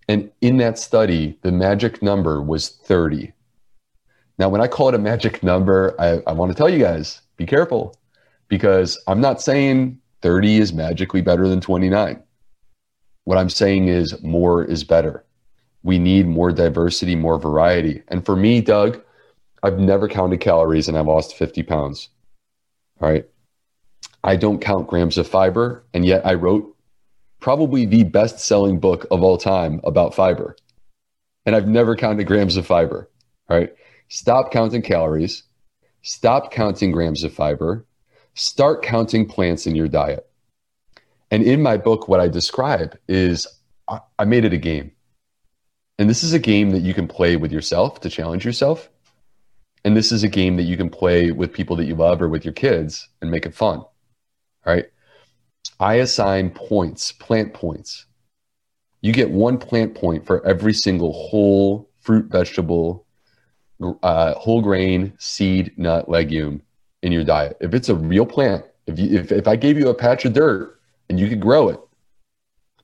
And 0.08 0.32
in 0.42 0.58
that 0.58 0.78
study, 0.78 1.40
the 1.42 1.52
magic 1.52 2.02
number 2.02 2.42
was 2.42 2.70
30. 2.70 3.32
Now, 4.38 4.50
when 4.50 4.62
I 4.62 4.68
call 4.68 4.90
it 4.90 4.96
a 4.96 5.00
magic 5.00 5.44
number, 5.44 5.96
I, 6.00 6.22
I 6.28 6.34
want 6.34 6.52
to 6.52 6.58
tell 6.58 6.70
you 6.70 6.80
guys 6.80 7.22
be 7.38 7.46
careful 7.46 7.96
because 8.54 9.02
I'm 9.08 9.20
not 9.20 9.42
saying 9.42 9.98
30 10.22 10.58
is 10.58 10.74
magically 10.74 11.22
better 11.22 11.48
than 11.48 11.60
29. 11.60 12.22
What 13.24 13.40
I'm 13.40 13.50
saying 13.50 13.88
is 13.88 14.22
more 14.22 14.64
is 14.64 14.84
better. 14.84 15.26
We 15.82 15.98
need 15.98 16.28
more 16.28 16.52
diversity, 16.52 17.16
more 17.16 17.40
variety. 17.40 18.04
And 18.10 18.24
for 18.24 18.36
me, 18.36 18.62
Doug, 18.62 19.02
I've 19.64 19.80
never 19.80 20.08
counted 20.08 20.40
calories 20.40 20.88
and 20.88 20.96
I've 20.96 21.08
lost 21.08 21.36
50 21.36 21.64
pounds. 21.64 22.10
All 23.02 23.10
right. 23.10 23.26
I 24.24 24.36
don't 24.36 24.62
count 24.62 24.86
grams 24.86 25.18
of 25.18 25.28
fiber. 25.28 25.84
And 25.96 26.06
yet 26.06 26.24
I 26.24 26.36
wrote 26.36 26.78
probably 27.40 27.88
the 27.88 28.04
best 28.04 28.38
selling 28.38 28.80
book 28.80 29.08
of 29.10 29.24
all 29.24 29.40
time 29.40 29.82
about 29.84 30.14
fiber. 30.14 30.56
And 31.48 31.56
I've 31.56 31.68
never 31.68 31.96
counted 31.96 32.28
grams 32.28 32.56
of 32.56 32.68
fiber. 32.68 33.10
All 33.50 33.58
right. 33.58 33.74
Stop 34.10 34.52
counting 34.52 34.84
calories. 34.84 35.42
Stop 36.04 36.52
counting 36.52 36.92
grams 36.92 37.24
of 37.24 37.34
fiber. 37.34 37.88
Start 38.36 38.82
counting 38.82 39.28
plants 39.28 39.68
in 39.68 39.76
your 39.76 39.88
diet. 39.88 40.28
And 41.30 41.44
in 41.44 41.62
my 41.62 41.78
book, 41.78 42.08
what 42.08 42.20
I 42.20 42.28
describe 42.28 42.98
is 43.08 43.48
I 44.18 44.26
made 44.26 44.46
it 44.46 44.54
a 44.54 44.58
game. 44.58 44.92
And 46.00 46.10
this 46.10 46.24
is 46.24 46.34
a 46.34 46.40
game 46.40 46.72
that 46.72 46.82
you 46.82 46.94
can 46.94 47.08
play 47.08 47.36
with 47.36 47.52
yourself 47.52 48.00
to 48.02 48.10
challenge 48.10 48.46
yourself. 48.46 48.90
And 49.86 49.96
this 49.96 50.12
is 50.12 50.24
a 50.24 50.28
game 50.28 50.56
that 50.58 50.64
you 50.64 50.78
can 50.78 50.90
play 50.90 51.32
with 51.32 51.54
people 51.54 51.76
that 51.76 51.86
you 51.86 51.96
love 51.96 52.22
or 52.22 52.30
with 52.30 52.46
your 52.46 52.54
kids 52.54 53.10
and 53.22 53.30
make 53.30 53.46
it 53.46 53.54
fun. 53.54 53.84
Right? 54.66 54.86
I 55.80 55.96
assign 55.96 56.52
points, 56.52 57.12
plant 57.12 57.54
points. 57.54 58.06
You 59.02 59.12
get 59.12 59.30
one 59.30 59.58
plant 59.58 59.96
point 59.96 60.26
for 60.26 60.46
every 60.46 60.74
single 60.74 61.12
whole 61.12 61.90
fruit, 62.00 62.26
vegetable, 62.32 63.06
uh, 64.02 64.34
whole 64.36 64.62
grain, 64.62 65.14
seed, 65.20 65.74
nut, 65.78 66.10
legume 66.10 66.62
in 67.04 67.12
your 67.12 67.24
diet. 67.24 67.58
If 67.60 67.74
it's 67.76 67.90
a 67.90 67.96
real 67.96 68.26
plant, 68.26 68.66
if, 68.88 68.98
you, 68.98 69.20
if, 69.20 69.32
if 69.32 69.48
I 69.48 69.56
gave 69.56 69.78
you 69.78 69.90
a 69.90 69.94
patch 69.94 70.26
of 70.26 70.34
dirt 70.34 70.80
and 71.10 71.20
you 71.20 71.28
could 71.30 71.42
grow 71.42 71.70
it, 71.70 71.80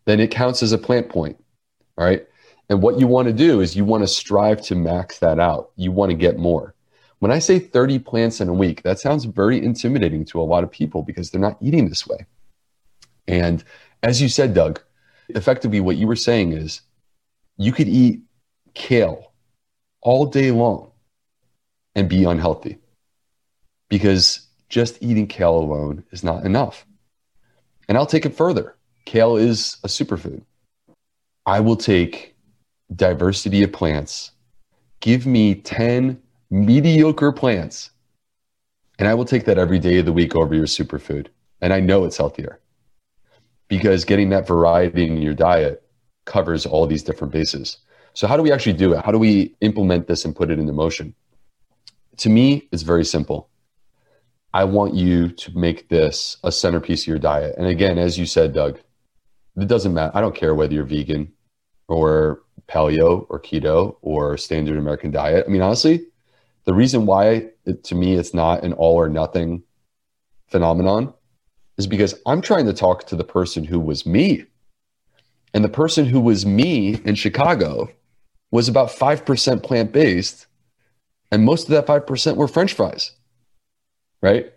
then 0.06 0.20
it 0.20 0.30
counts 0.30 0.62
as 0.62 0.74
a 0.74 0.78
plant 0.78 1.10
point. 1.10 1.38
All 1.98 2.06
right. 2.06 2.28
And 2.70 2.84
what 2.84 3.00
you 3.00 3.08
want 3.08 3.28
to 3.28 3.34
do 3.34 3.62
is 3.62 3.76
you 3.76 3.86
want 3.86 4.04
to 4.04 4.08
strive 4.08 4.62
to 4.64 4.76
max 4.76 5.20
that 5.20 5.40
out. 5.40 5.72
You 5.76 5.92
want 5.92 6.12
to 6.12 6.18
get 6.18 6.38
more. 6.38 6.76
When 7.20 7.32
I 7.32 7.40
say 7.40 7.60
30 7.60 8.00
plants 8.00 8.40
in 8.40 8.48
a 8.48 8.54
week, 8.54 8.84
that 8.84 9.00
sounds 9.00 9.26
very 9.26 9.64
intimidating 9.64 10.24
to 10.26 10.40
a 10.40 10.44
lot 10.44 10.64
of 10.64 10.72
people 10.72 11.02
because 11.02 11.32
they're 11.32 11.42
not 11.42 11.58
eating 11.62 11.90
this 11.90 12.06
way. 12.06 12.26
And 13.28 13.64
as 14.04 14.22
you 14.22 14.30
said, 14.30 14.54
Doug, 14.54 14.82
effectively 15.30 15.80
what 15.80 15.98
you 15.98 16.08
were 16.08 16.16
saying 16.16 16.54
is 16.54 16.82
you 17.58 17.72
could 17.72 17.88
eat 17.88 18.22
kale 18.74 19.32
all 20.02 20.26
day 20.26 20.52
long 20.52 20.92
and 21.96 22.08
be 22.08 22.24
unhealthy 22.24 22.78
because 23.90 24.48
just 24.70 25.02
eating 25.02 25.28
kale 25.28 25.58
alone 25.58 26.04
is 26.12 26.24
not 26.24 26.46
enough. 26.46 26.86
And 27.88 27.98
I'll 27.98 28.06
take 28.06 28.26
it 28.26 28.36
further. 28.36 28.76
Kale 29.06 29.38
is 29.38 29.78
a 29.84 29.88
superfood. 29.88 30.44
I 31.46 31.60
will 31.60 31.76
take 31.76 32.36
diversity 32.96 33.64
of 33.64 33.72
plants. 33.72 34.32
Give 35.00 35.26
me 35.26 35.56
10 35.56 36.22
mediocre 36.52 37.32
plants. 37.32 37.92
And 39.00 39.08
I 39.08 39.14
will 39.14 39.26
take 39.26 39.46
that 39.46 39.58
every 39.58 39.80
day 39.80 39.98
of 39.98 40.06
the 40.06 40.14
week 40.14 40.36
over 40.36 40.54
your 40.54 40.66
superfood. 40.66 41.28
And 41.62 41.74
I 41.74 41.80
know 41.80 42.06
it's 42.06 42.18
healthier 42.18 42.60
because 43.68 44.06
getting 44.06 44.30
that 44.30 44.48
variety 44.48 45.08
in 45.08 45.22
your 45.22 45.34
diet 45.34 45.84
covers 46.26 46.66
all 46.66 46.86
these 46.86 47.04
different 47.04 47.34
bases. 47.34 47.78
So, 48.14 48.28
how 48.28 48.36
do 48.36 48.44
we 48.44 48.52
actually 48.52 48.74
do 48.74 48.94
it? 48.94 49.04
How 49.06 49.12
do 49.12 49.20
we 49.20 49.56
implement 49.62 50.08
this 50.08 50.26
and 50.26 50.36
put 50.36 50.52
it 50.52 50.60
into 50.60 50.74
motion? 50.74 51.16
To 52.18 52.30
me, 52.30 52.68
it's 52.72 52.84
very 52.84 53.06
simple. 53.06 53.50
I 54.54 54.64
want 54.64 54.96
you 54.96 55.30
to 55.30 55.58
make 55.58 55.90
this 55.90 56.38
a 56.44 56.52
centerpiece 56.52 57.04
of 57.04 57.08
your 57.08 57.20
diet. 57.20 57.56
And 57.58 57.68
again, 57.68 57.98
as 57.98 58.18
you 58.18 58.26
said, 58.26 58.54
Doug, 58.54 58.80
it 59.56 59.68
doesn't 59.68 59.94
matter. 59.94 60.12
I 60.16 60.22
don't 60.22 60.36
care 60.36 60.56
whether 60.56 60.74
you're 60.74 60.86
vegan 60.86 61.32
or 61.88 62.42
paleo 62.68 63.26
or 63.30 63.40
keto 63.40 63.98
or 64.02 64.38
standard 64.38 64.78
American 64.78 65.12
diet. 65.12 65.46
I 65.48 65.52
mean, 65.52 65.62
honestly, 65.62 66.06
the 66.66 66.74
reason 66.74 67.06
why 67.06 67.50
it, 67.66 67.84
to 67.86 67.96
me 67.96 68.16
it's 68.16 68.34
not 68.34 68.64
an 68.64 68.74
all 68.74 68.96
or 68.96 69.10
nothing 69.10 69.64
phenomenon 70.48 71.14
is 71.78 71.88
because 71.88 72.16
I'm 72.26 72.42
trying 72.42 72.66
to 72.66 72.74
talk 72.74 73.08
to 73.08 73.16
the 73.16 73.24
person 73.24 73.64
who 73.64 73.80
was 73.80 74.06
me. 74.06 74.46
And 75.54 75.64
the 75.64 75.70
person 75.70 76.06
who 76.06 76.22
was 76.22 76.46
me 76.46 77.00
in 77.06 77.16
Chicago 77.16 77.90
was 78.52 78.68
about 78.68 78.90
5% 78.90 79.64
plant 79.64 79.92
based. 79.92 80.46
And 81.32 81.46
most 81.46 81.64
of 81.64 81.70
that 81.70 81.88
5% 81.88 82.36
were 82.36 82.48
French 82.48 82.74
fries. 82.74 83.12
Right. 84.22 84.54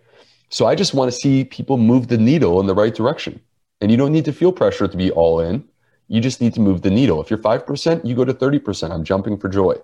So 0.49 0.65
I 0.65 0.75
just 0.75 0.93
want 0.93 1.11
to 1.11 1.17
see 1.17 1.45
people 1.45 1.77
move 1.77 2.07
the 2.07 2.17
needle 2.17 2.59
in 2.59 2.67
the 2.67 2.75
right 2.75 2.93
direction. 2.93 3.41
And 3.81 3.91
you 3.91 3.97
don't 3.97 4.11
need 4.11 4.25
to 4.25 4.33
feel 4.33 4.51
pressure 4.51 4.87
to 4.87 4.97
be 4.97 5.11
all 5.11 5.39
in. 5.39 5.67
You 6.07 6.21
just 6.21 6.41
need 6.41 6.53
to 6.53 6.61
move 6.61 6.81
the 6.81 6.91
needle. 6.91 7.21
If 7.21 7.29
you're 7.29 7.39
5%, 7.39 8.05
you 8.05 8.15
go 8.15 8.25
to 8.25 8.33
30%. 8.33 8.91
I'm 8.91 9.03
jumping 9.03 9.37
for 9.37 9.49
joy. 9.49 9.75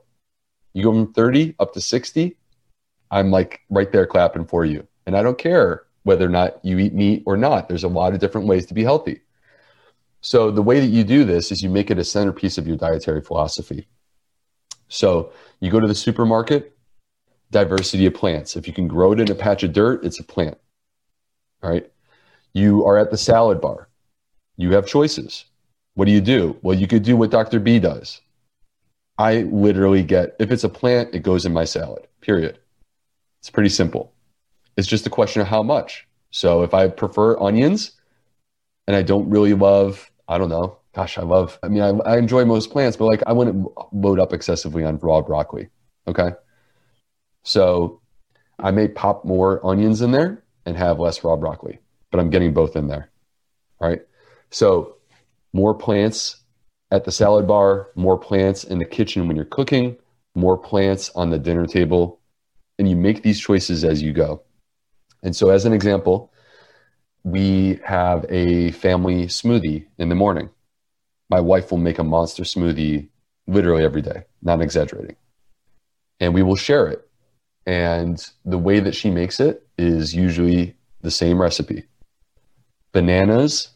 You 0.74 0.84
go 0.84 0.92
from 0.92 1.14
30 1.14 1.56
up 1.60 1.74
to 1.74 1.82
60, 1.82 2.38
I'm 3.12 3.32
like 3.32 3.62
right 3.70 3.92
there 3.92 4.06
clapping 4.06 4.46
for 4.46 4.66
you. 4.66 4.88
And 5.06 5.18
I 5.18 5.24
don't 5.24 5.38
care 5.38 5.84
whether 6.04 6.26
or 6.26 6.30
not 6.30 6.64
you 6.64 6.78
eat 6.80 6.94
meat 6.94 7.24
or 7.26 7.38
not. 7.38 7.68
There's 7.68 7.84
a 7.84 7.88
lot 7.88 8.14
of 8.14 8.20
different 8.20 8.48
ways 8.48 8.66
to 8.68 8.74
be 8.74 8.84
healthy. 8.84 9.22
So 10.22 10.52
the 10.52 10.62
way 10.62 10.80
that 10.80 10.88
you 10.88 11.04
do 11.04 11.24
this 11.24 11.52
is 11.52 11.62
you 11.64 11.70
make 11.70 11.90
it 11.90 11.98
a 11.98 12.04
centerpiece 12.04 12.58
of 12.58 12.68
your 12.68 12.78
dietary 12.78 13.22
philosophy. 13.22 13.88
So 14.90 15.32
you 15.60 15.72
go 15.72 15.80
to 15.80 15.88
the 15.88 15.96
supermarket, 15.96 16.78
diversity 17.52 18.06
of 18.06 18.14
plants. 18.14 18.56
If 18.56 18.68
you 18.68 18.74
can 18.74 18.88
grow 18.88 19.12
it 19.12 19.20
in 19.20 19.32
a 19.32 19.36
patch 19.36 19.64
of 19.64 19.74
dirt, 19.74 20.06
it's 20.06 20.20
a 20.20 20.24
plant. 20.24 20.58
All 21.64 21.70
right. 21.70 21.90
You 22.54 22.86
are 22.86 22.98
at 22.98 23.12
the 23.12 23.18
salad 23.18 23.62
bar. 23.62 23.90
You 24.58 24.72
have 24.72 24.86
choices. 24.86 25.46
What 25.96 26.06
do 26.06 26.12
you 26.12 26.22
do? 26.22 26.58
Well, 26.62 26.78
you 26.78 26.88
could 26.88 27.04
do 27.04 27.16
what 27.16 27.32
Dr. 27.32 27.60
B 27.60 27.80
does. 27.80 28.22
I 29.18 29.42
literally 29.44 30.04
get, 30.04 30.36
if 30.40 30.52
it's 30.52 30.64
a 30.64 30.70
plant, 30.70 31.14
it 31.14 31.24
goes 31.24 31.46
in 31.46 31.54
my 31.54 31.66
salad, 31.66 32.08
period. 32.22 32.60
It's 33.40 33.50
pretty 33.50 33.70
simple. 33.70 34.14
It's 34.78 34.88
just 34.88 35.08
a 35.08 35.10
question 35.10 35.42
of 35.42 35.48
how 35.48 35.62
much. 35.62 36.08
So 36.32 36.64
if 36.64 36.74
I 36.74 36.88
prefer 36.88 37.38
onions 37.40 37.92
and 38.88 38.96
I 38.96 39.02
don't 39.02 39.30
really 39.30 39.54
love, 39.54 40.10
I 40.28 40.38
don't 40.38 40.50
know, 40.50 40.78
gosh, 40.94 41.18
I 41.18 41.24
love, 41.24 41.60
I 41.64 41.68
mean, 41.68 41.82
I, 41.82 41.90
I 42.10 42.18
enjoy 42.18 42.46
most 42.46 42.72
plants, 42.72 42.96
but 42.96 43.06
like 43.06 43.24
I 43.28 43.34
wouldn't 43.34 43.68
load 43.92 44.20
up 44.20 44.32
excessively 44.32 44.84
on 44.84 44.98
raw 45.00 45.22
broccoli. 45.22 45.70
Okay. 46.08 46.32
So 47.44 48.02
I 48.60 48.72
may 48.72 48.88
pop 48.88 49.26
more 49.26 49.66
onions 49.66 50.02
in 50.02 50.12
there 50.12 50.44
and 50.66 50.76
have 50.78 51.00
less 51.00 51.24
raw 51.24 51.36
broccoli, 51.36 51.80
but 52.12 52.20
I'm 52.20 52.30
getting 52.30 52.54
both 52.54 52.76
in 52.76 52.88
there. 52.88 53.10
Right. 53.80 54.02
So 54.52 54.98
more 55.54 55.74
plants 55.74 56.42
at 56.92 57.06
the 57.06 57.12
salad 57.12 57.48
bar, 57.48 57.90
more 57.96 58.18
plants 58.18 58.64
in 58.64 58.80
the 58.80 58.86
kitchen 58.86 59.28
when 59.28 59.36
you're 59.36 59.46
cooking, 59.46 59.98
more 60.36 60.58
plants 60.58 61.12
on 61.16 61.30
the 61.30 61.40
dinner 61.40 61.66
table. 61.66 62.20
And 62.78 62.90
you 62.90 62.96
make 62.96 63.24
these 63.24 63.40
choices 63.40 63.84
as 63.84 64.02
you 64.02 64.14
go. 64.14 64.42
And 65.22 65.36
so, 65.36 65.50
as 65.50 65.66
an 65.66 65.74
example, 65.74 66.32
we 67.24 67.80
have 67.84 68.26
a 68.30 68.72
family 68.72 69.26
smoothie 69.26 69.86
in 69.98 70.08
the 70.08 70.16
morning. 70.16 70.50
My 71.30 71.42
wife 71.42 71.72
will 71.72 71.78
make 71.78 72.00
a 72.00 72.04
monster 72.04 72.44
smoothie 72.44 73.10
literally 73.48 73.84
every 73.84 74.02
day, 74.02 74.24
not 74.42 74.62
exaggerating. 74.62 75.18
And 76.22 76.34
we 76.34 76.42
will 76.42 76.56
share 76.56 76.88
it. 76.88 77.09
And 77.70 78.20
the 78.44 78.58
way 78.58 78.80
that 78.80 78.96
she 78.96 79.12
makes 79.12 79.40
it 79.40 79.68
is 79.78 80.16
usually 80.16 80.76
the 81.02 81.12
same 81.12 81.40
recipe. 81.40 81.84
Bananas, 82.94 83.70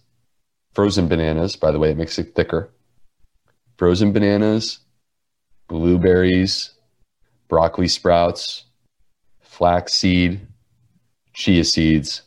frozen 0.74 1.08
bananas, 1.08 1.56
by 1.56 1.70
the 1.70 1.78
way, 1.78 1.92
it 1.92 1.98
makes 1.98 2.18
it 2.18 2.34
thicker. 2.34 2.72
Frozen 3.78 4.12
bananas, 4.12 4.80
blueberries, 5.68 6.72
broccoli 7.48 7.88
sprouts, 7.88 8.64
flaxseed, 9.42 10.42
chia 11.34 11.64
seeds, 11.64 12.24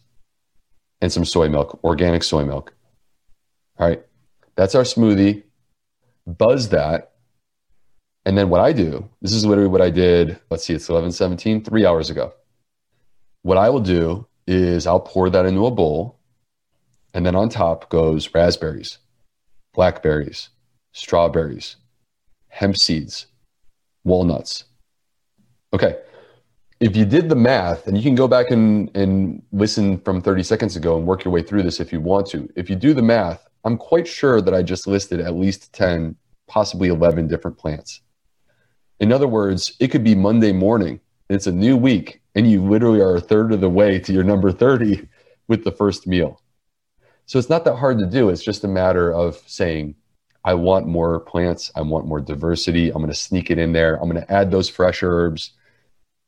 and 1.01 1.11
some 1.11 1.25
soy 1.25 1.49
milk, 1.49 1.81
organic 1.83 2.23
soy 2.23 2.45
milk. 2.45 2.75
All 3.81 3.89
right. 3.89 4.07
That's 4.55 4.77
our 4.77 4.85
smoothie. 4.85 5.43
Buzz 6.29 6.69
that. 6.69 7.16
And 8.27 8.37
then 8.37 8.49
what 8.49 8.61
I 8.61 8.73
do, 8.73 9.09
this 9.23 9.33
is 9.33 9.47
literally 9.47 9.71
what 9.71 9.81
I 9.81 9.89
did. 9.89 10.41
Let's 10.51 10.65
see, 10.65 10.75
it's 10.75 10.89
11 10.89 11.13
17, 11.13 11.63
three 11.63 11.87
hours 11.87 12.11
ago. 12.11 12.35
What 13.43 13.57
I 13.57 13.71
will 13.71 13.81
do 13.81 14.27
is 14.49 14.85
I'll 14.85 14.99
pour 14.99 15.31
that 15.31 15.47
into 15.47 15.65
a 15.65 15.71
bowl. 15.71 16.19
And 17.15 17.25
then 17.25 17.37
on 17.37 17.49
top 17.49 17.89
goes 17.89 18.35
raspberries, 18.35 18.99
blackberries, 19.75 20.49
strawberries, 20.91 21.77
hemp 22.49 22.77
seeds, 22.77 23.27
walnuts. 24.03 24.65
Okay. 25.73 25.97
If 26.81 26.97
you 26.97 27.05
did 27.05 27.29
the 27.29 27.37
math, 27.37 27.87
and 27.87 27.97
you 27.97 28.03
can 28.03 28.17
go 28.17 28.27
back 28.27 28.51
and, 28.51 28.95
and 28.97 29.41
listen 29.53 29.99
from 29.99 30.21
30 30.21 30.43
seconds 30.43 30.75
ago 30.75 30.99
and 30.99 31.07
work 31.07 31.25
your 31.25 31.33
way 31.33 31.43
through 31.43 31.63
this 31.63 31.79
if 31.79 31.93
you 31.93 32.01
want 32.01 32.27
to. 32.31 32.51
If 32.57 32.69
you 32.69 32.75
do 32.75 32.93
the 32.93 33.03
math, 33.03 33.47
I'm 33.65 33.79
quite 33.79 34.09
sure 34.09 34.41
that 34.43 34.53
I 34.53 34.63
just 34.63 34.89
listed 34.89 35.21
at 35.21 35.37
least 35.37 35.73
10, 35.73 36.17
possibly 36.49 36.89
11 36.89 37.29
different 37.29 37.57
plants. 37.57 38.01
In 39.01 39.13
other 39.13 39.29
words, 39.29 39.77
it 39.79 39.89
could 39.89 40.05
be 40.05 40.15
Monday 40.15 40.53
morning, 40.53 41.01
it's 41.29 41.47
a 41.47 41.53
new 41.53 41.77
week, 41.77 42.21
and 42.35 42.51
you 42.51 42.63
literally 42.65 43.01
are 43.01 43.17
a 43.17 43.21
third 43.21 43.53
of 43.53 43.61
the 43.61 43.69
way 43.69 43.99
to 43.99 44.13
your 44.13 44.25
number 44.25 44.53
30 44.53 45.09
with 45.49 45.65
the 45.65 45.73
first 45.73 46.07
meal. 46.07 46.41
So 47.27 47.39
it's 47.39 47.51
not 47.51 47.65
that 47.65 47.77
hard 47.77 47.99
to 47.99 48.07
do. 48.07 48.29
It's 48.29 48.45
just 48.45 48.65
a 48.65 48.69
matter 48.69 49.13
of 49.13 49.37
saying, 49.47 49.97
I 50.45 50.55
want 50.55 50.87
more 50.87 51.21
plants. 51.21 51.73
I 51.75 51.81
want 51.81 52.07
more 52.07 52.21
diversity. 52.21 52.89
I'm 52.89 52.99
going 52.99 53.09
to 53.09 53.15
sneak 53.15 53.51
it 53.51 53.59
in 53.59 53.73
there. 53.73 53.97
I'm 53.97 54.09
going 54.09 54.25
to 54.25 54.33
add 54.33 54.53
those 54.53 54.69
fresh 54.69 55.03
herbs. 55.03 55.51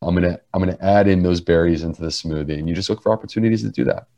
I'm 0.02 0.14
going 0.14 0.30
to 0.30 0.40
I'm 0.52 0.62
going 0.62 0.76
to 0.76 0.84
add 0.84 1.06
in 1.06 1.22
those 1.22 1.40
berries 1.40 1.84
into 1.84 2.02
the 2.02 2.08
smoothie, 2.08 2.58
and 2.58 2.68
you 2.68 2.74
just 2.74 2.90
look 2.90 3.02
for 3.02 3.12
opportunities 3.12 3.62
to 3.62 3.70
do 3.70 3.84
that. 3.84 4.08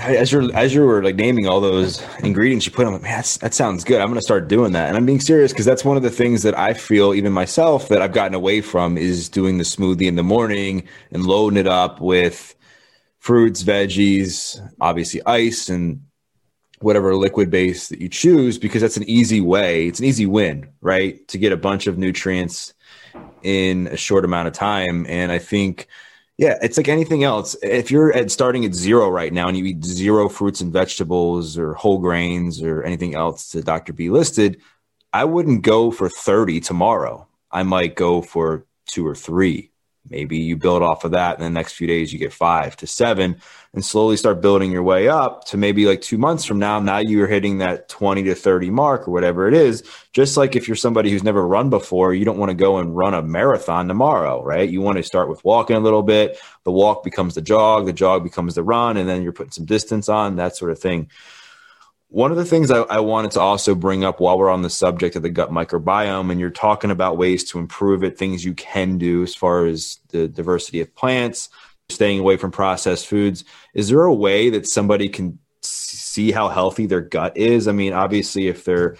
As 0.00 0.32
you're 0.32 0.54
as 0.56 0.74
you 0.74 0.82
were 0.82 1.02
like 1.02 1.16
naming 1.16 1.46
all 1.46 1.60
those 1.60 2.02
ingredients 2.20 2.64
you 2.64 2.72
put, 2.72 2.86
I'm 2.86 2.94
like, 2.94 3.02
man, 3.02 3.22
that 3.40 3.52
sounds 3.52 3.84
good. 3.84 4.00
I'm 4.00 4.08
going 4.08 4.18
to 4.18 4.24
start 4.24 4.48
doing 4.48 4.72
that, 4.72 4.88
and 4.88 4.96
I'm 4.96 5.04
being 5.04 5.20
serious 5.20 5.52
because 5.52 5.66
that's 5.66 5.84
one 5.84 5.98
of 5.98 6.02
the 6.02 6.10
things 6.10 6.42
that 6.44 6.58
I 6.58 6.72
feel, 6.72 7.12
even 7.12 7.32
myself, 7.32 7.88
that 7.88 8.00
I've 8.00 8.12
gotten 8.12 8.34
away 8.34 8.62
from 8.62 8.96
is 8.96 9.28
doing 9.28 9.58
the 9.58 9.64
smoothie 9.64 10.06
in 10.06 10.16
the 10.16 10.22
morning 10.22 10.84
and 11.10 11.26
loading 11.26 11.58
it 11.58 11.66
up 11.66 12.00
with 12.00 12.54
fruits, 13.18 13.62
veggies, 13.62 14.58
obviously 14.80 15.20
ice, 15.26 15.68
and 15.68 16.02
whatever 16.82 17.14
liquid 17.14 17.50
base 17.50 17.88
that 17.88 18.00
you 18.00 18.08
choose 18.08 18.58
because 18.58 18.82
that's 18.82 18.96
an 18.96 19.08
easy 19.08 19.40
way 19.40 19.86
it's 19.86 20.00
an 20.00 20.04
easy 20.04 20.26
win 20.26 20.68
right 20.80 21.26
to 21.28 21.38
get 21.38 21.52
a 21.52 21.56
bunch 21.56 21.86
of 21.86 21.96
nutrients 21.96 22.74
in 23.42 23.86
a 23.88 23.96
short 23.96 24.24
amount 24.24 24.48
of 24.48 24.54
time 24.54 25.06
and 25.08 25.30
i 25.30 25.38
think 25.38 25.86
yeah 26.38 26.58
it's 26.62 26.76
like 26.76 26.88
anything 26.88 27.24
else. 27.24 27.56
If 27.62 27.90
you're 27.90 28.12
at 28.12 28.30
starting 28.30 28.64
at 28.64 28.74
zero 28.74 29.08
right 29.08 29.32
now 29.32 29.48
and 29.48 29.56
you 29.56 29.64
eat 29.64 29.84
zero 29.84 30.28
fruits 30.28 30.60
and 30.60 30.72
vegetables 30.72 31.58
or 31.58 31.74
whole 31.74 31.98
grains 31.98 32.62
or 32.62 32.82
anything 32.82 33.14
else 33.14 33.52
that 33.52 33.64
dr 33.64 33.92
b 33.92 34.10
listed 34.10 34.60
i 35.12 35.24
wouldn't 35.24 35.62
go 35.62 35.90
for 35.90 36.08
30 36.08 36.60
tomorrow. 36.60 37.26
I 37.50 37.64
might 37.64 37.96
go 37.96 38.22
for 38.22 38.66
two 38.86 39.06
or 39.06 39.14
three 39.14 39.71
maybe 40.12 40.36
you 40.36 40.56
build 40.56 40.82
off 40.82 41.04
of 41.04 41.12
that 41.12 41.38
in 41.38 41.42
the 41.42 41.50
next 41.50 41.72
few 41.72 41.86
days 41.86 42.12
you 42.12 42.18
get 42.18 42.32
five 42.32 42.76
to 42.76 42.86
seven 42.86 43.40
and 43.72 43.82
slowly 43.82 44.18
start 44.18 44.42
building 44.42 44.70
your 44.70 44.82
way 44.82 45.08
up 45.08 45.44
to 45.46 45.56
maybe 45.56 45.86
like 45.86 46.02
two 46.02 46.18
months 46.18 46.44
from 46.44 46.58
now. 46.58 46.78
Now 46.78 46.98
you're 46.98 47.26
hitting 47.26 47.58
that 47.58 47.88
20 47.88 48.22
to 48.24 48.34
30 48.34 48.68
mark 48.70 49.08
or 49.08 49.10
whatever 49.10 49.48
it 49.48 49.54
is. 49.54 49.82
Just 50.12 50.36
like 50.36 50.54
if 50.54 50.68
you're 50.68 50.76
somebody 50.76 51.10
who's 51.10 51.24
never 51.24 51.44
run 51.44 51.70
before, 51.70 52.12
you 52.12 52.26
don't 52.26 52.36
want 52.36 52.50
to 52.50 52.54
go 52.54 52.76
and 52.76 52.94
run 52.94 53.14
a 53.14 53.22
marathon 53.22 53.88
tomorrow, 53.88 54.42
right? 54.44 54.68
You 54.68 54.82
want 54.82 54.98
to 54.98 55.02
start 55.02 55.30
with 55.30 55.42
walking 55.44 55.76
a 55.76 55.80
little 55.80 56.02
bit. 56.02 56.38
The 56.64 56.72
walk 56.72 57.02
becomes 57.02 57.34
the 57.34 57.42
jog, 57.42 57.86
the 57.86 57.94
jog 57.94 58.22
becomes 58.22 58.54
the 58.54 58.62
run, 58.62 58.98
and 58.98 59.08
then 59.08 59.22
you're 59.22 59.32
putting 59.32 59.52
some 59.52 59.64
distance 59.64 60.10
on, 60.10 60.36
that 60.36 60.54
sort 60.54 60.70
of 60.70 60.78
thing. 60.78 61.08
One 62.12 62.30
of 62.30 62.36
the 62.36 62.44
things 62.44 62.70
I, 62.70 62.80
I, 62.80 63.00
wanted 63.00 63.30
to 63.30 63.40
also 63.40 63.74
bring 63.74 64.04
up 64.04 64.20
while 64.20 64.38
we're 64.38 64.50
on 64.50 64.60
the 64.60 64.68
subject 64.68 65.16
of 65.16 65.22
the 65.22 65.30
gut 65.30 65.50
microbiome, 65.50 66.30
and 66.30 66.38
you're 66.38 66.50
talking 66.50 66.90
about 66.90 67.16
ways 67.16 67.42
to 67.44 67.58
improve 67.58 68.04
it, 68.04 68.18
things 68.18 68.44
you 68.44 68.52
can 68.52 68.98
do 68.98 69.22
as 69.22 69.34
far 69.34 69.64
as 69.64 69.98
the 70.08 70.28
diversity 70.28 70.82
of 70.82 70.94
plants, 70.94 71.48
staying 71.88 72.20
away 72.20 72.36
from 72.36 72.50
processed 72.50 73.06
foods. 73.06 73.44
Is 73.72 73.88
there 73.88 74.02
a 74.02 74.12
way 74.12 74.50
that 74.50 74.68
somebody 74.68 75.08
can 75.08 75.38
see 75.62 76.32
how 76.32 76.48
healthy 76.48 76.84
their 76.84 77.00
gut 77.00 77.34
is? 77.34 77.66
I 77.66 77.72
mean, 77.72 77.94
obviously, 77.94 78.46
if 78.46 78.66
they're 78.66 78.98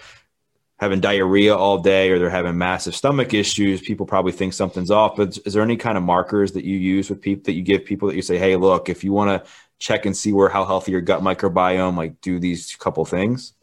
having 0.83 0.99
diarrhea 0.99 1.55
all 1.55 1.77
day 1.77 2.11
or 2.11 2.19
they're 2.19 2.29
having 2.29 2.57
massive 2.57 2.93
stomach 2.93 3.33
issues, 3.33 3.81
people 3.81 4.05
probably 4.05 4.33
think 4.33 4.53
something's 4.53 4.91
off. 4.91 5.15
But 5.15 5.37
is 5.45 5.53
there 5.53 5.63
any 5.63 5.77
kind 5.77 5.97
of 5.97 6.03
markers 6.03 6.51
that 6.51 6.65
you 6.65 6.77
use 6.77 7.09
with 7.09 7.21
people 7.21 7.43
that 7.45 7.53
you 7.53 7.61
give 7.61 7.85
people 7.85 8.09
that 8.09 8.15
you 8.15 8.21
say, 8.21 8.37
hey, 8.37 8.57
look, 8.57 8.89
if 8.89 9.03
you 9.03 9.13
want 9.13 9.29
to 9.29 9.49
check 9.79 10.05
and 10.05 10.15
see 10.15 10.33
where 10.33 10.49
how 10.49 10.65
healthy 10.65 10.91
your 10.91 11.01
gut 11.01 11.21
microbiome, 11.21 11.95
like 11.95 12.19
do 12.21 12.39
these 12.39 12.75
couple 12.75 13.05
things? 13.05 13.53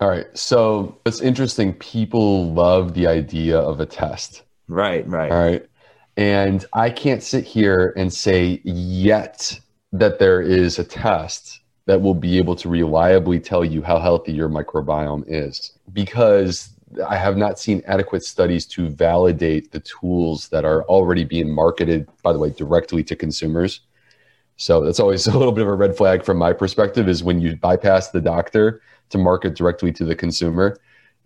All 0.00 0.08
right. 0.08 0.26
So 0.34 1.00
it's 1.06 1.20
interesting. 1.20 1.72
People 1.74 2.52
love 2.52 2.94
the 2.94 3.06
idea 3.06 3.58
of 3.58 3.80
a 3.80 3.86
test. 3.86 4.42
Right, 4.68 5.06
right. 5.08 5.32
All 5.32 5.42
right. 5.42 5.66
And 6.18 6.64
I 6.74 6.90
can't 6.90 7.22
sit 7.22 7.44
here 7.44 7.94
and 7.96 8.12
say 8.12 8.60
yet 8.64 9.58
that 9.92 10.18
there 10.18 10.42
is 10.42 10.78
a 10.78 10.84
test 10.84 11.60
that 11.86 12.02
will 12.02 12.14
be 12.14 12.36
able 12.36 12.54
to 12.56 12.68
reliably 12.68 13.40
tell 13.40 13.64
you 13.64 13.82
how 13.82 13.98
healthy 13.98 14.32
your 14.32 14.50
microbiome 14.50 15.24
is 15.26 15.77
because 15.92 16.70
I 17.06 17.16
have 17.16 17.36
not 17.36 17.58
seen 17.58 17.82
adequate 17.86 18.24
studies 18.24 18.66
to 18.66 18.88
validate 18.88 19.72
the 19.72 19.80
tools 19.80 20.48
that 20.48 20.64
are 20.64 20.84
already 20.84 21.24
being 21.24 21.50
marketed, 21.50 22.08
by 22.22 22.32
the 22.32 22.38
way, 22.38 22.50
directly 22.50 23.04
to 23.04 23.16
consumers. 23.16 23.80
So 24.56 24.82
that's 24.84 25.00
always 25.00 25.26
a 25.28 25.36
little 25.36 25.52
bit 25.52 25.62
of 25.62 25.68
a 25.68 25.74
red 25.74 25.96
flag 25.96 26.24
from 26.24 26.38
my 26.38 26.52
perspective 26.52 27.08
is 27.08 27.22
when 27.22 27.40
you 27.40 27.56
bypass 27.56 28.10
the 28.10 28.20
doctor 28.20 28.82
to 29.10 29.18
market 29.18 29.54
directly 29.54 29.92
to 29.92 30.04
the 30.04 30.14
consumer 30.14 30.78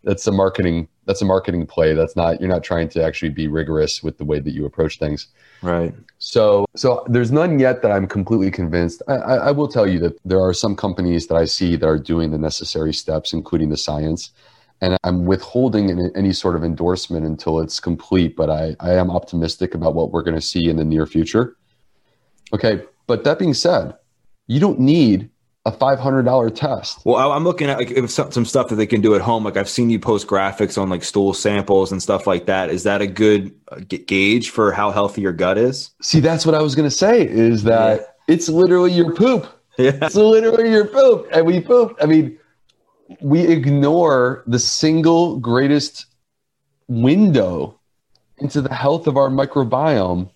that's 0.04 0.26
a 0.26 0.32
marketing 0.32 0.88
that's 1.04 1.20
a 1.20 1.24
marketing 1.24 1.66
play. 1.66 1.94
That's 1.94 2.14
not 2.14 2.40
you're 2.40 2.48
not 2.48 2.62
trying 2.62 2.88
to 2.90 3.04
actually 3.04 3.30
be 3.30 3.48
rigorous 3.48 4.02
with 4.02 4.18
the 4.18 4.24
way 4.24 4.38
that 4.38 4.52
you 4.52 4.64
approach 4.64 4.98
things. 4.98 5.28
Right. 5.62 5.94
So 6.18 6.66
so 6.76 7.04
there's 7.08 7.32
none 7.32 7.58
yet 7.58 7.82
that 7.82 7.90
i'm 7.90 8.06
completely 8.06 8.50
convinced. 8.50 9.02
I, 9.08 9.14
I, 9.14 9.34
I 9.34 9.50
will 9.50 9.68
tell 9.68 9.86
you 9.86 9.98
that 10.00 10.18
there 10.24 10.40
are 10.40 10.54
some 10.54 10.76
companies 10.76 11.26
that 11.28 11.36
i 11.36 11.44
see 11.44 11.76
that 11.76 11.86
are 11.86 11.98
doing 11.98 12.30
the 12.30 12.38
necessary 12.38 12.92
steps 12.92 13.32
including 13.32 13.70
the 13.70 13.76
science 13.76 14.30
and 14.82 14.98
i'm 15.04 15.24
withholding 15.24 16.10
any 16.14 16.32
sort 16.32 16.54
of 16.54 16.62
endorsement 16.62 17.24
until 17.24 17.60
it's 17.60 17.80
complete 17.80 18.36
but 18.36 18.50
i, 18.50 18.76
I 18.80 18.92
am 18.92 19.10
optimistic 19.10 19.74
about 19.74 19.94
what 19.94 20.12
we're 20.12 20.22
going 20.22 20.36
to 20.36 20.42
see 20.42 20.68
in 20.68 20.76
the 20.76 20.84
near 20.84 21.06
future 21.06 21.56
okay 22.52 22.82
but 23.06 23.24
that 23.24 23.38
being 23.38 23.54
said 23.54 23.94
you 24.46 24.60
don't 24.60 24.78
need 24.78 25.30
a 25.64 25.70
$500 25.70 26.54
test. 26.54 27.04
Well, 27.04 27.30
I'm 27.30 27.44
looking 27.44 27.70
at 27.70 27.78
like 27.78 28.08
some 28.08 28.44
stuff 28.44 28.68
that 28.68 28.74
they 28.74 28.86
can 28.86 29.00
do 29.00 29.14
at 29.14 29.20
home. 29.20 29.44
Like 29.44 29.56
I've 29.56 29.68
seen 29.68 29.90
you 29.90 29.98
post 30.00 30.26
graphics 30.26 30.80
on 30.80 30.88
like 30.88 31.04
stool 31.04 31.34
samples 31.34 31.92
and 31.92 32.02
stuff 32.02 32.26
like 32.26 32.46
that. 32.46 32.70
Is 32.70 32.82
that 32.82 33.00
a 33.00 33.06
good 33.06 33.54
uh, 33.70 33.80
gauge 33.88 34.50
for 34.50 34.72
how 34.72 34.90
healthy 34.90 35.20
your 35.20 35.32
gut 35.32 35.58
is? 35.58 35.90
See, 36.02 36.18
that's 36.18 36.44
what 36.44 36.56
I 36.56 36.62
was 36.62 36.74
going 36.74 36.88
to 36.88 36.94
say 36.94 37.26
is 37.26 37.62
that 37.62 38.00
yeah. 38.00 38.34
it's 38.34 38.48
literally 38.48 38.92
your 38.92 39.14
poop. 39.14 39.46
Yeah. 39.78 39.92
It's 40.02 40.14
literally 40.14 40.70
your 40.70 40.86
poop. 40.86 41.28
And 41.32 41.46
we 41.46 41.60
poop. 41.60 41.96
I 42.00 42.06
mean, 42.06 42.38
we 43.20 43.40
ignore 43.42 44.42
the 44.46 44.58
single 44.58 45.38
greatest 45.38 46.06
window 46.88 47.78
into 48.38 48.60
the 48.60 48.74
health 48.74 49.06
of 49.06 49.16
our 49.16 49.28
microbiome. 49.28 50.30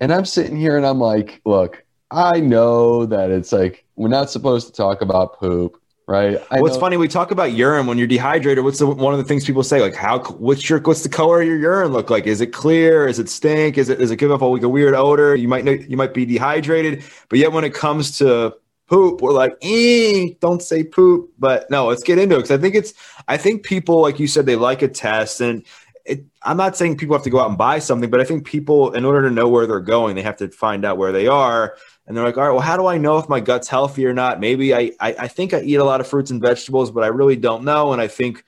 And 0.00 0.12
I'm 0.12 0.24
sitting 0.24 0.56
here 0.56 0.76
and 0.76 0.86
I'm 0.86 0.98
like, 0.98 1.40
look, 1.44 1.84
I 2.10 2.40
know 2.40 3.06
that 3.06 3.30
it's 3.30 3.52
like 3.52 3.84
we're 3.96 4.08
not 4.08 4.30
supposed 4.30 4.66
to 4.66 4.72
talk 4.72 5.00
about 5.00 5.38
poop, 5.38 5.80
right? 6.06 6.38
I 6.50 6.60
What's 6.60 6.74
know- 6.74 6.80
funny, 6.80 6.96
we 6.96 7.08
talk 7.08 7.30
about 7.30 7.52
urine 7.52 7.86
when 7.86 7.98
you're 7.98 8.06
dehydrated. 8.06 8.64
What's 8.64 8.78
the, 8.78 8.86
one 8.86 9.14
of 9.14 9.18
the 9.18 9.24
things 9.24 9.44
people 9.44 9.62
say? 9.62 9.80
Like, 9.80 9.94
how? 9.94 10.20
What's 10.20 10.68
your? 10.68 10.80
What's 10.80 11.02
the 11.02 11.08
color 11.08 11.40
of 11.40 11.46
your 11.46 11.56
urine 11.58 11.92
look 11.92 12.10
like? 12.10 12.26
Is 12.26 12.40
it 12.40 12.48
clear? 12.48 13.06
Is 13.06 13.18
it 13.18 13.28
stink? 13.28 13.78
Is 13.78 13.88
it? 13.88 13.98
Does 13.98 14.10
it 14.10 14.16
give 14.16 14.30
off 14.30 14.40
a, 14.42 14.44
like 14.44 14.62
a 14.62 14.68
weird 14.68 14.94
odor? 14.94 15.34
You 15.34 15.48
might 15.48 15.64
know. 15.64 15.72
You 15.72 15.96
might 15.96 16.14
be 16.14 16.26
dehydrated, 16.26 17.04
but 17.28 17.38
yet 17.38 17.52
when 17.52 17.64
it 17.64 17.72
comes 17.74 18.18
to 18.18 18.54
poop, 18.88 19.20
we're 19.20 19.32
like, 19.32 19.56
eh, 19.62 20.30
don't 20.40 20.62
say 20.62 20.84
poop. 20.84 21.30
But 21.38 21.70
no, 21.70 21.86
let's 21.86 22.02
get 22.02 22.18
into 22.18 22.36
it 22.36 22.38
because 22.38 22.50
I 22.50 22.58
think 22.58 22.74
it's. 22.74 22.94
I 23.28 23.36
think 23.36 23.64
people, 23.64 24.00
like 24.00 24.18
you 24.18 24.26
said, 24.26 24.46
they 24.46 24.56
like 24.56 24.82
a 24.82 24.88
test 24.88 25.40
and. 25.40 25.64
It, 26.04 26.24
I'm 26.42 26.56
not 26.56 26.76
saying 26.76 26.96
people 26.96 27.14
have 27.14 27.22
to 27.22 27.30
go 27.30 27.38
out 27.38 27.48
and 27.48 27.56
buy 27.56 27.78
something, 27.78 28.10
but 28.10 28.20
I 28.20 28.24
think 28.24 28.44
people, 28.44 28.92
in 28.92 29.04
order 29.04 29.22
to 29.22 29.32
know 29.32 29.46
where 29.46 29.68
they're 29.68 29.78
going, 29.78 30.16
they 30.16 30.22
have 30.22 30.38
to 30.38 30.48
find 30.48 30.84
out 30.84 30.98
where 30.98 31.12
they 31.12 31.28
are 31.28 31.76
and 32.06 32.16
they're 32.16 32.24
like, 32.24 32.36
all 32.36 32.44
right, 32.44 32.50
well, 32.50 32.60
how 32.60 32.76
do 32.76 32.86
I 32.86 32.98
know 32.98 33.18
if 33.18 33.28
my 33.28 33.40
gut's 33.40 33.68
healthy 33.68 34.04
or 34.06 34.12
not? 34.12 34.40
Maybe 34.40 34.74
I, 34.74 34.92
I, 34.98 35.14
I 35.20 35.28
think 35.28 35.54
I 35.54 35.60
eat 35.60 35.76
a 35.76 35.84
lot 35.84 36.00
of 36.00 36.08
fruits 36.08 36.30
and 36.30 36.42
vegetables, 36.42 36.90
but 36.90 37.04
I 37.04 37.08
really 37.08 37.36
don't 37.36 37.64
know. 37.64 37.92
And 37.92 38.02
I 38.02 38.08
think 38.08 38.44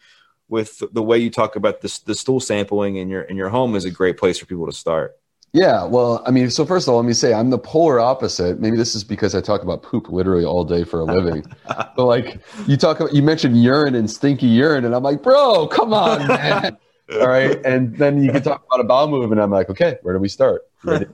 with 0.49 0.83
the 0.93 1.03
way 1.03 1.19
you 1.19 1.31
talk 1.31 1.57
about 1.57 1.81
this, 1.81 2.01
the 2.01 2.15
stool 2.15 2.41
sampling 2.41 2.97
in 2.97 3.09
your 3.09 3.23
in 3.23 3.37
your 3.37 3.49
home 3.49 3.77
is 3.77 3.85
a 3.85 3.91
great 3.91 4.19
place 4.19 4.39
for 4.39 4.47
people 4.47 4.67
to 4.67 4.73
start. 4.73 5.17
Yeah, 5.55 5.85
well, 5.85 6.21
I 6.27 6.33
mean, 6.33 6.51
so 6.51 6.67
first 6.67 6.89
of 6.89 6.93
all, 6.93 7.01
let 7.01 7.07
me 7.07 7.13
say 7.13 7.33
I'm 7.33 7.49
the 7.49 7.61
polar 7.61 8.01
opposite. 8.01 8.59
Maybe 8.59 8.77
this 8.77 8.97
is 8.97 9.05
because 9.05 9.37
I 9.37 9.41
talk 9.41 9.63
about 9.63 9.85
poop 9.85 10.09
literally 10.09 10.45
all 10.45 10.65
day 10.65 10.83
for 10.83 10.99
a 10.99 11.05
living. 11.05 11.45
but 11.97 12.07
like 12.07 12.41
you 12.67 12.77
talk 12.77 12.99
about, 12.99 13.15
you 13.15 13.23
mentioned 13.23 13.63
urine 13.63 13.95
and 13.95 14.11
stinky 14.11 14.49
urine, 14.49 14.85
and 14.85 14.93
I'm 14.97 15.05
like, 15.05 15.23
bro, 15.23 15.69
come 15.69 15.95
on, 15.95 16.27
man. 16.27 16.77
all 17.13 17.29
right, 17.29 17.65
and 17.65 17.97
then 17.97 18.21
you 18.21 18.33
can 18.33 18.43
talk 18.43 18.65
about 18.67 18.81
a 18.81 18.85
bowel 18.85 19.07
movement. 19.07 19.41
I'm 19.41 19.53
like, 19.53 19.71
okay, 19.71 19.97
where 20.03 20.13
do 20.13 20.21
we 20.21 20.29
start? 20.29 20.63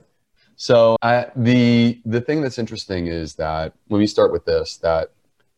So 0.57 0.95
I, 1.01 1.25
the 1.35 1.99
the 2.05 2.21
thing 2.21 2.41
that's 2.43 2.59
interesting 2.59 3.07
is 3.07 3.33
that 3.35 3.73
when 3.87 3.99
we 3.99 4.05
start 4.05 4.31
with 4.31 4.45
this, 4.45 4.77
that 4.83 5.09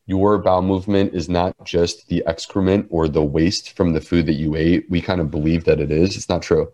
your 0.05 0.37
bowel 0.37 0.61
movement 0.61 1.13
is 1.13 1.27
not 1.27 1.53
just 1.65 2.07
the 2.07 2.23
excrement 2.25 2.87
or 2.89 3.09
the 3.09 3.21
waste 3.21 3.75
from 3.75 3.91
the 3.91 3.99
food 3.99 4.27
that 4.27 4.35
you 4.35 4.55
ate. 4.55 4.89
We 4.89 5.01
kind 5.01 5.19
of 5.19 5.29
believe 5.29 5.65
that 5.65 5.81
it 5.81 5.91
is. 5.91 6.15
It's 6.15 6.29
not 6.29 6.41
true 6.41 6.71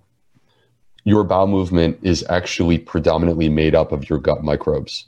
your 1.10 1.24
bowel 1.24 1.48
movement 1.48 2.00
is 2.02 2.26
actually 2.30 2.78
predominantly 2.78 3.50
made 3.50 3.76
up 3.76 3.92
of 3.92 4.10
your 4.10 4.20
gut 4.20 4.44
microbes. 4.44 5.08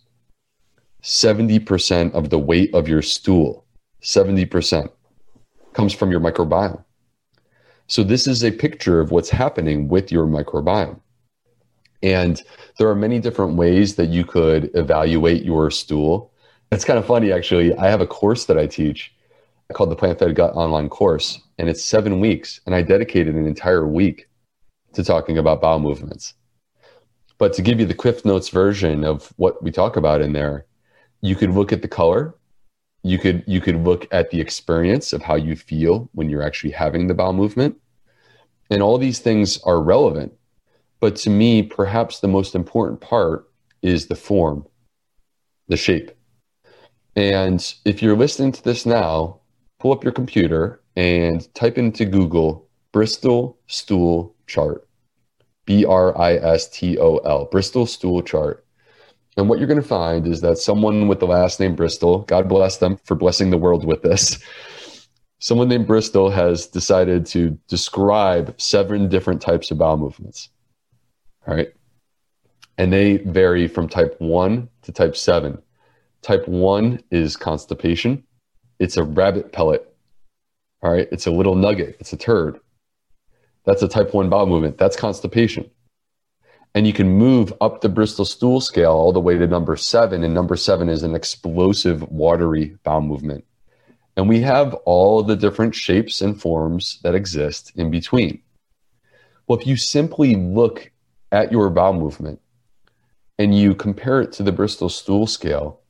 70% 1.04 2.14
of 2.14 2.30
the 2.30 2.40
weight 2.40 2.74
of 2.74 2.88
your 2.88 3.02
stool, 3.02 3.66
70%, 4.02 4.90
comes 5.74 5.94
from 5.94 6.12
your 6.12 6.20
microbiome. 6.20 6.84
So, 7.88 8.04
this 8.04 8.28
is 8.28 8.44
a 8.44 8.52
picture 8.52 9.00
of 9.00 9.12
what's 9.12 9.30
happening 9.30 9.90
with 9.90 10.12
your 10.12 10.26
microbiome. 10.26 11.00
And 12.04 12.42
there 12.78 12.90
are 12.90 12.96
many 12.96 13.20
different 13.20 13.56
ways 13.56 13.96
that 13.96 14.08
you 14.08 14.24
could 14.26 14.72
evaluate 14.74 15.44
your 15.44 15.70
stool. 15.72 16.32
It's 16.72 16.86
kind 16.86 16.98
of 16.98 17.06
funny, 17.06 17.32
actually. 17.32 17.76
I 17.76 17.90
have 17.90 18.02
a 18.02 18.08
course 18.08 18.46
that 18.46 18.58
I 18.58 18.66
teach 18.66 19.14
called 19.74 19.92
the 19.92 19.96
Plant 19.96 20.20
Fed 20.20 20.36
Gut 20.36 20.54
Online 20.54 20.90
course, 20.90 21.40
and 21.58 21.70
it's 21.70 21.84
seven 21.84 22.20
weeks. 22.20 22.60
And 22.66 22.76
I 22.76 22.82
dedicated 22.82 23.36
an 23.36 23.46
entire 23.46 23.88
week 23.88 24.28
to 24.94 25.04
talking 25.04 25.38
about 25.38 25.62
bowel 25.62 25.80
movements. 25.80 26.34
But 27.38 27.54
to 27.54 27.62
give 27.62 27.80
you 27.80 27.86
the 27.86 27.96
Cliff 27.96 28.24
Notes 28.24 28.50
version 28.50 29.04
of 29.04 29.34
what 29.38 29.64
we 29.64 29.72
talk 29.72 29.96
about 29.96 30.22
in 30.22 30.34
there, 30.34 30.66
you 31.22 31.36
could 31.36 31.52
look 31.52 31.72
at 31.72 31.82
the 31.82 31.88
color. 31.88 32.36
You 33.04 33.18
could 33.18 33.44
you 33.48 33.62
could 33.62 33.84
look 33.84 34.08
at 34.12 34.30
the 34.30 34.40
experience 34.40 35.12
of 35.12 35.24
how 35.24 35.36
you 35.36 35.56
feel 35.56 36.10
when 36.14 36.30
you're 36.30 36.44
actually 36.44 36.72
having 36.72 37.08
the 37.08 37.16
bowel 37.16 37.34
movement. 37.34 37.78
And 38.70 38.84
all 38.84 38.98
these 38.98 39.20
things 39.20 39.60
are 39.64 39.82
relevant. 39.82 40.34
But 41.00 41.16
to 41.18 41.30
me, 41.30 41.64
perhaps 41.64 42.20
the 42.20 42.28
most 42.28 42.54
important 42.54 43.02
part 43.02 43.50
is 43.82 44.06
the 44.06 44.16
form, 44.16 44.68
the 45.68 45.78
shape. 45.78 46.12
And 47.16 47.74
if 47.86 48.02
you're 48.02 48.16
listening 48.16 48.52
to 48.52 48.64
this 48.64 48.86
now, 48.86 49.42
pull 49.80 49.92
up 49.92 50.04
your 50.04 50.14
computer 50.14 50.82
and 50.96 51.54
type 51.56 51.78
into 51.78 52.06
Google 52.06 52.70
Bristol 52.92 53.58
stool 53.68 54.36
chart. 54.52 54.88
B 55.66 55.86
R 55.86 56.18
I 56.20 56.34
S 56.34 56.68
T 56.70 56.98
O 56.98 57.18
L, 57.18 57.46
Bristol 57.46 57.86
stool 57.86 58.22
chart. 58.22 58.66
And 59.38 59.48
what 59.48 59.60
you're 59.60 59.68
going 59.68 59.82
to 59.82 59.88
find 59.88 60.28
is 60.28 60.42
that 60.42 60.58
someone 60.58 61.08
with 61.08 61.20
the 61.20 61.28
last 61.28 61.60
name 61.60 61.76
Bristol, 61.76 62.20
God 62.20 62.50
bless 62.50 62.78
them 62.78 62.98
for 63.06 63.16
blessing 63.16 63.50
the 63.50 63.58
world 63.58 63.86
with 63.86 64.02
this, 64.02 64.40
someone 65.40 65.70
named 65.70 65.88
Bristol 65.88 66.30
has 66.30 66.68
decided 66.68 67.26
to 67.28 67.58
describe 67.68 68.60
seven 68.60 69.08
different 69.08 69.42
types 69.42 69.72
of 69.72 69.78
bowel 69.78 69.98
movements. 69.98 70.50
All 71.48 71.56
right. 71.56 71.70
And 72.78 72.92
they 72.92 73.18
vary 73.18 73.68
from 73.68 73.88
type 73.88 74.16
one 74.20 74.70
to 74.82 74.92
type 74.92 75.16
seven. 75.16 75.62
Type 76.22 76.48
one 76.48 77.02
is 77.10 77.38
constipation, 77.38 78.24
it's 78.80 78.98
a 78.98 79.04
rabbit 79.04 79.52
pellet. 79.52 79.88
All 80.84 80.92
right. 80.92 81.08
It's 81.12 81.28
a 81.28 81.32
little 81.32 81.56
nugget, 81.56 81.98
it's 82.00 82.14
a 82.14 82.18
turd. 82.18 82.60
That's 83.66 83.82
a 83.82 83.88
type 83.88 84.14
1 84.14 84.30
bowel 84.30 84.48
movement. 84.48 84.78
That's 84.78 84.96
constipation. 84.96 85.70
And 86.74 86.88
you 86.88 86.94
can 86.94 87.10
move 87.10 87.54
up 87.60 87.82
the 87.82 87.90
Bristol 87.90 88.26
stool 88.26 88.62
scale 88.62 88.94
all 88.94 89.12
the 89.12 89.20
way 89.20 89.38
to 89.38 89.46
number 89.46 89.76
seven. 89.76 90.24
And 90.24 90.34
number 90.34 90.56
seven 90.56 90.88
is 90.90 91.04
an 91.04 91.16
explosive, 91.16 92.02
watery 92.10 92.78
bowel 92.84 93.02
movement. 93.02 93.46
And 94.16 94.30
we 94.30 94.42
have 94.42 94.74
all 94.86 95.24
the 95.24 95.36
different 95.36 95.76
shapes 95.76 96.22
and 96.22 96.40
forms 96.40 97.00
that 97.04 97.16
exist 97.16 97.74
in 97.76 97.92
between. 97.92 98.42
Well, 99.48 99.60
if 99.60 99.68
you 99.68 99.76
simply 99.76 100.36
look 100.36 100.92
at 101.32 101.52
your 101.52 101.70
bowel 101.70 101.94
movement 101.94 102.40
and 103.38 103.58
you 103.58 103.76
compare 103.76 104.22
it 104.22 104.32
to 104.34 104.44
the 104.44 104.52
Bristol 104.52 104.90
stool 104.90 105.28
scale, 105.28 105.82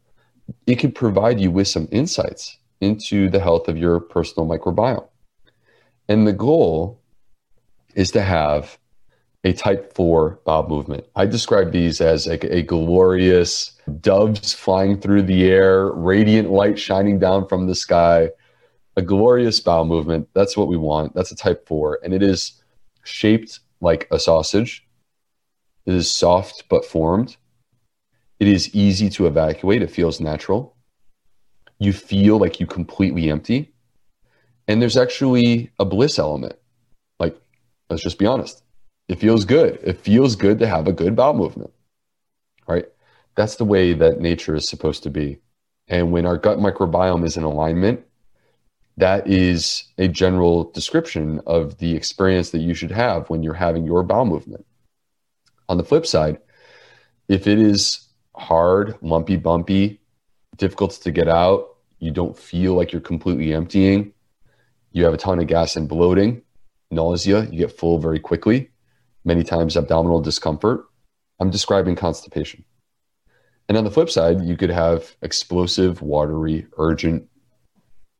it 0.66 0.80
can 0.80 0.92
provide 0.92 1.40
you 1.40 1.52
with 1.52 1.68
some 1.68 1.88
insights 1.92 2.58
into 2.80 3.30
the 3.30 3.40
health 3.40 3.68
of 3.68 3.78
your 3.78 4.00
personal 4.00 4.48
microbiome. 4.48 5.08
And 6.08 6.28
the 6.28 6.34
goal 6.34 7.01
is 7.96 8.12
to 8.12 8.22
have 8.22 8.78
a 9.44 9.54
type 9.54 9.94
4 9.96 10.40
bowel 10.46 10.68
movement. 10.68 11.06
I 11.16 11.26
describe 11.26 11.72
these 11.72 12.00
as 12.00 12.28
a, 12.28 12.56
a, 12.56 12.62
glorious 12.62 13.80
doves 14.00 14.54
flying 14.54 15.00
through 15.00 15.24
the 15.24 15.46
air, 15.46 15.88
radiant 15.92 16.52
light 16.52 16.78
shining 16.78 17.18
down 17.18 17.48
from 17.48 17.66
the 17.66 17.74
sky, 17.74 18.30
a 18.98 19.02
glorious 19.02 19.60
bow 19.60 19.84
movement. 19.84 20.30
That's 20.34 20.56
what 20.56 20.68
we 20.68 20.78
want. 20.78 21.16
That's 21.16 21.32
a 21.32 21.36
type 21.36 21.68
4. 21.68 22.00
And 22.04 22.14
it 22.14 22.22
is 22.22 22.62
shaped 23.04 23.62
like 23.80 24.08
a 24.12 24.20
sausage. 24.20 24.88
It 25.88 25.96
is 25.96 26.12
soft 26.12 26.66
but 26.70 26.86
formed. 26.86 27.36
It 28.40 28.48
is 28.48 28.74
easy 28.76 29.10
to 29.12 29.26
evacuate. 29.26 29.82
It 29.82 29.90
feels 29.90 30.20
natural. 30.20 30.76
You 31.80 31.94
feel 31.94 32.38
like 32.38 32.60
you 32.60 32.68
completely 32.68 33.32
empty. 33.32 33.74
And 34.68 34.80
there's 34.80 34.98
actually 34.98 35.72
a 35.80 35.86
bliss 35.86 36.20
element 36.20 36.56
Let's 37.92 38.04
just 38.04 38.18
be 38.18 38.26
honest. 38.26 38.64
It 39.10 39.20
feels 39.20 39.44
good. 39.44 39.78
It 39.84 40.00
feels 40.00 40.38
good 40.38 40.60
to 40.60 40.68
have 40.68 40.88
a 40.88 40.94
good 40.94 41.14
bowel 41.14 41.34
movement, 41.34 41.74
right? 42.66 42.86
That's 43.36 43.58
the 43.58 43.66
way 43.66 43.92
that 43.92 44.22
nature 44.22 44.56
is 44.56 44.70
supposed 44.70 45.04
to 45.04 45.10
be. 45.10 45.40
And 45.90 46.14
when 46.14 46.26
our 46.26 46.38
gut 46.38 46.58
microbiome 46.58 47.26
is 47.26 47.36
in 47.36 47.44
alignment, 47.44 48.06
that 48.96 49.28
is 49.28 49.84
a 49.98 50.08
general 50.08 50.72
description 50.72 51.42
of 51.46 51.80
the 51.80 51.94
experience 51.94 52.52
that 52.52 52.60
you 52.60 52.74
should 52.74 52.92
have 52.92 53.30
when 53.30 53.44
you're 53.44 53.54
having 53.56 53.86
your 53.86 54.04
bowel 54.04 54.26
movement. 54.26 54.66
On 55.68 55.76
the 55.78 55.84
flip 55.84 56.06
side, 56.06 56.38
if 57.28 57.46
it 57.46 57.60
is 57.60 58.08
hard, 58.36 58.98
lumpy, 59.02 59.36
bumpy, 59.36 60.00
difficult 60.56 60.92
to 60.92 61.12
get 61.12 61.28
out, 61.28 61.76
you 62.00 62.12
don't 62.12 62.38
feel 62.38 62.74
like 62.74 62.94
you're 62.94 63.02
completely 63.02 63.54
emptying, 63.54 64.14
you 64.94 65.04
have 65.04 65.14
a 65.14 65.18
ton 65.18 65.40
of 65.40 65.48
gas 65.48 65.76
and 65.76 65.90
bloating, 65.90 66.42
nausea, 66.92 67.46
you 67.46 67.60
get 67.60 67.78
full 67.78 68.00
very 68.00 68.20
quickly, 68.20 68.70
many 69.24 69.44
times 69.44 69.78
abdominal 69.78 70.22
discomfort. 70.22 70.86
I'm 71.40 71.50
describing 71.50 71.96
constipation. 71.96 72.64
And 73.68 73.78
on 73.78 73.84
the 73.84 73.92
flip 73.92 74.10
side, 74.10 74.42
you 74.42 74.58
could 74.58 74.70
have 74.70 75.16
explosive, 75.22 76.02
watery, 76.02 76.68
urgent 76.78 77.30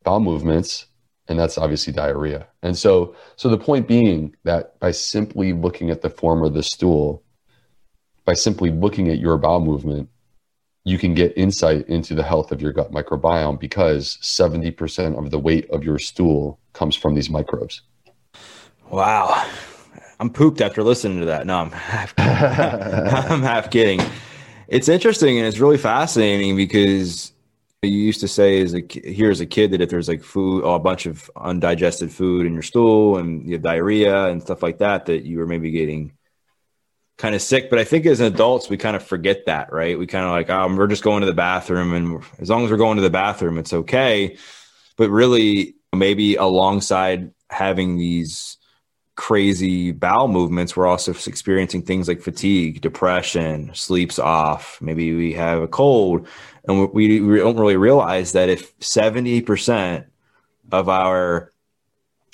bowel 0.02 0.20
movements, 0.20 0.86
and 1.28 1.38
that's 1.38 1.58
obviously 1.58 1.92
diarrhea. 1.92 2.48
And 2.62 2.76
so, 2.76 3.14
so 3.36 3.48
the 3.48 3.58
point 3.58 3.86
being 3.86 4.34
that 4.44 4.78
by 4.80 4.90
simply 4.90 5.52
looking 5.52 5.90
at 5.90 6.02
the 6.02 6.10
form 6.10 6.42
of 6.42 6.54
the 6.54 6.62
stool, 6.62 7.22
by 8.24 8.34
simply 8.34 8.70
looking 8.70 9.08
at 9.08 9.18
your 9.18 9.38
bowel 9.38 9.60
movement, 9.60 10.08
you 10.84 10.98
can 10.98 11.14
get 11.14 11.36
insight 11.36 11.86
into 11.88 12.14
the 12.14 12.24
health 12.24 12.50
of 12.50 12.60
your 12.60 12.72
gut 12.72 12.90
microbiome 12.90 13.60
because 13.60 14.18
70% 14.20 15.16
of 15.16 15.30
the 15.30 15.38
weight 15.38 15.70
of 15.70 15.84
your 15.84 15.98
stool 15.98 16.58
comes 16.72 16.96
from 16.96 17.14
these 17.14 17.30
microbes. 17.30 17.82
Wow. 18.92 19.48
I'm 20.20 20.28
pooped 20.28 20.60
after 20.60 20.82
listening 20.82 21.20
to 21.20 21.26
that. 21.26 21.46
No, 21.46 21.56
I'm 21.56 21.72
half, 21.72 22.14
I'm 22.18 23.42
half 23.42 23.70
kidding. 23.70 24.00
It's 24.68 24.88
interesting 24.88 25.38
and 25.38 25.46
it's 25.46 25.58
really 25.58 25.78
fascinating 25.78 26.56
because 26.56 27.32
you 27.82 27.90
used 27.90 28.20
to 28.20 28.28
say 28.28 28.60
as 28.60 28.74
a 28.74 28.82
here 29.02 29.30
as 29.30 29.40
a 29.40 29.46
kid 29.46 29.70
that 29.72 29.80
if 29.80 29.88
there's 29.88 30.08
like 30.08 30.22
food, 30.22 30.62
oh, 30.64 30.74
a 30.74 30.78
bunch 30.78 31.06
of 31.06 31.30
undigested 31.34 32.12
food 32.12 32.46
in 32.46 32.52
your 32.52 32.62
stool 32.62 33.16
and 33.16 33.46
you 33.46 33.54
have 33.54 33.62
diarrhea 33.62 34.26
and 34.26 34.42
stuff 34.42 34.62
like 34.62 34.78
that, 34.78 35.06
that 35.06 35.24
you 35.24 35.38
were 35.38 35.46
maybe 35.46 35.70
getting 35.70 36.12
kind 37.16 37.34
of 37.34 37.40
sick. 37.40 37.70
But 37.70 37.78
I 37.78 37.84
think 37.84 38.04
as 38.04 38.20
adults, 38.20 38.68
we 38.68 38.76
kind 38.76 38.94
of 38.94 39.02
forget 39.02 39.46
that, 39.46 39.72
right? 39.72 39.98
We 39.98 40.06
kind 40.06 40.26
of 40.26 40.32
like, 40.32 40.50
oh, 40.50 40.76
we're 40.76 40.86
just 40.86 41.02
going 41.02 41.22
to 41.22 41.26
the 41.26 41.32
bathroom, 41.32 41.94
and 41.94 42.22
as 42.38 42.50
long 42.50 42.64
as 42.64 42.70
we're 42.70 42.76
going 42.76 42.96
to 42.96 43.02
the 43.02 43.10
bathroom, 43.10 43.58
it's 43.58 43.72
okay. 43.72 44.36
But 44.96 45.08
really, 45.08 45.76
maybe 45.94 46.36
alongside 46.36 47.32
having 47.50 47.96
these 47.96 48.58
crazy 49.14 49.92
bowel 49.92 50.28
movements, 50.28 50.76
we're 50.76 50.86
also 50.86 51.12
experiencing 51.12 51.82
things 51.82 52.08
like 52.08 52.20
fatigue, 52.20 52.80
depression, 52.80 53.70
sleeps 53.74 54.18
off. 54.18 54.78
Maybe 54.80 55.14
we 55.14 55.32
have 55.34 55.62
a 55.62 55.68
cold, 55.68 56.26
and 56.64 56.92
we, 56.92 57.20
we 57.20 57.38
don't 57.38 57.58
really 57.58 57.76
realize 57.76 58.32
that 58.32 58.48
if 58.48 58.78
70% 58.80 60.06
of 60.70 60.88
our 60.88 61.52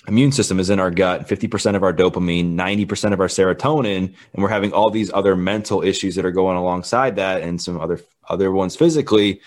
immune 0.07 0.33
system 0.33 0.61
is 0.61 0.71
in 0.71 0.79
our 0.79 0.91
gut, 0.91 1.29
50% 1.29 1.75
of 1.75 1.83
our 1.83 1.93
dopamine, 1.93 2.55
90% 2.55 3.13
of 3.13 3.21
our 3.21 3.27
serotonin, 3.27 4.15
and 4.33 4.43
we're 4.43 4.49
having 4.49 4.73
all 4.73 4.91
these 4.91 5.13
other 5.13 5.37
mental 5.37 5.83
issues 5.83 6.15
that 6.15 6.25
are 6.25 6.33
going 6.33 6.57
alongside 6.57 7.17
that 7.17 7.43
and 7.43 7.61
some 7.61 7.81
other 7.81 8.01
other 8.29 8.53
ones 8.53 8.77
physically, 8.77 9.41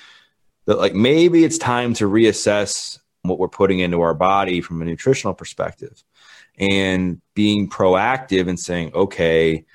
that 0.66 0.78
like 0.78 0.94
maybe 0.94 1.44
it's 1.44 1.58
time 1.58 1.94
to 1.94 2.10
reassess 2.10 3.00
what 3.22 3.40
we're 3.40 3.48
putting 3.48 3.80
into 3.80 4.02
our 4.02 4.14
body 4.14 4.60
from 4.60 4.82
a 4.82 4.86
nutritional 4.86 5.34
perspective 5.34 6.04
and 6.62 7.20
being 7.34 7.70
proactive 7.70 8.48
and 8.48 8.60
saying, 8.60 8.94
okay, 8.94 9.66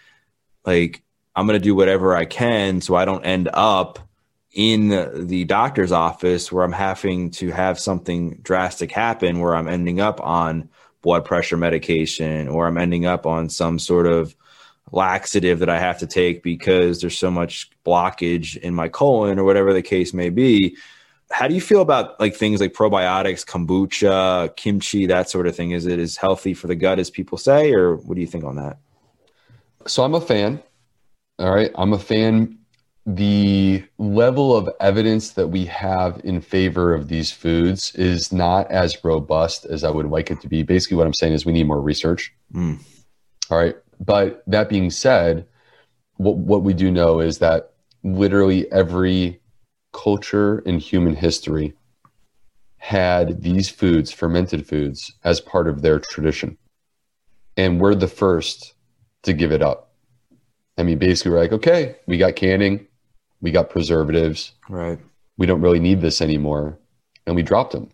like 0.64 1.02
I'm 1.34 1.46
going 1.46 1.58
to 1.58 1.64
do 1.64 1.74
whatever 1.74 2.16
I 2.16 2.24
can 2.24 2.80
so 2.80 2.94
I 2.94 3.04
don't 3.04 3.24
end 3.24 3.50
up 3.52 3.98
in 4.52 5.26
the 5.26 5.44
doctor's 5.44 5.92
office 5.92 6.50
where 6.50 6.64
I'm 6.64 6.72
having 6.72 7.30
to 7.32 7.50
have 7.50 7.78
something 7.78 8.38
drastic 8.42 8.90
happen 8.90 9.40
where 9.40 9.54
I'm 9.54 9.68
ending 9.68 10.00
up 10.00 10.20
on 10.22 10.70
blood 11.02 11.26
pressure 11.26 11.58
medication 11.58 12.48
or 12.48 12.66
I'm 12.66 12.78
ending 12.78 13.04
up 13.04 13.26
on 13.26 13.50
some 13.50 13.78
sort 13.78 14.06
of 14.06 14.34
laxative 14.92 15.58
that 15.58 15.68
I 15.68 15.78
have 15.78 15.98
to 15.98 16.06
take 16.06 16.42
because 16.42 17.00
there's 17.00 17.18
so 17.18 17.30
much 17.30 17.70
blockage 17.84 18.56
in 18.56 18.74
my 18.74 18.88
colon 18.88 19.38
or 19.38 19.44
whatever 19.44 19.72
the 19.72 19.82
case 19.82 20.14
may 20.14 20.30
be. 20.30 20.76
How 21.30 21.48
do 21.48 21.54
you 21.54 21.60
feel 21.60 21.80
about 21.80 22.18
like 22.20 22.34
things 22.36 22.60
like 22.60 22.72
probiotics, 22.72 23.44
kombucha, 23.44 24.54
kimchi, 24.56 25.06
that 25.06 25.28
sort 25.28 25.46
of 25.46 25.56
thing? 25.56 25.72
Is 25.72 25.86
it 25.86 25.98
as 25.98 26.16
healthy 26.16 26.54
for 26.54 26.66
the 26.68 26.76
gut 26.76 26.98
as 26.98 27.10
people 27.10 27.36
say, 27.36 27.72
or 27.72 27.96
what 27.96 28.14
do 28.14 28.20
you 28.20 28.26
think 28.26 28.44
on 28.44 28.56
that? 28.56 28.78
So 29.86 30.04
I'm 30.04 30.14
a 30.14 30.20
fan. 30.20 30.62
All 31.38 31.54
right. 31.54 31.70
I'm 31.74 31.92
a 31.92 31.98
fan. 31.98 32.58
The 33.06 33.84
level 33.98 34.56
of 34.56 34.68
evidence 34.80 35.30
that 35.32 35.48
we 35.48 35.64
have 35.66 36.20
in 36.24 36.40
favor 36.40 36.94
of 36.94 37.08
these 37.08 37.30
foods 37.30 37.94
is 37.94 38.32
not 38.32 38.70
as 38.70 39.04
robust 39.04 39.64
as 39.64 39.84
I 39.84 39.90
would 39.90 40.06
like 40.06 40.30
it 40.30 40.40
to 40.40 40.48
be. 40.48 40.62
Basically, 40.62 40.96
what 40.96 41.06
I'm 41.06 41.14
saying 41.14 41.32
is 41.32 41.46
we 41.46 41.52
need 41.52 41.68
more 41.68 41.80
research. 41.80 42.32
Mm. 42.52 42.80
All 43.50 43.58
right. 43.58 43.76
But 44.00 44.42
that 44.46 44.68
being 44.68 44.90
said, 44.90 45.46
what, 46.16 46.36
what 46.36 46.62
we 46.62 46.74
do 46.74 46.90
know 46.90 47.20
is 47.20 47.38
that 47.38 47.72
literally 48.02 48.70
every 48.72 49.40
culture 49.96 50.60
in 50.60 50.78
human 50.78 51.14
history 51.14 51.74
had 52.76 53.42
these 53.42 53.68
foods, 53.68 54.12
fermented 54.12 54.66
foods, 54.66 55.12
as 55.24 55.40
part 55.40 55.66
of 55.66 55.82
their 55.82 55.98
tradition. 55.98 56.56
And 57.56 57.80
we're 57.80 57.94
the 57.94 58.06
first 58.06 58.74
to 59.22 59.32
give 59.32 59.50
it 59.50 59.62
up. 59.62 59.94
I 60.78 60.82
mean, 60.82 60.98
basically, 60.98 61.32
we're 61.32 61.40
like, 61.40 61.52
okay, 61.52 61.96
we 62.06 62.18
got 62.18 62.36
canning, 62.36 62.86
we 63.40 63.50
got 63.50 63.70
preservatives. 63.70 64.52
Right. 64.68 64.98
We 65.38 65.46
don't 65.46 65.62
really 65.62 65.80
need 65.80 66.00
this 66.00 66.20
anymore. 66.20 66.78
And 67.26 67.34
we 67.34 67.42
dropped 67.42 67.72
them. 67.72 67.88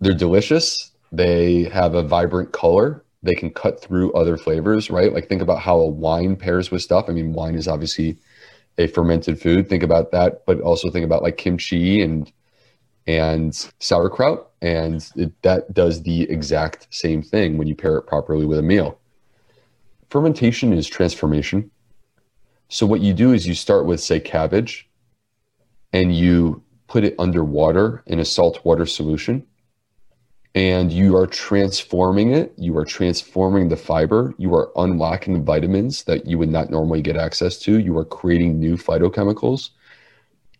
They're 0.00 0.14
delicious. 0.14 0.92
They 1.10 1.64
have 1.64 1.94
a 1.94 2.02
vibrant 2.02 2.52
color 2.52 3.04
they 3.22 3.34
can 3.34 3.50
cut 3.50 3.80
through 3.80 4.12
other 4.12 4.36
flavors, 4.36 4.90
right? 4.90 5.12
Like 5.12 5.28
think 5.28 5.42
about 5.42 5.60
how 5.60 5.78
a 5.78 5.88
wine 5.88 6.36
pairs 6.36 6.70
with 6.70 6.82
stuff. 6.82 7.06
I 7.08 7.12
mean, 7.12 7.32
wine 7.32 7.56
is 7.56 7.66
obviously 7.66 8.16
a 8.78 8.86
fermented 8.86 9.40
food. 9.40 9.68
Think 9.68 9.82
about 9.82 10.12
that, 10.12 10.46
but 10.46 10.60
also 10.60 10.90
think 10.90 11.04
about 11.04 11.22
like 11.22 11.36
kimchi 11.36 12.00
and 12.00 12.32
and 13.06 13.70
sauerkraut, 13.80 14.50
and 14.60 15.08
it, 15.16 15.32
that 15.42 15.72
does 15.72 16.02
the 16.02 16.22
exact 16.30 16.88
same 16.90 17.22
thing 17.22 17.56
when 17.56 17.66
you 17.66 17.74
pair 17.74 17.96
it 17.96 18.02
properly 18.06 18.44
with 18.44 18.58
a 18.58 18.62
meal. 18.62 18.98
Fermentation 20.10 20.74
is 20.74 20.86
transformation. 20.86 21.70
So 22.68 22.86
what 22.86 23.00
you 23.00 23.14
do 23.14 23.32
is 23.32 23.46
you 23.46 23.54
start 23.54 23.86
with 23.86 24.00
say 24.00 24.20
cabbage, 24.20 24.88
and 25.92 26.14
you 26.14 26.62
put 26.86 27.02
it 27.02 27.14
under 27.18 27.42
water 27.42 28.02
in 28.06 28.20
a 28.20 28.24
salt 28.24 28.64
water 28.64 28.86
solution 28.86 29.46
and 30.54 30.92
you 30.92 31.16
are 31.16 31.26
transforming 31.26 32.32
it. 32.32 32.52
You 32.56 32.76
are 32.78 32.84
transforming 32.84 33.68
the 33.68 33.76
fiber. 33.76 34.34
You 34.38 34.54
are 34.54 34.70
unlocking 34.76 35.44
vitamins 35.44 36.04
that 36.04 36.26
you 36.26 36.38
would 36.38 36.48
not 36.48 36.70
normally 36.70 37.02
get 37.02 37.16
access 37.16 37.58
to. 37.60 37.78
You 37.78 37.96
are 37.98 38.04
creating 38.04 38.58
new 38.58 38.76
phytochemicals 38.76 39.70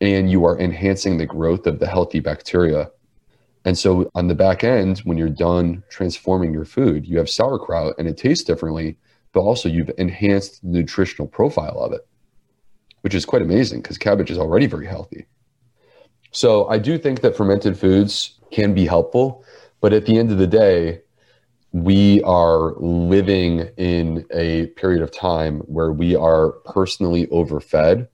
and 0.01 0.31
you 0.31 0.45
are 0.45 0.59
enhancing 0.59 1.19
the 1.19 1.27
growth 1.27 1.67
of 1.67 1.79
the 1.79 1.87
healthy 1.87 2.21
bacteria. 2.21 2.91
And 3.65 3.77
so, 3.77 4.11
on 4.15 4.29
the 4.29 4.35
back 4.35 4.63
end, 4.63 5.01
when 5.01 5.19
you're 5.19 5.29
done 5.29 5.83
transforming 5.91 6.53
your 6.53 6.65
food, 6.65 7.07
you 7.07 7.19
have 7.19 7.29
sauerkraut 7.29 7.95
and 7.99 8.07
it 8.07 8.17
tastes 8.17 8.45
differently, 8.45 8.97
but 9.33 9.41
also 9.41 9.69
you've 9.69 9.91
enhanced 9.99 10.63
the 10.63 10.69
nutritional 10.69 11.27
profile 11.27 11.79
of 11.81 11.93
it, 11.93 12.07
which 13.01 13.15
is 13.15 13.25
quite 13.27 13.43
amazing 13.43 13.83
because 13.83 13.99
cabbage 13.99 14.31
is 14.31 14.39
already 14.39 14.67
very 14.67 14.87
healthy. 14.87 15.27
So, 16.31 16.69
I 16.69 16.79
do 16.79 16.99
think 16.99 17.21
that 17.23 17.37
fermented 17.37 17.77
foods 17.77 18.39
can 18.53 18.75
be 18.75 18.87
helpful 18.87 19.45
but 19.81 19.93
at 19.93 20.07
the 20.07 20.19
end 20.19 20.31
of 20.31 20.39
the 20.39 20.47
day, 20.47 21.01
we 21.73 22.23
are 22.23 22.73
living 22.79 23.69
in 23.77 24.25
a 24.33 24.67
period 24.69 25.03
of 25.03 25.11
time 25.11 25.61
where 25.61 25.93
we 25.93 26.17
are 26.17 26.53
personally 26.65 27.27
overfed, 27.29 28.09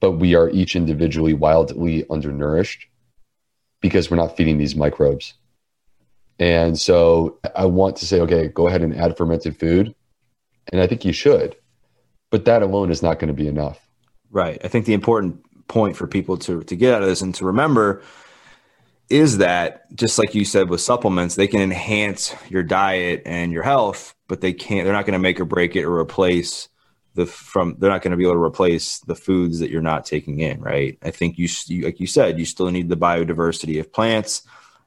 but 0.00 0.12
we 0.12 0.34
are 0.34 0.48
each 0.50 0.74
individually 0.74 1.34
wildly 1.34 2.04
undernourished 2.10 2.86
because 3.80 4.10
we're 4.10 4.16
not 4.16 4.36
feeding 4.36 4.58
these 4.58 4.74
microbes. 4.74 5.34
And 6.38 6.78
so 6.78 7.38
I 7.54 7.66
want 7.66 7.96
to 7.96 8.06
say, 8.06 8.20
okay, 8.20 8.48
go 8.48 8.68
ahead 8.68 8.82
and 8.82 8.96
add 8.96 9.16
fermented 9.16 9.58
food. 9.58 9.94
And 10.72 10.80
I 10.80 10.86
think 10.86 11.04
you 11.04 11.12
should, 11.12 11.56
but 12.30 12.46
that 12.46 12.62
alone 12.62 12.90
is 12.90 13.02
not 13.02 13.18
going 13.18 13.28
to 13.28 13.34
be 13.34 13.48
enough. 13.48 13.86
Right. 14.30 14.60
I 14.64 14.68
think 14.68 14.86
the 14.86 14.94
important 14.94 15.44
point 15.68 15.96
for 15.96 16.06
people 16.06 16.38
to, 16.38 16.62
to 16.62 16.76
get 16.76 16.94
out 16.94 17.02
of 17.02 17.08
this 17.08 17.20
and 17.20 17.34
to 17.34 17.44
remember 17.44 18.02
is 19.12 19.38
that 19.38 19.94
just 19.94 20.18
like 20.18 20.34
you 20.34 20.44
said 20.44 20.70
with 20.70 20.80
supplements, 20.80 21.34
they 21.34 21.46
can 21.46 21.60
enhance 21.60 22.34
your 22.48 22.62
diet 22.62 23.22
and 23.26 23.52
your 23.52 23.62
health, 23.62 24.14
but 24.26 24.40
they 24.40 24.54
can't. 24.54 24.84
They're 24.84 24.94
not 24.94 25.04
going 25.04 25.12
to 25.12 25.18
make 25.18 25.38
or 25.38 25.44
break 25.44 25.76
it 25.76 25.84
or 25.84 25.98
replace 25.98 26.68
the 27.14 27.26
from. 27.26 27.76
They're 27.78 27.90
not 27.90 28.00
going 28.02 28.12
to 28.12 28.16
be 28.16 28.24
able 28.24 28.34
to 28.34 28.42
replace 28.42 29.00
the 29.00 29.14
foods 29.14 29.58
that 29.58 29.70
you're 29.70 29.82
not 29.82 30.06
taking 30.06 30.40
in. 30.40 30.60
Right. 30.60 30.98
I 31.02 31.10
think 31.10 31.38
you, 31.38 31.46
you 31.66 31.84
like 31.84 32.00
you 32.00 32.06
said, 32.06 32.38
you 32.38 32.46
still 32.46 32.70
need 32.70 32.88
the 32.88 32.96
biodiversity 32.96 33.78
of 33.78 33.92
plants, 33.92 34.42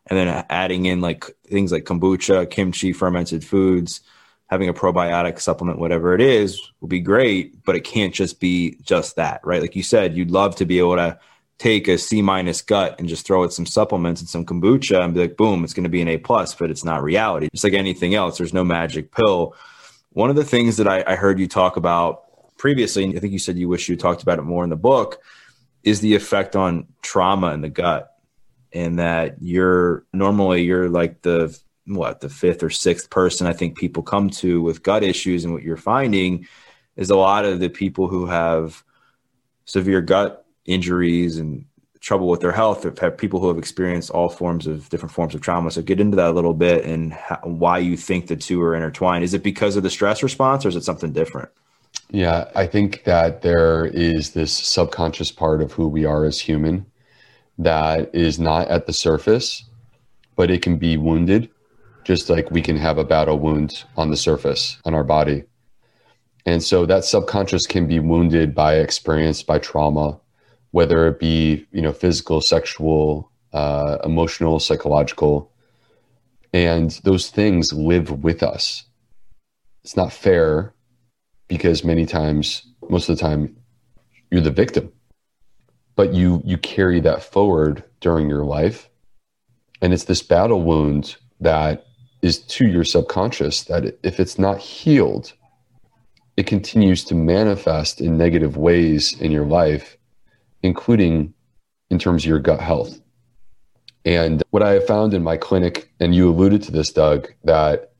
and 0.08 0.18
then 0.18 0.46
adding 0.50 0.88
in 0.88 1.02
like 1.02 1.26
things 1.46 1.72
like 1.72 1.84
kombucha, 1.86 2.50
kimchi, 2.50 2.94
fermented 2.94 3.46
foods. 3.46 4.02
Having 4.48 4.70
a 4.70 4.74
probiotic 4.76 5.40
supplement, 5.42 5.80
whatever 5.80 6.14
it 6.14 6.22
is, 6.22 6.62
will 6.80 6.88
be 6.88 7.00
great, 7.00 7.64
but 7.66 7.76
it 7.76 7.84
can't 7.84 8.14
just 8.14 8.40
be 8.40 8.78
just 8.84 9.16
that, 9.16 9.42
right? 9.44 9.60
Like 9.60 9.76
you 9.76 9.82
said, 9.82 10.16
you'd 10.16 10.30
love 10.30 10.56
to 10.58 10.66
be 10.66 10.78
able 10.78 10.98
to 10.98 11.20
take 11.58 11.88
a 11.88 11.98
C 11.98 12.22
minus 12.22 12.62
gut 12.62 13.00
and 13.00 13.08
just 13.08 13.26
throw 13.26 13.44
it 13.44 13.54
some 13.54 13.66
supplements 13.66 14.22
and 14.22 14.30
some 14.30 14.46
kombucha 14.46 15.02
and 15.02 15.14
be 15.14 15.22
like, 15.22 15.38
boom, 15.38 15.64
it's 15.64 15.74
going 15.74 15.86
to 15.86 15.90
be 15.90 16.02
an 16.02 16.08
A 16.08 16.18
plus, 16.18 16.54
but 16.54 16.70
it's 16.70 16.84
not 16.84 17.04
reality. 17.04 17.48
Just 17.52 17.64
like 17.64 17.74
anything 17.74 18.14
else, 18.14 18.38
there's 18.38 18.54
no 18.54 18.64
magic 18.64 19.12
pill. 19.12 19.56
One 20.12 20.30
of 20.30 20.36
the 20.36 20.44
things 20.44 20.78
that 20.78 20.88
I, 20.88 21.04
I 21.08 21.16
heard 21.16 21.40
you 21.40 21.48
talk 21.48 21.78
about 21.78 22.24
previously, 22.58 23.04
and 23.04 23.16
I 23.16 23.20
think 23.20 23.34
you 23.34 23.40
said 23.40 23.58
you 23.58 23.70
wish 23.70 23.88
you 23.88 23.96
talked 23.96 24.24
about 24.24 24.40
it 24.40 24.44
more 24.44 24.64
in 24.64 24.70
the 24.70 24.76
book, 24.76 25.22
is 25.84 26.02
the 26.02 26.16
effect 26.16 26.56
on 26.56 26.88
trauma 27.02 27.54
in 27.54 27.62
the 27.62 27.70
gut. 27.70 28.12
And 28.74 29.00
that 29.00 29.38
you're 29.42 30.06
normally 30.12 30.64
you're 30.64 30.90
like 30.90 31.22
the 31.22 31.58
what 31.86 32.20
the 32.20 32.28
fifth 32.28 32.62
or 32.62 32.70
sixth 32.70 33.10
person 33.10 33.48
I 33.48 33.54
think 33.54 33.78
people 33.78 34.04
come 34.04 34.30
to 34.32 34.62
with 34.62 34.84
gut 34.84 35.02
issues, 35.04 35.46
and 35.46 35.54
what 35.54 35.64
you're 35.64 35.78
finding 35.78 36.48
is 36.98 37.10
a 37.10 37.16
lot 37.16 37.46
of 37.46 37.62
the 37.62 37.70
people 37.70 38.08
who 38.08 38.26
have 38.26 38.84
severe 39.64 40.02
gut 40.02 40.45
injuries 40.66 41.38
and 41.38 41.66
trouble 42.00 42.28
with 42.28 42.40
their 42.40 42.52
health 42.52 42.84
have, 42.84 43.18
people 43.18 43.40
who 43.40 43.48
have 43.48 43.58
experienced 43.58 44.12
all 44.12 44.30
forms 44.30 44.68
of 44.68 44.88
different 44.90 45.12
forms 45.12 45.34
of 45.34 45.42
trauma. 45.42 45.72
So 45.72 45.82
get 45.82 46.00
into 46.00 46.16
that 46.18 46.30
a 46.30 46.34
little 46.34 46.54
bit 46.54 46.86
and 46.86 47.14
how, 47.14 47.40
why 47.44 47.80
you 47.80 47.98
think 47.98 48.28
the 48.28 48.36
two 48.36 48.62
are 48.62 48.76
intertwined. 48.76 49.24
Is 49.24 49.34
it 49.34 49.42
because 49.42 49.76
of 49.76 49.84
the 49.84 49.90
stress 49.90 50.22
response 50.22 50.66
or 50.66 50.70
is 50.70 50.76
it 50.76 50.84
something 50.84 51.14
different? 51.14 51.50
Yeah, 52.12 52.52
I 52.56 52.68
think 52.68 53.06
that 53.06 53.42
there 53.42 53.86
is 53.86 54.32
this 54.32 54.54
subconscious 54.54 55.32
part 55.32 55.62
of 55.62 55.72
who 55.72 55.88
we 55.88 56.06
are 56.06 56.26
as 56.26 56.40
human 56.40 56.86
that 57.58 58.14
is 58.14 58.38
not 58.38 58.68
at 58.68 58.86
the 58.86 58.94
surface, 58.94 59.64
but 60.36 60.52
it 60.52 60.62
can 60.62 60.78
be 60.78 60.98
wounded, 60.98 61.50
just 62.04 62.30
like 62.30 62.52
we 62.52 62.62
can 62.62 62.78
have 62.78 63.00
a 63.00 63.04
battle 63.04 63.40
wound 63.40 63.84
on 63.98 64.12
the 64.12 64.18
surface 64.18 64.78
on 64.86 64.94
our 64.94 65.04
body. 65.04 65.44
And 66.46 66.62
so 66.62 66.86
that 66.86 67.06
subconscious 67.06 67.66
can 67.66 67.88
be 67.88 68.00
wounded 68.00 68.54
by 68.54 68.76
experience, 68.76 69.42
by 69.42 69.58
trauma, 69.58 70.20
whether 70.76 71.08
it 71.08 71.22
be 71.22 71.66
you 71.72 71.82
know 71.82 71.94
physical, 71.94 72.42
sexual, 72.42 73.32
uh, 73.54 73.98
emotional, 74.04 74.60
psychological, 74.60 75.50
and 76.52 77.00
those 77.06 77.30
things 77.30 77.72
live 77.72 78.12
with 78.26 78.44
us. 78.44 78.84
It's 79.86 79.96
not 79.96 80.12
fair 80.12 80.74
because 81.48 81.86
many 81.86 82.06
times, 82.06 82.68
most 82.90 83.08
of 83.08 83.16
the 83.16 83.22
time, 83.22 83.56
you're 84.30 84.42
the 84.42 84.52
victim, 84.52 84.92
but 85.96 86.14
you 86.14 86.42
you 86.44 86.58
carry 86.58 87.00
that 87.00 87.24
forward 87.24 87.82
during 88.02 88.30
your 88.30 88.44
life, 88.44 88.90
and 89.82 89.94
it's 89.94 90.04
this 90.04 90.24
battle 90.24 90.62
wound 90.62 91.16
that 91.40 91.86
is 92.22 92.40
to 92.56 92.68
your 92.68 92.84
subconscious 92.84 93.64
that 93.64 93.98
if 94.04 94.20
it's 94.20 94.38
not 94.38 94.58
healed, 94.60 95.32
it 96.36 96.48
continues 96.48 97.06
to 97.06 97.16
manifest 97.16 98.02
in 98.02 98.18
negative 98.18 98.58
ways 98.58 99.18
in 99.22 99.32
your 99.32 99.46
life 99.46 99.96
including 100.66 101.34
in 101.90 102.00
terms 102.00 102.24
of 102.24 102.30
your 102.30 102.40
gut 102.40 102.60
health. 102.60 103.00
And 104.04 104.44
what 104.52 104.64
I 104.64 104.72
have 104.72 104.88
found 104.88 105.14
in 105.14 105.24
my 105.24 105.38
clinic, 105.38 105.92
and 106.00 106.14
you 106.14 106.30
alluded 106.30 106.62
to 106.64 106.72
this, 106.72 106.92
Doug, 106.92 107.28
that 107.44 107.94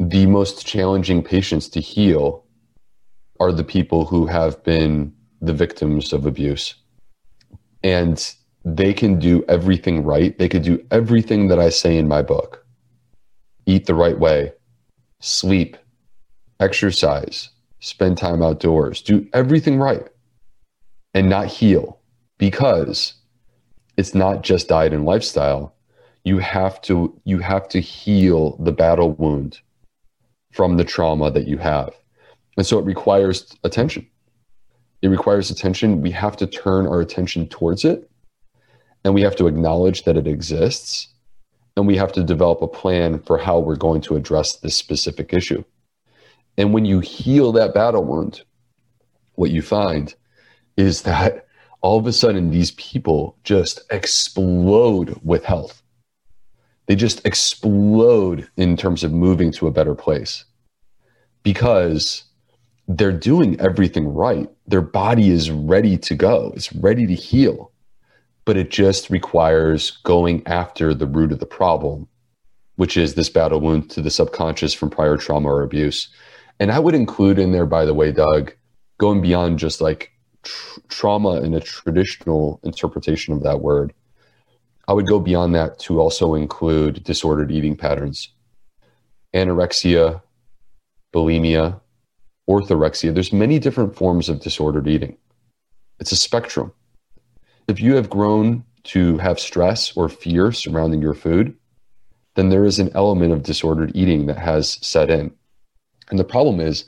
the 0.00 0.26
most 0.26 0.66
challenging 0.66 1.22
patients 1.22 1.68
to 1.70 1.80
heal 1.80 2.44
are 3.38 3.52
the 3.52 3.64
people 3.64 4.04
who 4.04 4.26
have 4.26 4.62
been 4.64 5.12
the 5.40 5.52
victims 5.52 6.12
of 6.12 6.26
abuse. 6.26 6.74
And 7.82 8.34
they 8.64 8.92
can 8.92 9.18
do 9.18 9.44
everything 9.48 10.04
right. 10.04 10.36
They 10.38 10.48
could 10.48 10.62
do 10.62 10.84
everything 10.90 11.48
that 11.48 11.58
I 11.58 11.68
say 11.68 11.96
in 11.98 12.08
my 12.08 12.22
book 12.22 12.64
eat 13.64 13.86
the 13.86 13.94
right 13.94 14.18
way, 14.18 14.52
sleep, 15.20 15.76
exercise, 16.58 17.48
spend 17.78 18.18
time 18.18 18.42
outdoors, 18.42 19.00
do 19.00 19.24
everything 19.32 19.78
right, 19.78 20.08
and 21.14 21.28
not 21.28 21.46
heal 21.46 21.98
because 22.38 23.14
it's 23.96 24.14
not 24.14 24.42
just 24.42 24.68
diet 24.68 24.92
and 24.92 25.04
lifestyle. 25.04 25.74
You 26.24 26.38
have 26.38 26.80
to 26.82 27.18
you 27.24 27.38
have 27.38 27.68
to 27.70 27.80
heal 27.80 28.56
the 28.58 28.72
battle 28.72 29.12
wound 29.12 29.60
from 30.52 30.76
the 30.76 30.84
trauma 30.84 31.30
that 31.30 31.46
you 31.46 31.58
have. 31.58 31.94
And 32.56 32.66
so 32.66 32.78
it 32.78 32.84
requires 32.84 33.56
attention. 33.64 34.06
It 35.00 35.08
requires 35.08 35.50
attention. 35.50 36.00
We 36.00 36.10
have 36.12 36.36
to 36.36 36.46
turn 36.46 36.86
our 36.86 37.00
attention 37.00 37.48
towards 37.48 37.84
it 37.84 38.08
and 39.04 39.14
we 39.14 39.22
have 39.22 39.36
to 39.36 39.46
acknowledge 39.46 40.04
that 40.04 40.16
it 40.16 40.26
exists 40.26 41.08
and 41.76 41.86
we 41.86 41.96
have 41.96 42.12
to 42.12 42.22
develop 42.22 42.62
a 42.62 42.68
plan 42.68 43.18
for 43.20 43.38
how 43.38 43.58
we're 43.58 43.76
going 43.76 44.00
to 44.02 44.16
address 44.16 44.56
this 44.56 44.76
specific 44.76 45.32
issue. 45.32 45.64
And 46.58 46.74
when 46.74 46.84
you 46.84 47.00
heal 47.00 47.52
that 47.52 47.74
battle 47.74 48.04
wound, 48.04 48.42
what 49.34 49.50
you 49.50 49.62
find 49.62 50.14
is 50.76 51.02
that 51.02 51.46
all 51.80 51.98
of 51.98 52.06
a 52.06 52.12
sudden 52.12 52.50
these 52.50 52.70
people 52.72 53.36
just 53.44 53.82
explode 53.90 55.18
with 55.22 55.44
health. 55.44 55.82
They 56.86 56.96
just 56.96 57.24
explode 57.26 58.48
in 58.56 58.76
terms 58.76 59.04
of 59.04 59.12
moving 59.12 59.52
to 59.52 59.66
a 59.66 59.72
better 59.72 59.94
place 59.94 60.44
because 61.42 62.24
they're 62.88 63.12
doing 63.12 63.60
everything 63.60 64.08
right. 64.08 64.48
Their 64.66 64.80
body 64.82 65.30
is 65.30 65.50
ready 65.50 65.96
to 65.98 66.14
go, 66.14 66.52
it's 66.54 66.72
ready 66.72 67.06
to 67.06 67.14
heal, 67.14 67.72
but 68.44 68.56
it 68.56 68.70
just 68.70 69.10
requires 69.10 69.92
going 70.02 70.46
after 70.46 70.94
the 70.94 71.06
root 71.06 71.32
of 71.32 71.38
the 71.38 71.46
problem, 71.46 72.08
which 72.76 72.96
is 72.96 73.14
this 73.14 73.30
battle 73.30 73.60
wound 73.60 73.90
to 73.90 74.02
the 74.02 74.10
subconscious 74.10 74.74
from 74.74 74.90
prior 74.90 75.16
trauma 75.16 75.48
or 75.48 75.62
abuse. 75.62 76.08
And 76.58 76.70
I 76.70 76.78
would 76.78 76.94
include 76.94 77.38
in 77.38 77.52
there, 77.52 77.66
by 77.66 77.84
the 77.84 77.94
way, 77.94 78.12
Doug, 78.12 78.52
going 78.98 79.20
beyond 79.20 79.58
just 79.58 79.80
like 79.80 80.12
tr- 80.42 80.80
trauma 80.88 81.40
in 81.42 81.54
a 81.54 81.60
traditional 81.60 82.60
interpretation 82.62 83.34
of 83.34 83.42
that 83.42 83.60
word, 83.60 83.92
I 84.88 84.92
would 84.92 85.06
go 85.06 85.20
beyond 85.20 85.54
that 85.54 85.78
to 85.80 86.00
also 86.00 86.34
include 86.34 87.04
disordered 87.04 87.50
eating 87.50 87.76
patterns, 87.76 88.28
anorexia, 89.34 90.22
bulimia, 91.14 91.80
orthorexia. 92.48 93.14
There's 93.14 93.32
many 93.32 93.58
different 93.58 93.94
forms 93.94 94.28
of 94.28 94.40
disordered 94.40 94.88
eating. 94.88 95.16
It's 96.00 96.12
a 96.12 96.16
spectrum. 96.16 96.72
If 97.68 97.80
you 97.80 97.94
have 97.94 98.10
grown 98.10 98.64
to 98.84 99.18
have 99.18 99.38
stress 99.38 99.96
or 99.96 100.08
fear 100.08 100.50
surrounding 100.50 101.00
your 101.00 101.14
food, 101.14 101.54
then 102.34 102.48
there 102.48 102.64
is 102.64 102.78
an 102.78 102.90
element 102.94 103.32
of 103.32 103.42
disordered 103.42 103.92
eating 103.94 104.26
that 104.26 104.38
has 104.38 104.78
set 104.84 105.10
in. 105.10 105.32
And 106.10 106.18
the 106.18 106.24
problem 106.24 106.60
is 106.60 106.84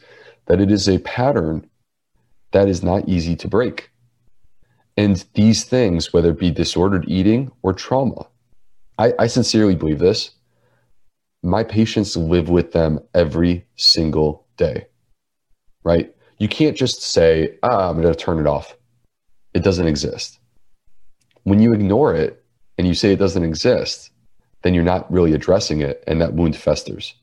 that 0.47 0.61
it 0.61 0.71
is 0.71 0.89
a 0.89 0.99
pattern 0.99 1.69
that 2.55 2.69
is 2.69 2.85
not 2.85 3.09
easy 3.09 3.35
to 3.35 3.49
break. 3.49 3.91
And 4.97 5.23
these 5.35 5.65
things, 5.65 6.13
whether 6.13 6.31
it 6.31 6.39
be 6.39 6.53
disordered 6.53 7.05
eating 7.09 7.51
or 7.63 7.73
trauma, 7.73 8.29
I, 8.97 9.13
I 9.19 9.27
sincerely 9.27 9.75
believe 9.75 9.99
this. 9.99 10.31
My 11.43 11.65
patients 11.65 12.17
live 12.17 12.49
with 12.49 12.71
them 12.71 13.01
every 13.13 13.67
single 13.75 14.47
day, 14.57 14.87
right? 15.83 16.15
You 16.39 16.47
can't 16.47 16.77
just 16.77 17.03
say, 17.03 17.59
ah, 17.65 17.91
I'm 17.91 18.01
going 18.01 18.15
to 18.15 18.19
turn 18.19 18.39
it 18.39 18.47
off. 18.47 18.77
It 19.53 19.65
doesn't 19.65 19.89
exist. 19.89 20.39
When 21.43 21.61
you 21.61 21.73
ignore 21.73 22.15
it 22.15 22.45
and 22.79 22.87
you 22.87 22.95
say 22.95 23.13
it 23.13 23.19
doesn't 23.19 23.43
exist, 23.43 24.11
then 24.63 24.75
you're 24.75 24.85
not 24.85 25.13
really 25.13 25.33
addressing 25.33 25.81
it 25.81 26.05
and 26.07 26.21
that 26.21 26.35
wound 26.35 26.57
festers. 26.57 27.15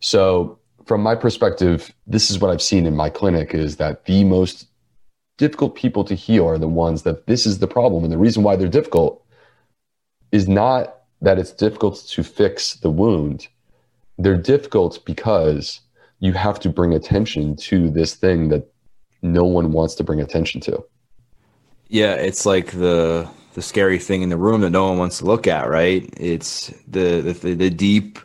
So 0.00 0.58
from 0.86 1.02
my 1.02 1.14
perspective, 1.14 1.92
this 2.06 2.30
is 2.30 2.38
what 2.38 2.50
I've 2.50 2.62
seen 2.62 2.86
in 2.86 2.94
my 2.94 3.10
clinic 3.10 3.54
is 3.54 3.76
that 3.76 4.04
the 4.04 4.24
most 4.24 4.66
difficult 5.38 5.74
people 5.74 6.04
to 6.04 6.14
heal 6.14 6.46
are 6.46 6.58
the 6.58 6.68
ones 6.68 7.02
that 7.02 7.26
this 7.26 7.46
is 7.46 7.58
the 7.58 7.66
problem. 7.66 8.04
And 8.04 8.12
the 8.12 8.18
reason 8.18 8.42
why 8.42 8.56
they're 8.56 8.68
difficult 8.68 9.24
is 10.32 10.48
not 10.48 11.02
that 11.22 11.38
it's 11.38 11.52
difficult 11.52 12.04
to 12.08 12.22
fix 12.22 12.74
the 12.74 12.90
wound. 12.90 13.48
They're 14.18 14.36
difficult 14.36 15.04
because 15.04 15.80
you 16.20 16.32
have 16.34 16.60
to 16.60 16.68
bring 16.68 16.92
attention 16.92 17.56
to 17.56 17.90
this 17.90 18.14
thing 18.14 18.48
that 18.48 18.70
no 19.22 19.44
one 19.44 19.72
wants 19.72 19.94
to 19.96 20.04
bring 20.04 20.20
attention 20.20 20.60
to. 20.62 20.84
Yeah, 21.88 22.14
it's 22.14 22.46
like 22.46 22.72
the 22.72 23.28
the 23.54 23.62
scary 23.62 24.00
thing 24.00 24.22
in 24.22 24.30
the 24.30 24.36
room 24.36 24.62
that 24.62 24.70
no 24.70 24.88
one 24.88 24.98
wants 24.98 25.18
to 25.18 25.24
look 25.24 25.46
at, 25.46 25.68
right? 25.68 26.12
It's 26.16 26.68
the 26.88 27.20
the, 27.20 27.54
the 27.54 27.70
deep 27.70 28.18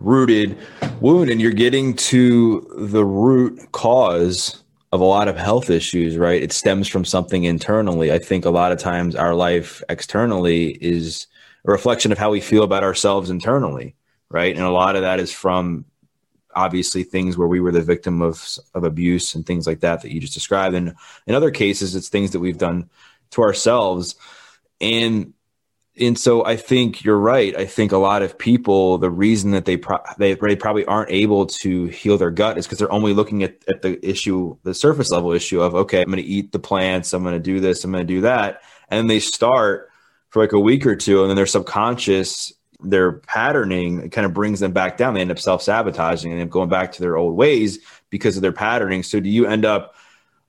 rooted 0.00 0.56
wound 1.00 1.30
and 1.30 1.40
you're 1.40 1.52
getting 1.52 1.94
to 1.94 2.66
the 2.76 3.04
root 3.04 3.72
cause 3.72 4.62
of 4.92 5.00
a 5.00 5.04
lot 5.04 5.28
of 5.28 5.36
health 5.36 5.70
issues 5.70 6.16
right? 6.16 6.42
It 6.42 6.52
stems 6.52 6.88
from 6.88 7.04
something 7.04 7.44
internally. 7.44 8.12
I 8.12 8.18
think 8.18 8.44
a 8.44 8.50
lot 8.50 8.72
of 8.72 8.78
times 8.78 9.14
our 9.14 9.34
life 9.34 9.82
externally 9.88 10.70
is 10.80 11.26
a 11.66 11.70
reflection 11.70 12.12
of 12.12 12.18
how 12.18 12.30
we 12.30 12.40
feel 12.40 12.62
about 12.62 12.84
ourselves 12.84 13.30
internally 13.30 13.94
right? 14.30 14.54
And 14.54 14.64
a 14.64 14.70
lot 14.70 14.96
of 14.96 15.02
that 15.02 15.20
is 15.20 15.32
from 15.32 15.84
obviously 16.54 17.02
things 17.02 17.36
where 17.36 17.48
we 17.48 17.60
were 17.60 17.72
the 17.72 17.80
victim 17.80 18.20
of 18.22 18.44
of 18.74 18.84
abuse 18.84 19.34
and 19.34 19.46
things 19.46 19.66
like 19.66 19.80
that 19.80 20.02
that 20.02 20.12
you 20.12 20.20
just 20.20 20.34
described. 20.34 20.74
And 20.74 20.94
in 21.26 21.34
other 21.34 21.50
cases 21.50 21.94
it's 21.94 22.08
things 22.08 22.32
that 22.32 22.40
we've 22.40 22.58
done 22.58 22.90
to 23.30 23.42
ourselves. 23.42 24.16
And 24.80 25.34
and 26.00 26.18
so 26.18 26.44
I 26.44 26.56
think 26.56 27.04
you're 27.04 27.18
right. 27.18 27.56
I 27.56 27.66
think 27.66 27.92
a 27.92 27.98
lot 27.98 28.22
of 28.22 28.38
people, 28.38 28.98
the 28.98 29.10
reason 29.10 29.50
that 29.52 29.64
they 29.64 29.76
pro- 29.76 30.02
they, 30.18 30.34
they 30.34 30.56
probably 30.56 30.84
aren't 30.84 31.10
able 31.10 31.46
to 31.46 31.86
heal 31.86 32.18
their 32.18 32.30
gut 32.30 32.58
is 32.58 32.66
because 32.66 32.78
they're 32.78 32.92
only 32.92 33.14
looking 33.14 33.42
at, 33.42 33.56
at 33.68 33.82
the 33.82 34.04
issue, 34.06 34.56
the 34.62 34.74
surface 34.74 35.10
level 35.10 35.32
issue 35.32 35.60
of 35.60 35.74
okay, 35.74 36.02
I'm 36.02 36.08
going 36.08 36.22
to 36.22 36.28
eat 36.28 36.52
the 36.52 36.58
plants, 36.58 37.12
I'm 37.12 37.22
going 37.22 37.34
to 37.34 37.40
do 37.40 37.60
this, 37.60 37.84
I'm 37.84 37.92
going 37.92 38.06
to 38.06 38.14
do 38.14 38.22
that, 38.22 38.62
and 38.88 39.08
they 39.08 39.20
start 39.20 39.90
for 40.30 40.42
like 40.42 40.52
a 40.52 40.60
week 40.60 40.86
or 40.86 40.96
two, 40.96 41.22
and 41.22 41.30
then 41.30 41.36
their 41.36 41.46
subconscious, 41.46 42.52
their 42.80 43.12
patterning, 43.12 44.10
kind 44.10 44.24
of 44.24 44.34
brings 44.34 44.60
them 44.60 44.72
back 44.72 44.96
down. 44.96 45.14
They 45.14 45.20
end 45.20 45.30
up 45.30 45.38
self 45.38 45.62
sabotaging 45.62 46.32
and 46.32 46.50
going 46.50 46.68
back 46.68 46.92
to 46.92 47.00
their 47.00 47.16
old 47.16 47.36
ways 47.36 47.78
because 48.10 48.36
of 48.36 48.42
their 48.42 48.52
patterning. 48.52 49.02
So 49.02 49.20
do 49.20 49.28
you 49.28 49.46
end 49.46 49.64
up 49.64 49.94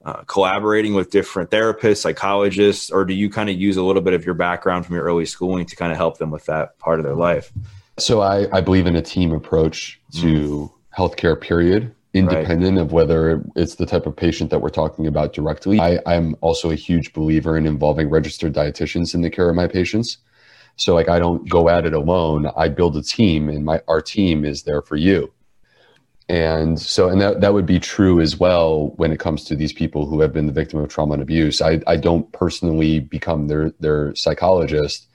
uh, 0.06 0.24
collaborating 0.24 0.94
with 0.94 1.12
different 1.12 1.50
therapists, 1.50 1.98
psychologists, 1.98 2.90
or 2.90 3.04
do 3.04 3.14
you 3.14 3.30
kind 3.30 3.50
of 3.50 3.60
use 3.60 3.78
a 3.78 3.84
little 3.84 4.02
bit 4.02 4.14
of 4.14 4.26
your 4.26 4.36
background 4.36 4.86
from 4.86 4.96
your 4.96 5.04
early 5.04 5.26
schooling 5.26 5.66
to 5.66 5.76
kind 5.76 5.92
of 5.92 5.98
help 5.98 6.18
them 6.18 6.32
with 6.32 6.46
that 6.46 6.78
part 6.80 7.00
of 7.00 7.06
their 7.06 7.16
life? 7.16 7.52
So 7.98 8.22
I, 8.22 8.48
I 8.56 8.62
believe 8.62 8.88
in 8.88 8.96
a 8.96 9.02
team 9.02 9.34
approach 9.34 10.00
to 10.22 10.28
mm. 10.28 10.72
healthcare, 10.98 11.40
period, 11.40 11.94
independent 12.14 12.78
right. 12.78 12.82
of 12.82 12.94
whether 12.94 13.44
it's 13.56 13.76
the 13.76 13.86
type 13.86 14.06
of 14.06 14.16
patient 14.16 14.50
that 14.52 14.60
we're 14.60 14.70
talking 14.70 15.06
about 15.06 15.34
directly. 15.34 15.80
I, 15.82 16.00
I'm 16.06 16.36
also 16.40 16.72
a 16.72 16.76
huge 16.76 17.12
believer 17.12 17.58
in 17.58 17.68
involving 17.68 18.10
registered 18.10 18.54
dietitians 18.54 19.14
in 19.14 19.22
the 19.22 19.30
care 19.30 19.50
of 19.50 19.56
my 19.56 19.68
patients. 19.68 20.18
So 20.78 20.96
like 20.96 21.10
I 21.10 21.20
don't 21.20 21.48
go 21.50 21.68
at 21.68 21.86
it 21.86 21.94
alone. 21.94 22.50
I 22.56 22.70
build 22.70 22.96
a 22.96 23.04
team 23.04 23.50
and 23.50 23.66
my 23.66 23.82
our 23.90 24.02
team 24.02 24.46
is 24.46 24.64
there 24.64 24.82
for 24.82 24.96
you 24.96 25.34
and 26.30 26.80
so 26.80 27.10
and 27.10 27.20
that, 27.20 27.42
that 27.42 27.54
would 27.54 27.66
be 27.66 27.80
true 27.80 28.22
as 28.22 28.38
well 28.38 28.94
when 28.98 29.12
it 29.12 29.20
comes 29.20 29.44
to 29.46 29.56
these 29.56 29.74
people 29.74 30.06
who 30.06 30.22
have 30.22 30.32
been 30.32 30.46
the 30.46 30.54
victim 30.54 30.80
of 30.80 30.90
trauma 30.90 31.14
and 31.14 31.24
abuse. 31.24 31.62
I, 31.62 31.82
I 31.88 31.98
don't 31.98 32.32
personally 32.32 33.00
become 33.00 33.48
their 33.48 33.72
their 33.80 34.16
psychologist 34.16 35.10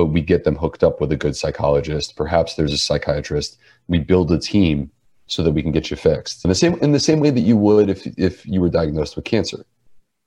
but 0.00 0.06
we 0.06 0.22
get 0.22 0.44
them 0.44 0.56
hooked 0.56 0.82
up 0.82 1.00
with 1.00 1.12
a 1.12 1.16
good 1.16 1.36
psychologist. 1.36 2.16
Perhaps 2.16 2.54
there's 2.54 2.72
a 2.72 2.78
psychiatrist. 2.78 3.58
We 3.88 3.98
build 3.98 4.30
a 4.32 4.38
team 4.38 4.90
so 5.26 5.42
that 5.42 5.52
we 5.52 5.62
can 5.62 5.72
get 5.72 5.90
you 5.90 5.96
fixed. 5.96 6.44
In 6.44 6.48
the 6.48 6.54
same 6.54 6.74
in 6.80 6.92
the 6.92 7.00
same 7.00 7.20
way 7.20 7.30
that 7.30 7.40
you 7.40 7.56
would 7.56 7.90
if 7.90 8.06
if 8.18 8.46
you 8.46 8.60
were 8.60 8.70
diagnosed 8.70 9.14
with 9.16 9.24
cancer. 9.24 9.64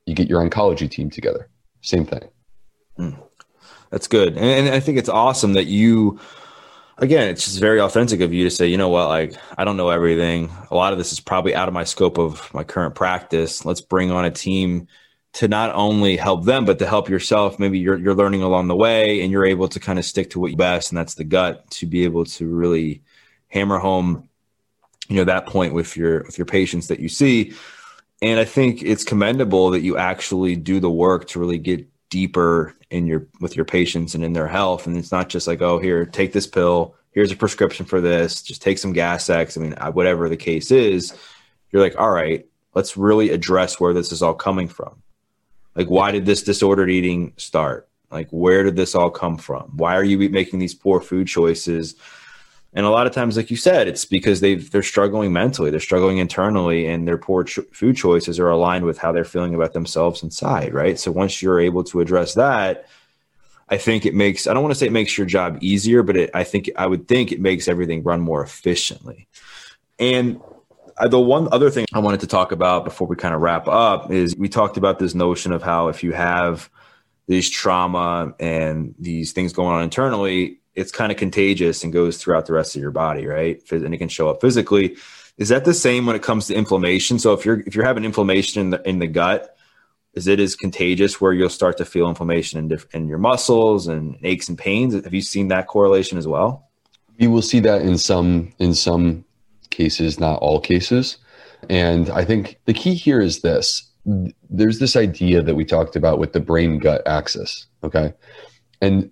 You 0.06 0.14
get 0.14 0.28
your 0.28 0.48
oncology 0.48 0.90
team 0.90 1.10
together. 1.10 1.48
Same 1.80 2.06
thing. 2.06 2.22
Mm. 2.98 3.16
that's 3.90 4.06
good. 4.06 4.36
And, 4.36 4.66
and 4.66 4.68
i 4.68 4.78
think 4.78 4.98
it's 4.98 5.08
awesome 5.08 5.54
that 5.54 5.66
you 5.66 6.20
again, 6.98 7.28
it's 7.28 7.44
just 7.44 7.60
very 7.60 7.80
authentic 7.80 8.20
of 8.20 8.32
you 8.32 8.44
to 8.44 8.50
say, 8.50 8.68
you 8.68 8.76
know 8.76 8.88
what, 8.88 9.08
like 9.08 9.34
I 9.56 9.64
don't 9.64 9.76
know 9.76 9.90
everything. 9.90 10.50
A 10.70 10.74
lot 10.74 10.92
of 10.92 10.98
this 10.98 11.12
is 11.12 11.20
probably 11.20 11.54
out 11.54 11.68
of 11.68 11.74
my 11.74 11.84
scope 11.84 12.18
of 12.18 12.52
my 12.54 12.64
current 12.64 12.94
practice. 12.94 13.64
Let's 13.64 13.80
bring 13.80 14.10
on 14.10 14.24
a 14.24 14.30
team 14.30 14.88
to 15.34 15.48
not 15.48 15.74
only 15.74 16.16
help 16.16 16.44
them, 16.44 16.64
but 16.64 16.78
to 16.78 16.86
help 16.86 17.08
yourself. 17.08 17.58
Maybe 17.58 17.78
you're 17.78 17.98
you're 17.98 18.14
learning 18.14 18.42
along 18.42 18.68
the 18.68 18.76
way 18.76 19.22
and 19.22 19.32
you're 19.32 19.46
able 19.46 19.68
to 19.68 19.80
kind 19.80 19.98
of 19.98 20.04
stick 20.04 20.30
to 20.30 20.40
what 20.40 20.50
you 20.50 20.56
best, 20.56 20.90
and 20.90 20.98
that's 20.98 21.14
the 21.14 21.24
gut 21.24 21.68
to 21.72 21.86
be 21.86 22.04
able 22.04 22.24
to 22.24 22.46
really 22.46 23.02
hammer 23.48 23.78
home, 23.78 24.28
you 25.08 25.16
know, 25.16 25.24
that 25.24 25.46
point 25.46 25.74
with 25.74 25.96
your 25.96 26.22
with 26.24 26.38
your 26.38 26.46
patients 26.46 26.88
that 26.88 27.00
you 27.00 27.08
see. 27.08 27.54
And 28.22 28.38
I 28.40 28.44
think 28.44 28.82
it's 28.82 29.04
commendable 29.04 29.70
that 29.70 29.80
you 29.80 29.98
actually 29.98 30.56
do 30.56 30.80
the 30.80 30.90
work 30.90 31.26
to 31.28 31.40
really 31.40 31.58
get 31.58 31.86
deeper 32.10 32.74
in 32.90 33.06
your 33.06 33.26
with 33.40 33.56
your 33.56 33.64
patients 33.64 34.14
and 34.14 34.24
in 34.24 34.32
their 34.32 34.48
health. 34.48 34.86
And 34.86 34.96
it's 34.96 35.12
not 35.12 35.28
just 35.28 35.46
like 35.46 35.62
oh 35.62 35.78
here 35.78 36.04
take 36.06 36.32
this 36.32 36.46
pill. 36.46 36.94
Here's 37.12 37.32
a 37.32 37.36
prescription 37.36 37.86
for 37.86 38.00
this. 38.00 38.42
Just 38.42 38.62
take 38.62 38.78
some 38.78 38.92
gas 38.92 39.28
x. 39.30 39.56
I 39.56 39.60
mean 39.60 39.74
uh, 39.74 39.92
whatever 39.92 40.28
the 40.28 40.36
case 40.36 40.70
is 40.70 41.14
you're 41.70 41.82
like 41.82 41.98
all 41.98 42.10
right 42.10 42.46
let's 42.74 42.96
really 42.96 43.30
address 43.30 43.78
where 43.78 43.94
this 43.94 44.12
is 44.12 44.22
all 44.22 44.34
coming 44.34 44.68
from. 44.68 45.02
Like 45.74 45.88
why 45.88 46.10
did 46.10 46.26
this 46.26 46.42
disordered 46.42 46.90
eating 46.90 47.32
start? 47.36 47.88
Like 48.10 48.28
where 48.30 48.62
did 48.62 48.76
this 48.76 48.94
all 48.94 49.10
come 49.10 49.38
from? 49.38 49.72
Why 49.76 49.96
are 49.96 50.04
you 50.04 50.28
making 50.30 50.58
these 50.58 50.74
poor 50.74 51.00
food 51.00 51.26
choices 51.26 51.96
And 52.76 52.84
a 52.84 52.90
lot 52.90 53.06
of 53.06 53.12
times, 53.12 53.36
like 53.36 53.50
you 53.52 53.56
said, 53.56 53.86
it's 53.86 54.04
because 54.04 54.40
they 54.40 54.56
they're 54.56 54.82
struggling 54.82 55.32
mentally, 55.32 55.70
they're 55.70 55.78
struggling 55.78 56.18
internally, 56.18 56.86
and 56.86 57.06
their 57.06 57.18
poor 57.18 57.44
ch- 57.44 57.60
food 57.72 57.96
choices 57.96 58.40
are 58.40 58.48
aligned 58.48 58.84
with 58.84 58.98
how 58.98 59.12
they're 59.12 59.24
feeling 59.24 59.54
about 59.54 59.72
themselves 59.72 60.24
inside, 60.24 60.74
right? 60.74 60.98
So 60.98 61.12
once 61.12 61.40
you're 61.40 61.60
able 61.60 61.84
to 61.84 62.00
address 62.00 62.34
that, 62.34 62.86
I 63.68 63.76
think 63.76 64.04
it 64.06 64.14
makes 64.14 64.48
I 64.48 64.54
don't 64.54 64.62
want 64.62 64.72
to 64.72 64.78
say 64.78 64.86
it 64.86 64.92
makes 64.92 65.16
your 65.16 65.26
job 65.26 65.58
easier, 65.60 66.02
but 66.02 66.16
it, 66.16 66.30
I 66.34 66.42
think 66.42 66.68
I 66.76 66.86
would 66.86 67.06
think 67.06 67.30
it 67.30 67.40
makes 67.40 67.68
everything 67.68 68.02
run 68.02 68.20
more 68.20 68.42
efficiently. 68.42 69.28
And 70.00 70.40
the 71.08 71.20
one 71.20 71.48
other 71.52 71.70
thing 71.70 71.86
I 71.92 72.00
wanted 72.00 72.20
to 72.20 72.26
talk 72.26 72.52
about 72.52 72.84
before 72.84 73.06
we 73.06 73.16
kind 73.16 73.34
of 73.34 73.40
wrap 73.40 73.68
up 73.68 74.10
is 74.10 74.34
we 74.36 74.48
talked 74.48 74.76
about 74.76 74.98
this 74.98 75.14
notion 75.14 75.52
of 75.52 75.62
how 75.62 75.88
if 75.88 76.02
you 76.02 76.12
have 76.12 76.70
these 77.26 77.48
trauma 77.48 78.34
and 78.38 78.94
these 78.98 79.32
things 79.32 79.52
going 79.52 79.74
on 79.74 79.82
internally, 79.82 80.60
it's 80.74 80.90
kind 80.90 81.12
of 81.12 81.18
contagious 81.18 81.84
and 81.84 81.92
goes 81.92 82.18
throughout 82.18 82.46
the 82.46 82.52
rest 82.52 82.74
of 82.74 82.82
your 82.82 82.90
body, 82.90 83.26
right? 83.26 83.62
And 83.70 83.94
it 83.94 83.98
can 83.98 84.08
show 84.08 84.28
up 84.28 84.40
physically. 84.40 84.96
Is 85.36 85.48
that 85.48 85.64
the 85.64 85.74
same 85.74 86.06
when 86.06 86.16
it 86.16 86.22
comes 86.22 86.46
to 86.46 86.54
inflammation? 86.54 87.18
So 87.18 87.32
if 87.32 87.44
you're 87.44 87.60
if 87.60 87.74
you're 87.74 87.84
having 87.84 88.04
inflammation 88.04 88.60
in 88.60 88.70
the 88.70 88.88
in 88.88 88.98
the 88.98 89.06
gut, 89.06 89.56
is 90.14 90.26
it 90.26 90.38
as 90.40 90.54
contagious 90.54 91.20
where 91.20 91.32
you'll 91.32 91.48
start 91.48 91.76
to 91.78 91.84
feel 91.84 92.08
inflammation 92.08 92.58
in, 92.58 92.68
diff- 92.68 92.86
in 92.94 93.08
your 93.08 93.18
muscles 93.18 93.88
and 93.88 94.16
aches 94.22 94.48
and 94.48 94.56
pains? 94.56 94.94
Have 94.94 95.14
you 95.14 95.22
seen 95.22 95.48
that 95.48 95.66
correlation 95.66 96.18
as 96.18 96.28
well? 96.28 96.68
You 97.18 97.30
will 97.30 97.42
see 97.42 97.60
that 97.60 97.82
in 97.82 97.98
some 97.98 98.52
in 98.58 98.74
some 98.74 99.24
cases, 99.70 100.20
not 100.20 100.38
all 100.40 100.60
cases. 100.60 101.18
And 101.68 102.10
I 102.10 102.24
think 102.24 102.60
the 102.66 102.74
key 102.74 102.94
here 102.94 103.20
is 103.20 103.40
this 103.40 103.90
there's 104.50 104.78
this 104.78 104.96
idea 104.96 105.42
that 105.42 105.54
we 105.54 105.64
talked 105.64 105.96
about 105.96 106.18
with 106.18 106.32
the 106.32 106.40
brain 106.40 106.78
gut 106.78 107.02
axis. 107.06 107.66
Okay. 107.82 108.12
And 108.80 109.10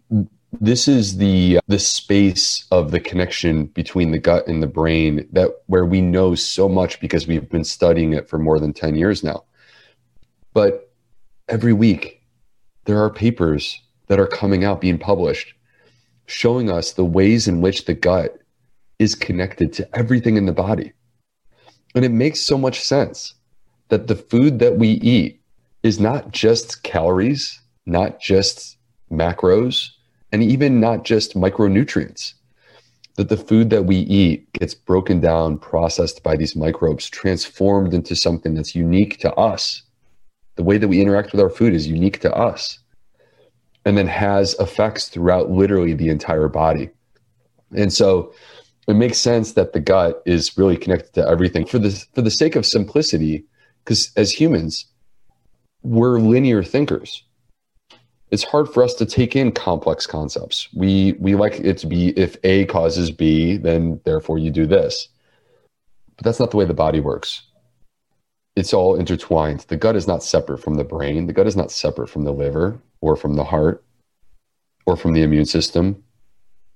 this 0.60 0.86
is 0.86 1.16
the 1.16 1.58
uh, 1.58 1.60
the 1.66 1.78
space 1.78 2.66
of 2.70 2.90
the 2.90 3.00
connection 3.00 3.66
between 3.66 4.10
the 4.10 4.18
gut 4.18 4.46
and 4.46 4.62
the 4.62 4.66
brain 4.66 5.26
that 5.32 5.50
where 5.66 5.86
we 5.86 6.00
know 6.00 6.34
so 6.34 6.68
much 6.68 7.00
because 7.00 7.26
we've 7.26 7.48
been 7.48 7.64
studying 7.64 8.12
it 8.12 8.28
for 8.28 8.38
more 8.38 8.60
than 8.60 8.72
10 8.72 8.94
years 8.94 9.24
now. 9.24 9.44
But 10.52 10.92
every 11.48 11.72
week 11.72 12.22
there 12.84 13.02
are 13.02 13.10
papers 13.10 13.80
that 14.08 14.20
are 14.20 14.26
coming 14.26 14.64
out 14.64 14.80
being 14.80 14.98
published 14.98 15.54
showing 16.26 16.70
us 16.70 16.92
the 16.92 17.04
ways 17.04 17.48
in 17.48 17.60
which 17.60 17.84
the 17.84 17.94
gut 17.94 18.38
is 18.98 19.14
connected 19.14 19.72
to 19.72 19.96
everything 19.96 20.36
in 20.36 20.46
the 20.46 20.52
body. 20.52 20.92
And 21.94 22.04
it 22.04 22.10
makes 22.10 22.40
so 22.40 22.56
much 22.56 22.80
sense 22.80 23.34
that 23.88 24.06
the 24.06 24.16
food 24.16 24.58
that 24.60 24.76
we 24.76 24.88
eat 24.88 25.40
is 25.82 25.98
not 25.98 26.30
just 26.30 26.82
calories, 26.82 27.60
not 27.84 28.20
just 28.20 28.78
macros, 29.10 29.90
and 30.32 30.42
even 30.42 30.80
not 30.80 31.04
just 31.04 31.34
micronutrients. 31.34 32.34
That 33.16 33.28
the 33.28 33.36
food 33.36 33.68
that 33.70 33.84
we 33.84 33.96
eat 33.96 34.50
gets 34.54 34.74
broken 34.74 35.20
down, 35.20 35.58
processed 35.58 36.22
by 36.22 36.34
these 36.34 36.56
microbes, 36.56 37.10
transformed 37.10 37.92
into 37.92 38.16
something 38.16 38.54
that's 38.54 38.74
unique 38.74 39.18
to 39.18 39.32
us. 39.34 39.82
The 40.56 40.62
way 40.62 40.78
that 40.78 40.88
we 40.88 41.00
interact 41.00 41.32
with 41.32 41.40
our 41.40 41.50
food 41.50 41.74
is 41.74 41.86
unique 41.86 42.20
to 42.20 42.34
us 42.34 42.78
and 43.84 43.98
then 43.98 44.06
has 44.06 44.54
effects 44.58 45.08
throughout 45.08 45.50
literally 45.50 45.92
the 45.92 46.08
entire 46.08 46.48
body. 46.48 46.88
And 47.76 47.92
so 47.92 48.32
it 48.88 48.94
makes 48.94 49.18
sense 49.18 49.52
that 49.52 49.72
the 49.72 49.80
gut 49.80 50.22
is 50.26 50.56
really 50.56 50.76
connected 50.76 51.12
to 51.14 51.28
everything 51.28 51.66
for 51.66 51.78
the 51.78 51.90
for 52.14 52.22
the 52.22 52.30
sake 52.30 52.56
of 52.56 52.66
simplicity 52.66 53.44
because 53.84 54.10
as 54.16 54.32
humans 54.32 54.86
we're 55.82 56.18
linear 56.18 56.62
thinkers 56.62 57.24
it's 58.32 58.42
hard 58.42 58.66
for 58.68 58.82
us 58.82 58.94
to 58.94 59.04
take 59.04 59.36
in 59.36 59.52
complex 59.52 60.06
concepts. 60.06 60.68
We 60.72 61.12
we 61.20 61.34
like 61.34 61.60
it 61.60 61.76
to 61.78 61.86
be 61.86 62.08
if 62.18 62.36
a 62.42 62.64
causes 62.64 63.10
b 63.10 63.58
then 63.58 64.00
therefore 64.04 64.38
you 64.38 64.50
do 64.50 64.66
this. 64.66 65.08
But 66.16 66.24
that's 66.24 66.40
not 66.40 66.50
the 66.50 66.56
way 66.56 66.64
the 66.64 66.74
body 66.74 66.98
works. 66.98 67.42
It's 68.56 68.72
all 68.72 68.96
intertwined. 68.96 69.60
The 69.60 69.76
gut 69.76 69.96
is 69.96 70.08
not 70.08 70.22
separate 70.22 70.58
from 70.58 70.74
the 70.74 70.84
brain. 70.84 71.26
The 71.26 71.32
gut 71.34 71.46
is 71.46 71.56
not 71.56 71.70
separate 71.70 72.08
from 72.08 72.24
the 72.24 72.32
liver 72.32 72.80
or 73.02 73.16
from 73.16 73.34
the 73.34 73.44
heart 73.44 73.84
or 74.86 74.96
from 74.96 75.12
the 75.12 75.22
immune 75.22 75.44
system. 75.44 76.02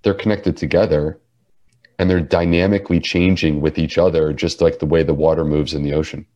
They're 0.02 0.14
connected 0.14 0.56
together 0.58 1.18
and 1.98 2.10
they're 2.10 2.20
dynamically 2.20 3.00
changing 3.00 3.62
with 3.62 3.78
each 3.78 3.96
other, 3.96 4.34
just 4.34 4.60
like 4.60 4.78
the 4.78 4.86
way 4.86 5.02
the 5.02 5.14
water 5.14 5.44
moves 5.44 5.72
in 5.72 5.82
the 5.82 5.94
ocean. 5.94 6.26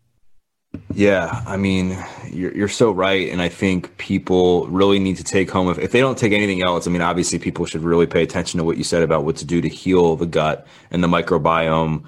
Yeah, 0.95 1.43
I 1.47 1.57
mean, 1.57 1.99
you're, 2.31 2.55
you're 2.55 2.69
so 2.69 2.91
right. 2.93 3.29
And 3.29 3.43
I 3.43 3.49
think 3.49 3.97
people 3.97 4.67
really 4.69 4.99
need 4.99 5.17
to 5.17 5.25
take 5.25 5.51
home, 5.51 5.69
if, 5.69 5.79
if 5.79 5.93
they 5.93 6.01
don't 6.01 6.19
take 6.19 6.33
anything 6.33 6.63
else, 6.63 6.87
I 6.87 6.91
mean, 6.91 7.03
obviously 7.03 7.39
people 7.39 7.67
should 7.67 7.83
really 7.83 8.07
pay 8.07 8.23
attention 8.23 8.59
to 8.59 8.65
what 8.65 8.77
you 8.77 8.85
said 8.85 9.03
about 9.03 9.25
what 9.25 9.37
to 9.37 9.45
do 9.45 9.61
to 9.61 9.69
heal 9.69 10.17
the 10.17 10.27
gut 10.27 10.67
and 10.91 11.03
the 11.03 11.09
microbiome 11.09 12.07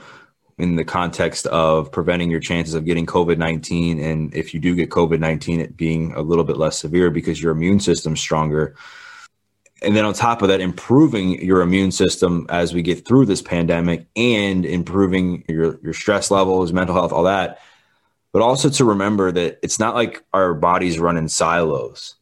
in 0.58 0.76
the 0.76 0.84
context 0.84 1.46
of 1.46 1.90
preventing 1.90 2.30
your 2.30 2.40
chances 2.40 2.74
of 2.74 2.84
getting 2.84 3.06
COVID 3.06 3.38
19. 3.38 4.00
And 4.00 4.34
if 4.34 4.54
you 4.54 4.60
do 4.60 4.74
get 4.74 4.90
COVID 4.90 5.18
19, 5.18 5.60
it 5.60 5.76
being 5.76 6.12
a 6.12 6.20
little 6.20 6.44
bit 6.44 6.56
less 6.56 6.78
severe 6.78 7.10
because 7.10 7.42
your 7.42 7.52
immune 7.52 7.80
system's 7.80 8.20
stronger 8.20 8.76
and 9.82 9.96
then 9.96 10.04
on 10.04 10.14
top 10.14 10.42
of 10.42 10.48
that 10.48 10.60
improving 10.60 11.42
your 11.42 11.60
immune 11.60 11.90
system 11.90 12.46
as 12.48 12.72
we 12.72 12.82
get 12.82 13.04
through 13.04 13.26
this 13.26 13.42
pandemic 13.42 14.06
and 14.14 14.64
improving 14.64 15.44
your 15.48 15.80
your 15.82 15.92
stress 15.92 16.30
levels 16.30 16.72
mental 16.72 16.94
health 16.94 17.12
all 17.12 17.24
that 17.24 17.58
but 18.32 18.42
also 18.42 18.68
to 18.70 18.84
remember 18.84 19.30
that 19.32 19.58
it's 19.62 19.78
not 19.78 19.94
like 19.94 20.22
our 20.32 20.54
bodies 20.54 20.98
run 20.98 21.16
in 21.16 21.28
silos. 21.28 22.16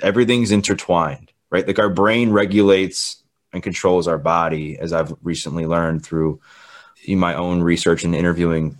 Everything's 0.00 0.50
intertwined 0.50 1.32
right? 1.52 1.66
Like 1.66 1.78
our 1.78 1.90
brain 1.90 2.32
regulates 2.32 3.22
and 3.52 3.62
controls 3.62 4.08
our 4.08 4.18
body 4.18 4.78
as 4.78 4.92
i've 4.92 5.14
recently 5.22 5.66
learned 5.66 6.04
through 6.04 6.40
my 7.06 7.34
own 7.34 7.62
research 7.62 8.02
and 8.02 8.14
interviewing 8.14 8.78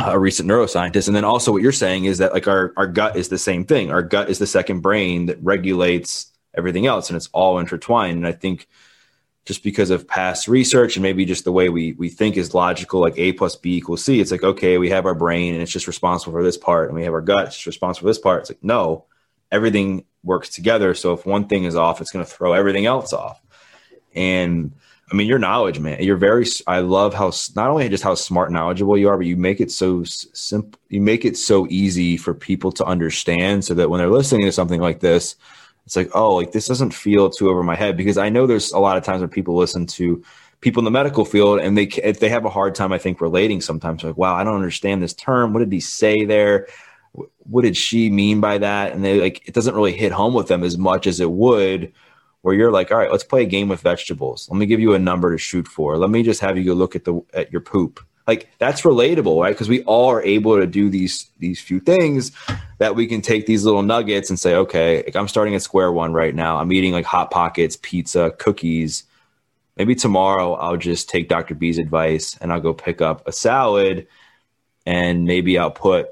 a 0.00 0.18
recent 0.18 0.48
neuroscientist. 0.48 1.06
And 1.06 1.14
then 1.14 1.24
also 1.24 1.52
what 1.52 1.62
you're 1.62 1.70
saying 1.70 2.06
is 2.06 2.18
that 2.18 2.32
like 2.32 2.48
our, 2.48 2.72
our 2.76 2.86
gut 2.86 3.16
is 3.16 3.28
the 3.28 3.38
same 3.38 3.64
thing. 3.64 3.92
Our 3.92 4.02
gut 4.02 4.30
is 4.30 4.38
the 4.38 4.46
second 4.46 4.80
brain 4.80 5.26
that 5.26 5.42
regulates 5.42 6.32
everything 6.54 6.86
else 6.86 7.10
and 7.10 7.16
it's 7.16 7.28
all 7.32 7.58
intertwined. 7.58 8.16
And 8.16 8.26
i 8.26 8.32
think 8.32 8.66
just 9.44 9.62
because 9.62 9.90
of 9.90 10.08
past 10.08 10.48
research 10.48 10.96
and 10.96 11.02
maybe 11.02 11.24
just 11.24 11.44
the 11.44 11.52
way 11.52 11.68
we 11.68 11.92
we 11.94 12.08
think 12.08 12.36
is 12.36 12.54
logical 12.54 13.00
like 13.00 13.18
a 13.18 13.32
plus 13.32 13.56
b 13.56 13.76
equals 13.76 14.04
c 14.04 14.20
it's 14.20 14.30
like 14.30 14.42
okay 14.42 14.78
we 14.78 14.90
have 14.90 15.06
our 15.06 15.14
brain 15.14 15.54
and 15.54 15.62
it's 15.62 15.72
just 15.72 15.86
responsible 15.86 16.32
for 16.32 16.42
this 16.42 16.56
part 16.56 16.88
and 16.88 16.96
we 16.96 17.04
have 17.04 17.12
our 17.12 17.20
gut 17.20 17.48
it's 17.48 17.66
responsible 17.66 18.06
for 18.06 18.10
this 18.10 18.18
part. 18.18 18.42
It's 18.42 18.50
like 18.50 18.64
no 18.64 19.04
everything 19.52 20.04
works 20.24 20.48
together. 20.48 20.94
So 20.94 21.12
if 21.12 21.26
one 21.26 21.46
thing 21.46 21.64
is 21.64 21.76
off 21.76 22.00
it's 22.00 22.10
going 22.10 22.24
to 22.24 22.30
throw 22.30 22.54
everything 22.54 22.86
else 22.86 23.12
off. 23.12 23.40
And 24.14 24.72
i 25.12 25.14
mean 25.14 25.26
your 25.26 25.38
knowledge 25.38 25.78
man 25.78 26.02
you're 26.02 26.16
very 26.16 26.46
i 26.66 26.78
love 26.78 27.12
how 27.12 27.30
not 27.54 27.68
only 27.68 27.88
just 27.90 28.02
how 28.02 28.14
smart 28.14 28.48
and 28.48 28.56
knowledgeable 28.56 28.96
you 28.96 29.08
are 29.08 29.18
but 29.18 29.26
you 29.26 29.36
make 29.36 29.60
it 29.60 29.70
so 29.70 30.02
simple 30.04 30.80
you 30.88 31.00
make 31.00 31.26
it 31.26 31.36
so 31.36 31.66
easy 31.68 32.16
for 32.16 32.32
people 32.32 32.72
to 32.72 32.84
understand 32.86 33.62
so 33.62 33.74
that 33.74 33.90
when 33.90 33.98
they're 33.98 34.08
listening 34.08 34.46
to 34.46 34.52
something 34.52 34.80
like 34.80 35.00
this 35.00 35.36
it's 35.86 35.96
like, 35.96 36.10
oh, 36.14 36.34
like 36.34 36.52
this 36.52 36.66
doesn't 36.66 36.94
feel 36.94 37.30
too 37.30 37.50
over 37.50 37.62
my 37.62 37.74
head 37.74 37.96
because 37.96 38.16
I 38.16 38.28
know 38.28 38.46
there's 38.46 38.72
a 38.72 38.78
lot 38.78 38.96
of 38.96 39.04
times 39.04 39.20
when 39.20 39.30
people 39.30 39.54
listen 39.54 39.86
to 39.86 40.22
people 40.60 40.80
in 40.80 40.84
the 40.84 40.90
medical 40.90 41.24
field 41.24 41.60
and 41.60 41.76
they 41.76 41.84
if 41.84 42.20
they 42.20 42.30
have 42.30 42.44
a 42.44 42.50
hard 42.50 42.74
time, 42.74 42.92
I 42.92 42.98
think, 42.98 43.20
relating 43.20 43.60
sometimes. 43.60 44.02
Like, 44.02 44.16
wow, 44.16 44.34
I 44.34 44.44
don't 44.44 44.56
understand 44.56 45.02
this 45.02 45.12
term. 45.12 45.52
What 45.52 45.60
did 45.60 45.72
he 45.72 45.80
say 45.80 46.24
there? 46.24 46.68
What 47.12 47.62
did 47.62 47.76
she 47.76 48.10
mean 48.10 48.40
by 48.40 48.58
that? 48.58 48.92
And 48.92 49.04
they 49.04 49.20
like 49.20 49.46
it 49.46 49.54
doesn't 49.54 49.74
really 49.74 49.92
hit 49.92 50.12
home 50.12 50.34
with 50.34 50.48
them 50.48 50.64
as 50.64 50.78
much 50.78 51.06
as 51.06 51.20
it 51.20 51.30
would 51.30 51.92
where 52.40 52.54
you're 52.54 52.72
like, 52.72 52.90
all 52.90 52.98
right, 52.98 53.10
let's 53.10 53.24
play 53.24 53.42
a 53.42 53.46
game 53.46 53.68
with 53.68 53.80
vegetables. 53.80 54.48
Let 54.50 54.58
me 54.58 54.66
give 54.66 54.80
you 54.80 54.92
a 54.92 54.98
number 54.98 55.32
to 55.32 55.38
shoot 55.38 55.66
for. 55.66 55.96
Let 55.96 56.10
me 56.10 56.22
just 56.22 56.40
have 56.42 56.58
you 56.58 56.64
go 56.64 56.74
look 56.74 56.96
at 56.96 57.04
the 57.04 57.20
at 57.34 57.52
your 57.52 57.60
poop 57.60 58.00
like 58.26 58.48
that's 58.58 58.82
relatable 58.82 59.42
right 59.42 59.54
because 59.54 59.68
we 59.68 59.82
all 59.82 60.10
are 60.10 60.22
able 60.22 60.58
to 60.58 60.66
do 60.66 60.88
these 60.88 61.30
these 61.38 61.60
few 61.60 61.80
things 61.80 62.32
that 62.78 62.96
we 62.96 63.06
can 63.06 63.20
take 63.20 63.46
these 63.46 63.64
little 63.64 63.82
nuggets 63.82 64.30
and 64.30 64.38
say 64.38 64.54
okay 64.54 65.02
like 65.04 65.16
i'm 65.16 65.28
starting 65.28 65.54
at 65.54 65.62
square 65.62 65.92
one 65.92 66.12
right 66.12 66.34
now. 66.34 66.56
I'm 66.58 66.72
eating 66.72 66.92
like 66.92 67.04
hot 67.04 67.30
pockets 67.30 67.78
pizza 67.80 68.32
cookies. 68.38 69.04
Maybe 69.76 69.94
tomorrow 69.94 70.54
i'll 70.54 70.76
just 70.76 71.08
take 71.08 71.28
dr 71.28 71.54
b's 71.54 71.78
advice 71.78 72.36
and 72.40 72.52
i'll 72.52 72.60
go 72.60 72.74
pick 72.74 73.00
up 73.00 73.26
a 73.26 73.32
salad 73.32 74.06
and 74.86 75.24
maybe 75.24 75.58
i'll 75.58 75.70
put 75.70 76.08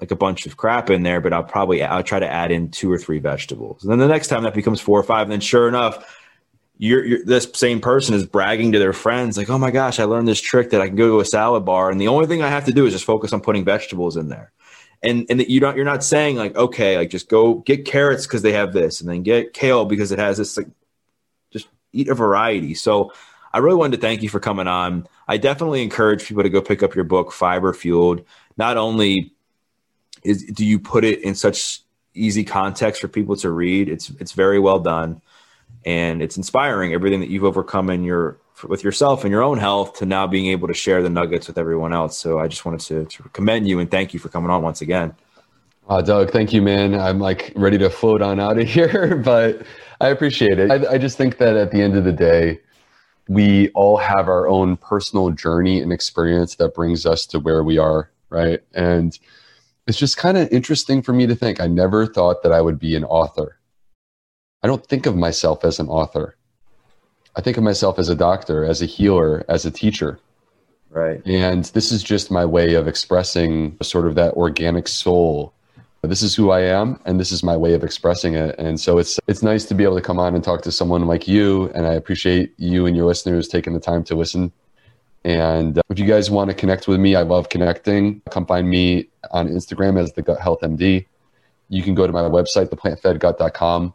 like 0.00 0.10
a 0.10 0.16
bunch 0.16 0.46
of 0.46 0.56
crap 0.56 0.90
in 0.90 1.02
there 1.02 1.20
but 1.20 1.32
i'll 1.32 1.44
probably 1.44 1.82
i'll 1.82 2.02
try 2.02 2.18
to 2.18 2.28
add 2.28 2.50
in 2.50 2.70
two 2.70 2.90
or 2.90 2.98
three 2.98 3.18
vegetables. 3.18 3.82
And 3.82 3.92
then 3.92 3.98
the 3.98 4.08
next 4.08 4.28
time 4.28 4.42
that 4.42 4.54
becomes 4.54 4.80
four 4.80 4.98
or 4.98 5.04
five 5.04 5.22
and 5.22 5.32
then 5.32 5.40
sure 5.40 5.68
enough 5.68 6.20
you're, 6.76 7.04
you're, 7.04 7.24
this 7.24 7.48
same 7.54 7.80
person 7.80 8.16
is 8.16 8.26
bragging 8.26 8.72
to 8.72 8.80
their 8.80 8.92
friends 8.92 9.36
like 9.36 9.48
oh 9.48 9.58
my 9.58 9.70
gosh 9.70 10.00
i 10.00 10.04
learned 10.04 10.26
this 10.26 10.40
trick 10.40 10.70
that 10.70 10.80
i 10.80 10.88
can 10.88 10.96
go 10.96 11.08
to 11.08 11.20
a 11.20 11.24
salad 11.24 11.64
bar. 11.64 11.90
And 11.90 12.00
the 12.00 12.08
only 12.08 12.26
thing 12.26 12.42
i 12.42 12.48
have 12.48 12.64
to 12.64 12.72
do 12.72 12.84
is 12.84 12.92
just 12.92 13.04
focus 13.04 13.32
on 13.32 13.40
putting 13.40 13.64
vegetables 13.64 14.16
in 14.16 14.28
there 14.28 14.52
and 15.04 15.26
and 15.28 15.38
that 15.38 15.50
you 15.50 15.60
don't 15.60 15.76
you're 15.76 15.84
not 15.84 16.02
saying 16.02 16.36
like 16.36 16.56
okay 16.56 16.96
like 16.96 17.10
just 17.10 17.28
go 17.28 17.54
get 17.56 17.84
carrots 17.84 18.26
because 18.26 18.42
they 18.42 18.52
have 18.52 18.72
this 18.72 19.00
and 19.00 19.08
then 19.08 19.22
get 19.22 19.52
kale 19.52 19.84
because 19.84 20.10
it 20.10 20.18
has 20.18 20.38
this 20.38 20.56
like 20.56 20.66
just 21.52 21.68
eat 21.92 22.08
a 22.08 22.14
variety. 22.14 22.74
So 22.74 23.12
i 23.52 23.58
really 23.58 23.76
wanted 23.76 23.96
to 23.96 24.02
thank 24.02 24.22
you 24.22 24.28
for 24.28 24.40
coming 24.40 24.66
on. 24.66 25.06
I 25.28 25.36
definitely 25.36 25.82
encourage 25.82 26.26
people 26.26 26.42
to 26.42 26.48
go 26.48 26.60
pick 26.60 26.82
up 26.82 26.96
your 26.96 27.04
book 27.04 27.30
fiber 27.30 27.72
fueled. 27.72 28.24
Not 28.56 28.76
only 28.76 29.32
is 30.24 30.42
do 30.42 30.64
you 30.64 30.80
put 30.80 31.04
it 31.04 31.22
in 31.22 31.34
such 31.34 31.82
easy 32.14 32.44
context 32.44 33.00
for 33.00 33.08
people 33.08 33.36
to 33.36 33.50
read 33.50 33.88
it's 33.88 34.10
it's 34.20 34.32
very 34.32 34.58
well 34.58 34.78
done 34.78 35.20
and 35.84 36.22
it's 36.22 36.36
inspiring 36.36 36.94
everything 36.94 37.20
that 37.20 37.28
you've 37.28 37.44
overcome 37.44 37.90
in 37.90 38.04
your 38.04 38.38
with 38.68 38.84
yourself 38.84 39.24
and 39.24 39.30
your 39.30 39.42
own 39.42 39.58
health 39.58 39.98
to 39.98 40.06
now 40.06 40.26
being 40.26 40.46
able 40.46 40.68
to 40.68 40.74
share 40.74 41.02
the 41.02 41.10
nuggets 41.10 41.46
with 41.46 41.58
everyone 41.58 41.92
else. 41.92 42.16
So 42.16 42.38
I 42.38 42.48
just 42.48 42.64
wanted 42.64 42.80
to, 42.80 43.04
to 43.04 43.28
commend 43.30 43.68
you 43.68 43.78
and 43.78 43.90
thank 43.90 44.14
you 44.14 44.20
for 44.20 44.28
coming 44.28 44.50
on 44.50 44.62
once 44.62 44.80
again. 44.80 45.14
Uh, 45.88 46.00
Doug, 46.00 46.30
thank 46.30 46.52
you, 46.52 46.62
man. 46.62 46.94
I'm 46.94 47.18
like 47.18 47.52
ready 47.56 47.76
to 47.78 47.90
float 47.90 48.22
on 48.22 48.40
out 48.40 48.58
of 48.58 48.66
here, 48.68 49.16
but 49.16 49.62
I 50.00 50.08
appreciate 50.08 50.58
it. 50.58 50.70
I, 50.70 50.94
I 50.94 50.98
just 50.98 51.16
think 51.16 51.38
that 51.38 51.56
at 51.56 51.70
the 51.70 51.82
end 51.82 51.96
of 51.96 52.04
the 52.04 52.12
day, 52.12 52.60
we 53.28 53.70
all 53.70 53.96
have 53.96 54.28
our 54.28 54.48
own 54.48 54.76
personal 54.76 55.30
journey 55.30 55.80
and 55.80 55.92
experience 55.92 56.56
that 56.56 56.74
brings 56.74 57.06
us 57.06 57.26
to 57.26 57.38
where 57.38 57.64
we 57.64 57.78
are, 57.78 58.10
right? 58.28 58.60
And 58.74 59.18
it's 59.86 59.98
just 59.98 60.16
kind 60.16 60.36
of 60.36 60.50
interesting 60.50 61.02
for 61.02 61.12
me 61.12 61.26
to 61.26 61.34
think. 61.34 61.60
I 61.60 61.66
never 61.66 62.06
thought 62.06 62.42
that 62.42 62.52
I 62.52 62.60
would 62.60 62.78
be 62.78 62.96
an 62.96 63.04
author. 63.04 63.58
I 64.62 64.66
don't 64.66 64.86
think 64.86 65.06
of 65.06 65.16
myself 65.16 65.64
as 65.64 65.78
an 65.78 65.88
author. 65.88 66.36
I 67.36 67.40
think 67.40 67.56
of 67.56 67.64
myself 67.64 67.98
as 67.98 68.08
a 68.08 68.14
doctor, 68.14 68.64
as 68.64 68.80
a 68.80 68.86
healer, 68.86 69.44
as 69.48 69.64
a 69.64 69.70
teacher. 69.70 70.18
Right. 70.90 71.20
And 71.26 71.64
this 71.64 71.90
is 71.90 72.02
just 72.02 72.30
my 72.30 72.44
way 72.44 72.74
of 72.74 72.86
expressing 72.86 73.76
sort 73.82 74.06
of 74.06 74.14
that 74.14 74.34
organic 74.34 74.86
soul. 74.86 75.52
This 76.02 76.22
is 76.22 76.34
who 76.34 76.50
I 76.50 76.60
am, 76.60 77.00
and 77.06 77.18
this 77.18 77.32
is 77.32 77.42
my 77.42 77.56
way 77.56 77.72
of 77.72 77.82
expressing 77.82 78.34
it. 78.34 78.54
And 78.58 78.78
so 78.78 78.98
it's 78.98 79.18
it's 79.26 79.42
nice 79.42 79.64
to 79.64 79.74
be 79.74 79.84
able 79.84 79.96
to 79.96 80.02
come 80.02 80.18
on 80.18 80.34
and 80.34 80.44
talk 80.44 80.62
to 80.62 80.70
someone 80.70 81.06
like 81.06 81.26
you. 81.26 81.70
And 81.74 81.86
I 81.86 81.94
appreciate 81.94 82.52
you 82.58 82.86
and 82.86 82.94
your 82.94 83.06
listeners 83.06 83.48
taking 83.48 83.72
the 83.72 83.80
time 83.80 84.04
to 84.04 84.14
listen. 84.14 84.52
And 85.24 85.78
uh, 85.78 85.82
if 85.88 85.98
you 85.98 86.04
guys 86.04 86.30
want 86.30 86.50
to 86.50 86.54
connect 86.54 86.86
with 86.86 87.00
me, 87.00 87.16
I 87.16 87.22
love 87.22 87.48
connecting. 87.48 88.20
Come 88.30 88.44
find 88.44 88.68
me 88.68 89.08
on 89.30 89.48
Instagram 89.48 89.98
as 89.98 90.12
the 90.12 90.20
Gut 90.20 90.38
Health 90.38 90.60
MD. 90.60 91.06
You 91.70 91.82
can 91.82 91.94
go 91.94 92.06
to 92.06 92.12
my 92.12 92.20
website, 92.20 92.68
theplantfedgut.com 92.68 93.94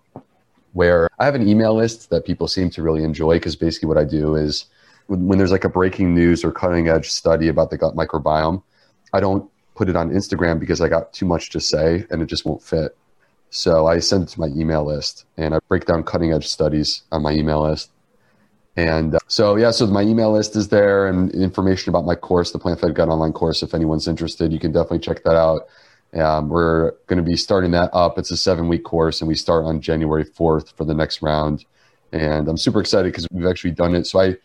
where 0.73 1.09
I 1.19 1.25
have 1.25 1.35
an 1.35 1.47
email 1.47 1.75
list 1.75 2.09
that 2.09 2.25
people 2.25 2.47
seem 2.47 2.69
to 2.71 2.83
really 2.83 3.03
enjoy 3.03 3.35
because 3.35 3.55
basically 3.55 3.87
what 3.87 3.97
I 3.97 4.03
do 4.03 4.35
is 4.35 4.65
when 5.07 5.37
there's 5.37 5.51
like 5.51 5.63
a 5.63 5.69
breaking 5.69 6.13
news 6.13 6.43
or 6.43 6.51
cutting 6.51 6.87
edge 6.87 7.09
study 7.09 7.47
about 7.47 7.71
the 7.71 7.77
gut 7.77 7.95
microbiome, 7.95 8.61
I 9.13 9.19
don't 9.19 9.49
put 9.75 9.89
it 9.89 9.95
on 9.95 10.11
Instagram 10.11 10.59
because 10.59 10.81
I 10.81 10.89
got 10.89 11.13
too 11.13 11.25
much 11.25 11.49
to 11.51 11.59
say 11.59 12.05
and 12.11 12.21
it 12.21 12.27
just 12.27 12.45
won't 12.45 12.61
fit. 12.61 12.95
So 13.49 13.87
I 13.87 13.99
send 13.99 14.23
it 14.23 14.29
to 14.29 14.39
my 14.39 14.47
email 14.47 14.85
list 14.85 15.25
and 15.37 15.55
I 15.55 15.59
break 15.67 15.85
down 15.85 16.03
cutting 16.03 16.31
edge 16.31 16.47
studies 16.47 17.03
on 17.11 17.23
my 17.23 17.31
email 17.31 17.63
list. 17.63 17.91
And 18.77 19.15
uh, 19.15 19.19
so, 19.27 19.55
yeah, 19.55 19.71
so 19.71 19.87
my 19.87 20.03
email 20.03 20.31
list 20.31 20.55
is 20.55 20.69
there 20.69 21.07
and 21.07 21.31
information 21.31 21.89
about 21.89 22.05
my 22.05 22.15
course, 22.15 22.51
the 22.51 22.59
Plant 22.59 22.79
Fed 22.79 22.93
Gut 22.93 23.09
online 23.09 23.33
course. 23.33 23.63
If 23.63 23.73
anyone's 23.73 24.07
interested, 24.07 24.53
you 24.53 24.59
can 24.59 24.71
definitely 24.71 24.99
check 24.99 25.23
that 25.23 25.35
out. 25.35 25.67
Um, 26.13 26.49
we're 26.49 26.91
going 27.07 27.17
to 27.17 27.23
be 27.23 27.37
starting 27.37 27.71
that 27.71 27.89
up. 27.93 28.17
It's 28.17 28.31
a 28.31 28.37
seven 28.37 28.67
week 28.67 28.83
course, 28.83 29.21
and 29.21 29.27
we 29.27 29.35
start 29.35 29.65
on 29.65 29.81
January 29.81 30.25
4th 30.25 30.75
for 30.75 30.85
the 30.85 30.93
next 30.93 31.21
round. 31.21 31.65
And 32.11 32.47
I'm 32.47 32.57
super 32.57 32.79
excited 32.79 33.11
because 33.11 33.27
we've 33.31 33.45
actually 33.45 33.71
done 33.71 33.93
it. 33.93 34.07
So 34.07 34.19
I, 34.19 34.35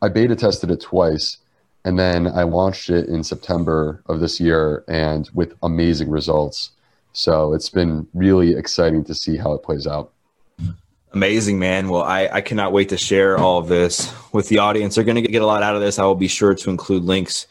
I 0.00 0.08
beta 0.08 0.34
tested 0.34 0.70
it 0.70 0.80
twice, 0.80 1.38
and 1.84 1.98
then 1.98 2.26
I 2.26 2.42
launched 2.42 2.90
it 2.90 3.08
in 3.08 3.22
September 3.22 4.02
of 4.06 4.20
this 4.20 4.40
year, 4.40 4.84
and 4.88 5.30
with 5.32 5.54
amazing 5.62 6.10
results. 6.10 6.72
So 7.12 7.52
it's 7.52 7.68
been 7.68 8.08
really 8.14 8.56
exciting 8.56 9.04
to 9.04 9.14
see 9.14 9.36
how 9.36 9.52
it 9.52 9.62
plays 9.62 9.86
out. 9.86 10.12
Amazing, 11.12 11.58
man. 11.58 11.88
Well, 11.88 12.02
I, 12.02 12.28
I 12.32 12.40
cannot 12.40 12.72
wait 12.72 12.88
to 12.88 12.96
share 12.96 13.36
all 13.36 13.58
of 13.58 13.68
this 13.68 14.12
with 14.32 14.48
the 14.48 14.58
audience. 14.58 14.94
They're 14.94 15.04
going 15.04 15.22
to 15.22 15.28
get 15.28 15.42
a 15.42 15.46
lot 15.46 15.62
out 15.62 15.76
of 15.76 15.82
this. 15.82 15.98
I 15.98 16.04
will 16.04 16.14
be 16.14 16.28
sure 16.28 16.54
to 16.54 16.70
include 16.70 17.04
links 17.04 17.46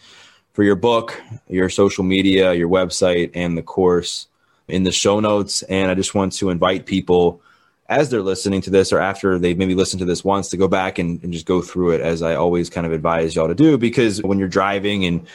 for 0.54 0.64
your 0.64 0.76
book, 0.76 1.22
your 1.48 1.70
social 1.70 2.04
media, 2.04 2.54
your 2.54 2.70
website, 2.70 3.32
and 3.34 3.58
the 3.58 3.62
course 3.62 4.28
in 4.68 4.84
the 4.84 4.92
show 4.92 5.20
notes. 5.20 5.64
And 5.64 5.90
I 5.92 5.96
just 5.96 6.16
want 6.16 6.34
to 6.34 6.50
invite 6.50 6.86
people 6.86 7.42
as 7.90 8.10
they're 8.10 8.22
listening 8.22 8.62
to 8.62 8.70
this 8.70 8.94
or 8.94 9.00
after 9.00 9.38
they've 9.38 9.58
maybe 9.58 9.76
listened 9.76 10.00
to 10.00 10.06
this 10.06 10.24
once 10.24 10.50
to 10.50 10.58
go 10.58 10.68
back 10.68 10.98
and, 10.98 11.22
and 11.24 11.34
just 11.34 11.46
go 11.46 11.62
through 11.62 11.92
it 11.92 12.02
as 12.02 12.22
I 12.22 12.36
always 12.36 12.70
kind 12.70 12.88
of 12.88 12.94
advise 12.94 13.36
y'all 13.36 13.50
to 13.50 13.56
do 13.56 13.78
because 13.78 14.24
when 14.24 14.40
you're 14.40 14.48
driving 14.48 15.06
and 15.06 15.28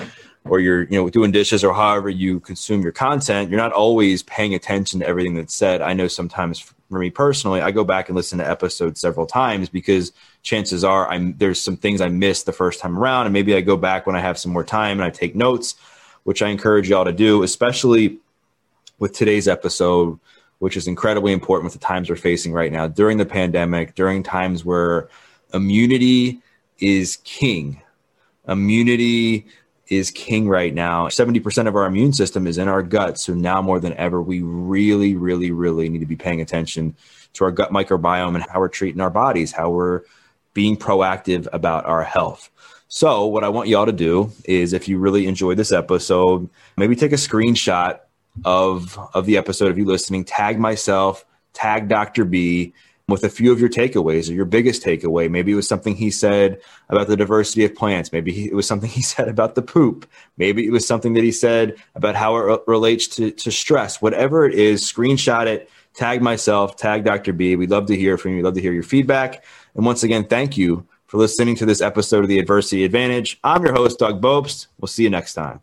or 0.48 0.60
you're 0.60 0.82
you 0.84 0.98
know 0.98 1.10
doing 1.10 1.30
dishes 1.30 1.64
or 1.64 1.74
however 1.74 2.08
you 2.08 2.40
consume 2.40 2.82
your 2.82 2.92
content 2.92 3.50
you're 3.50 3.60
not 3.60 3.72
always 3.72 4.22
paying 4.22 4.54
attention 4.54 5.00
to 5.00 5.06
everything 5.06 5.34
that's 5.34 5.54
said 5.54 5.82
i 5.82 5.92
know 5.92 6.08
sometimes 6.08 6.58
for 6.60 6.98
me 6.98 7.10
personally 7.10 7.60
i 7.60 7.70
go 7.70 7.84
back 7.84 8.08
and 8.08 8.16
listen 8.16 8.38
to 8.38 8.48
episodes 8.48 9.00
several 9.00 9.26
times 9.26 9.68
because 9.68 10.12
chances 10.46 10.84
are 10.84 11.10
I'm 11.10 11.36
there's 11.36 11.60
some 11.60 11.76
things 11.76 12.00
I 12.00 12.08
missed 12.08 12.46
the 12.46 12.52
first 12.52 12.80
time 12.80 12.96
around, 12.96 13.26
and 13.26 13.32
maybe 13.32 13.54
I 13.54 13.60
go 13.60 13.76
back 13.76 14.06
when 14.06 14.14
I 14.14 14.20
have 14.20 14.38
some 14.38 14.52
more 14.52 14.64
time 14.64 14.98
and 14.98 15.04
I 15.04 15.10
take 15.10 15.34
notes, 15.34 15.74
which 16.22 16.40
I 16.40 16.48
encourage 16.48 16.88
y'all 16.88 17.04
to 17.04 17.12
do, 17.12 17.42
especially 17.42 18.18
with 18.98 19.12
today's 19.12 19.48
episode, 19.48 20.18
which 20.60 20.76
is 20.76 20.86
incredibly 20.86 21.32
important 21.32 21.64
with 21.64 21.72
the 21.72 21.84
times 21.84 22.08
we're 22.08 22.16
facing 22.16 22.52
right 22.52 22.72
now 22.72 22.86
during 22.86 23.18
the 23.18 23.26
pandemic, 23.26 23.96
during 23.96 24.22
times 24.22 24.64
where 24.64 25.08
immunity 25.52 26.40
is 26.78 27.16
king. 27.24 27.82
Immunity 28.46 29.46
is 29.88 30.12
king 30.12 30.48
right 30.48 30.72
now. 30.72 31.08
70% 31.08 31.66
of 31.66 31.74
our 31.74 31.86
immune 31.86 32.12
system 32.12 32.46
is 32.46 32.56
in 32.56 32.68
our 32.68 32.84
gut. 32.84 33.18
So 33.18 33.34
now 33.34 33.60
more 33.62 33.80
than 33.80 33.94
ever, 33.94 34.22
we 34.22 34.42
really, 34.42 35.16
really, 35.16 35.50
really 35.50 35.88
need 35.88 36.00
to 36.00 36.06
be 36.06 36.16
paying 36.16 36.40
attention 36.40 36.94
to 37.34 37.44
our 37.44 37.50
gut 37.50 37.72
microbiome 37.72 38.36
and 38.36 38.44
how 38.48 38.60
we're 38.60 38.68
treating 38.68 39.00
our 39.00 39.10
bodies, 39.10 39.50
how 39.52 39.70
we're 39.70 40.02
being 40.56 40.74
proactive 40.74 41.46
about 41.52 41.84
our 41.84 42.02
health. 42.02 42.50
So, 42.88 43.26
what 43.26 43.44
I 43.44 43.50
want 43.50 43.68
y'all 43.68 43.84
to 43.84 43.92
do 43.92 44.32
is 44.46 44.72
if 44.72 44.88
you 44.88 44.98
really 44.98 45.26
enjoyed 45.26 45.58
this 45.58 45.70
episode, 45.70 46.48
maybe 46.78 46.96
take 46.96 47.12
a 47.12 47.16
screenshot 47.16 48.00
of 48.46 48.98
of 49.12 49.26
the 49.26 49.36
episode 49.36 49.70
of 49.70 49.76
you're 49.76 49.86
listening, 49.86 50.24
tag 50.24 50.58
myself, 50.58 51.26
tag 51.52 51.88
Dr. 51.88 52.24
B 52.24 52.72
with 53.06 53.22
a 53.22 53.28
few 53.28 53.52
of 53.52 53.60
your 53.60 53.68
takeaways 53.68 54.30
or 54.30 54.32
your 54.32 54.46
biggest 54.46 54.82
takeaway. 54.82 55.30
Maybe 55.30 55.52
it 55.52 55.56
was 55.56 55.68
something 55.68 55.94
he 55.94 56.10
said 56.10 56.60
about 56.88 57.06
the 57.06 57.16
diversity 57.16 57.64
of 57.66 57.74
plants. 57.74 58.10
Maybe 58.10 58.46
it 58.46 58.54
was 58.54 58.66
something 58.66 58.88
he 58.88 59.02
said 59.14 59.28
about 59.28 59.56
the 59.56 59.62
poop. 59.62 60.08
Maybe 60.38 60.66
it 60.66 60.70
was 60.70 60.86
something 60.86 61.12
that 61.14 61.22
he 61.22 61.32
said 61.32 61.76
about 61.94 62.16
how 62.16 62.36
it 62.36 62.62
relates 62.66 63.06
to, 63.08 63.30
to 63.30 63.52
stress. 63.52 64.00
Whatever 64.00 64.46
it 64.46 64.54
is, 64.54 64.82
screenshot 64.82 65.46
it, 65.46 65.70
tag 65.92 66.22
myself, 66.22 66.76
tag 66.76 67.04
Dr. 67.04 67.32
B. 67.32 67.56
We'd 67.56 67.70
love 67.70 67.86
to 67.86 67.96
hear 67.96 68.16
from 68.16 68.32
you. 68.32 68.36
We'd 68.38 68.44
love 68.44 68.54
to 68.54 68.62
hear 68.62 68.72
your 68.72 68.82
feedback. 68.82 69.44
And 69.76 69.84
once 69.84 70.02
again, 70.02 70.24
thank 70.24 70.56
you 70.56 70.86
for 71.06 71.18
listening 71.18 71.54
to 71.56 71.66
this 71.66 71.82
episode 71.82 72.24
of 72.24 72.28
the 72.28 72.38
Adversity 72.38 72.84
Advantage. 72.84 73.38
I'm 73.44 73.62
your 73.62 73.74
host, 73.74 73.98
Doug 73.98 74.22
Bopst. 74.22 74.68
We'll 74.80 74.88
see 74.88 75.02
you 75.02 75.10
next 75.10 75.34
time. 75.34 75.60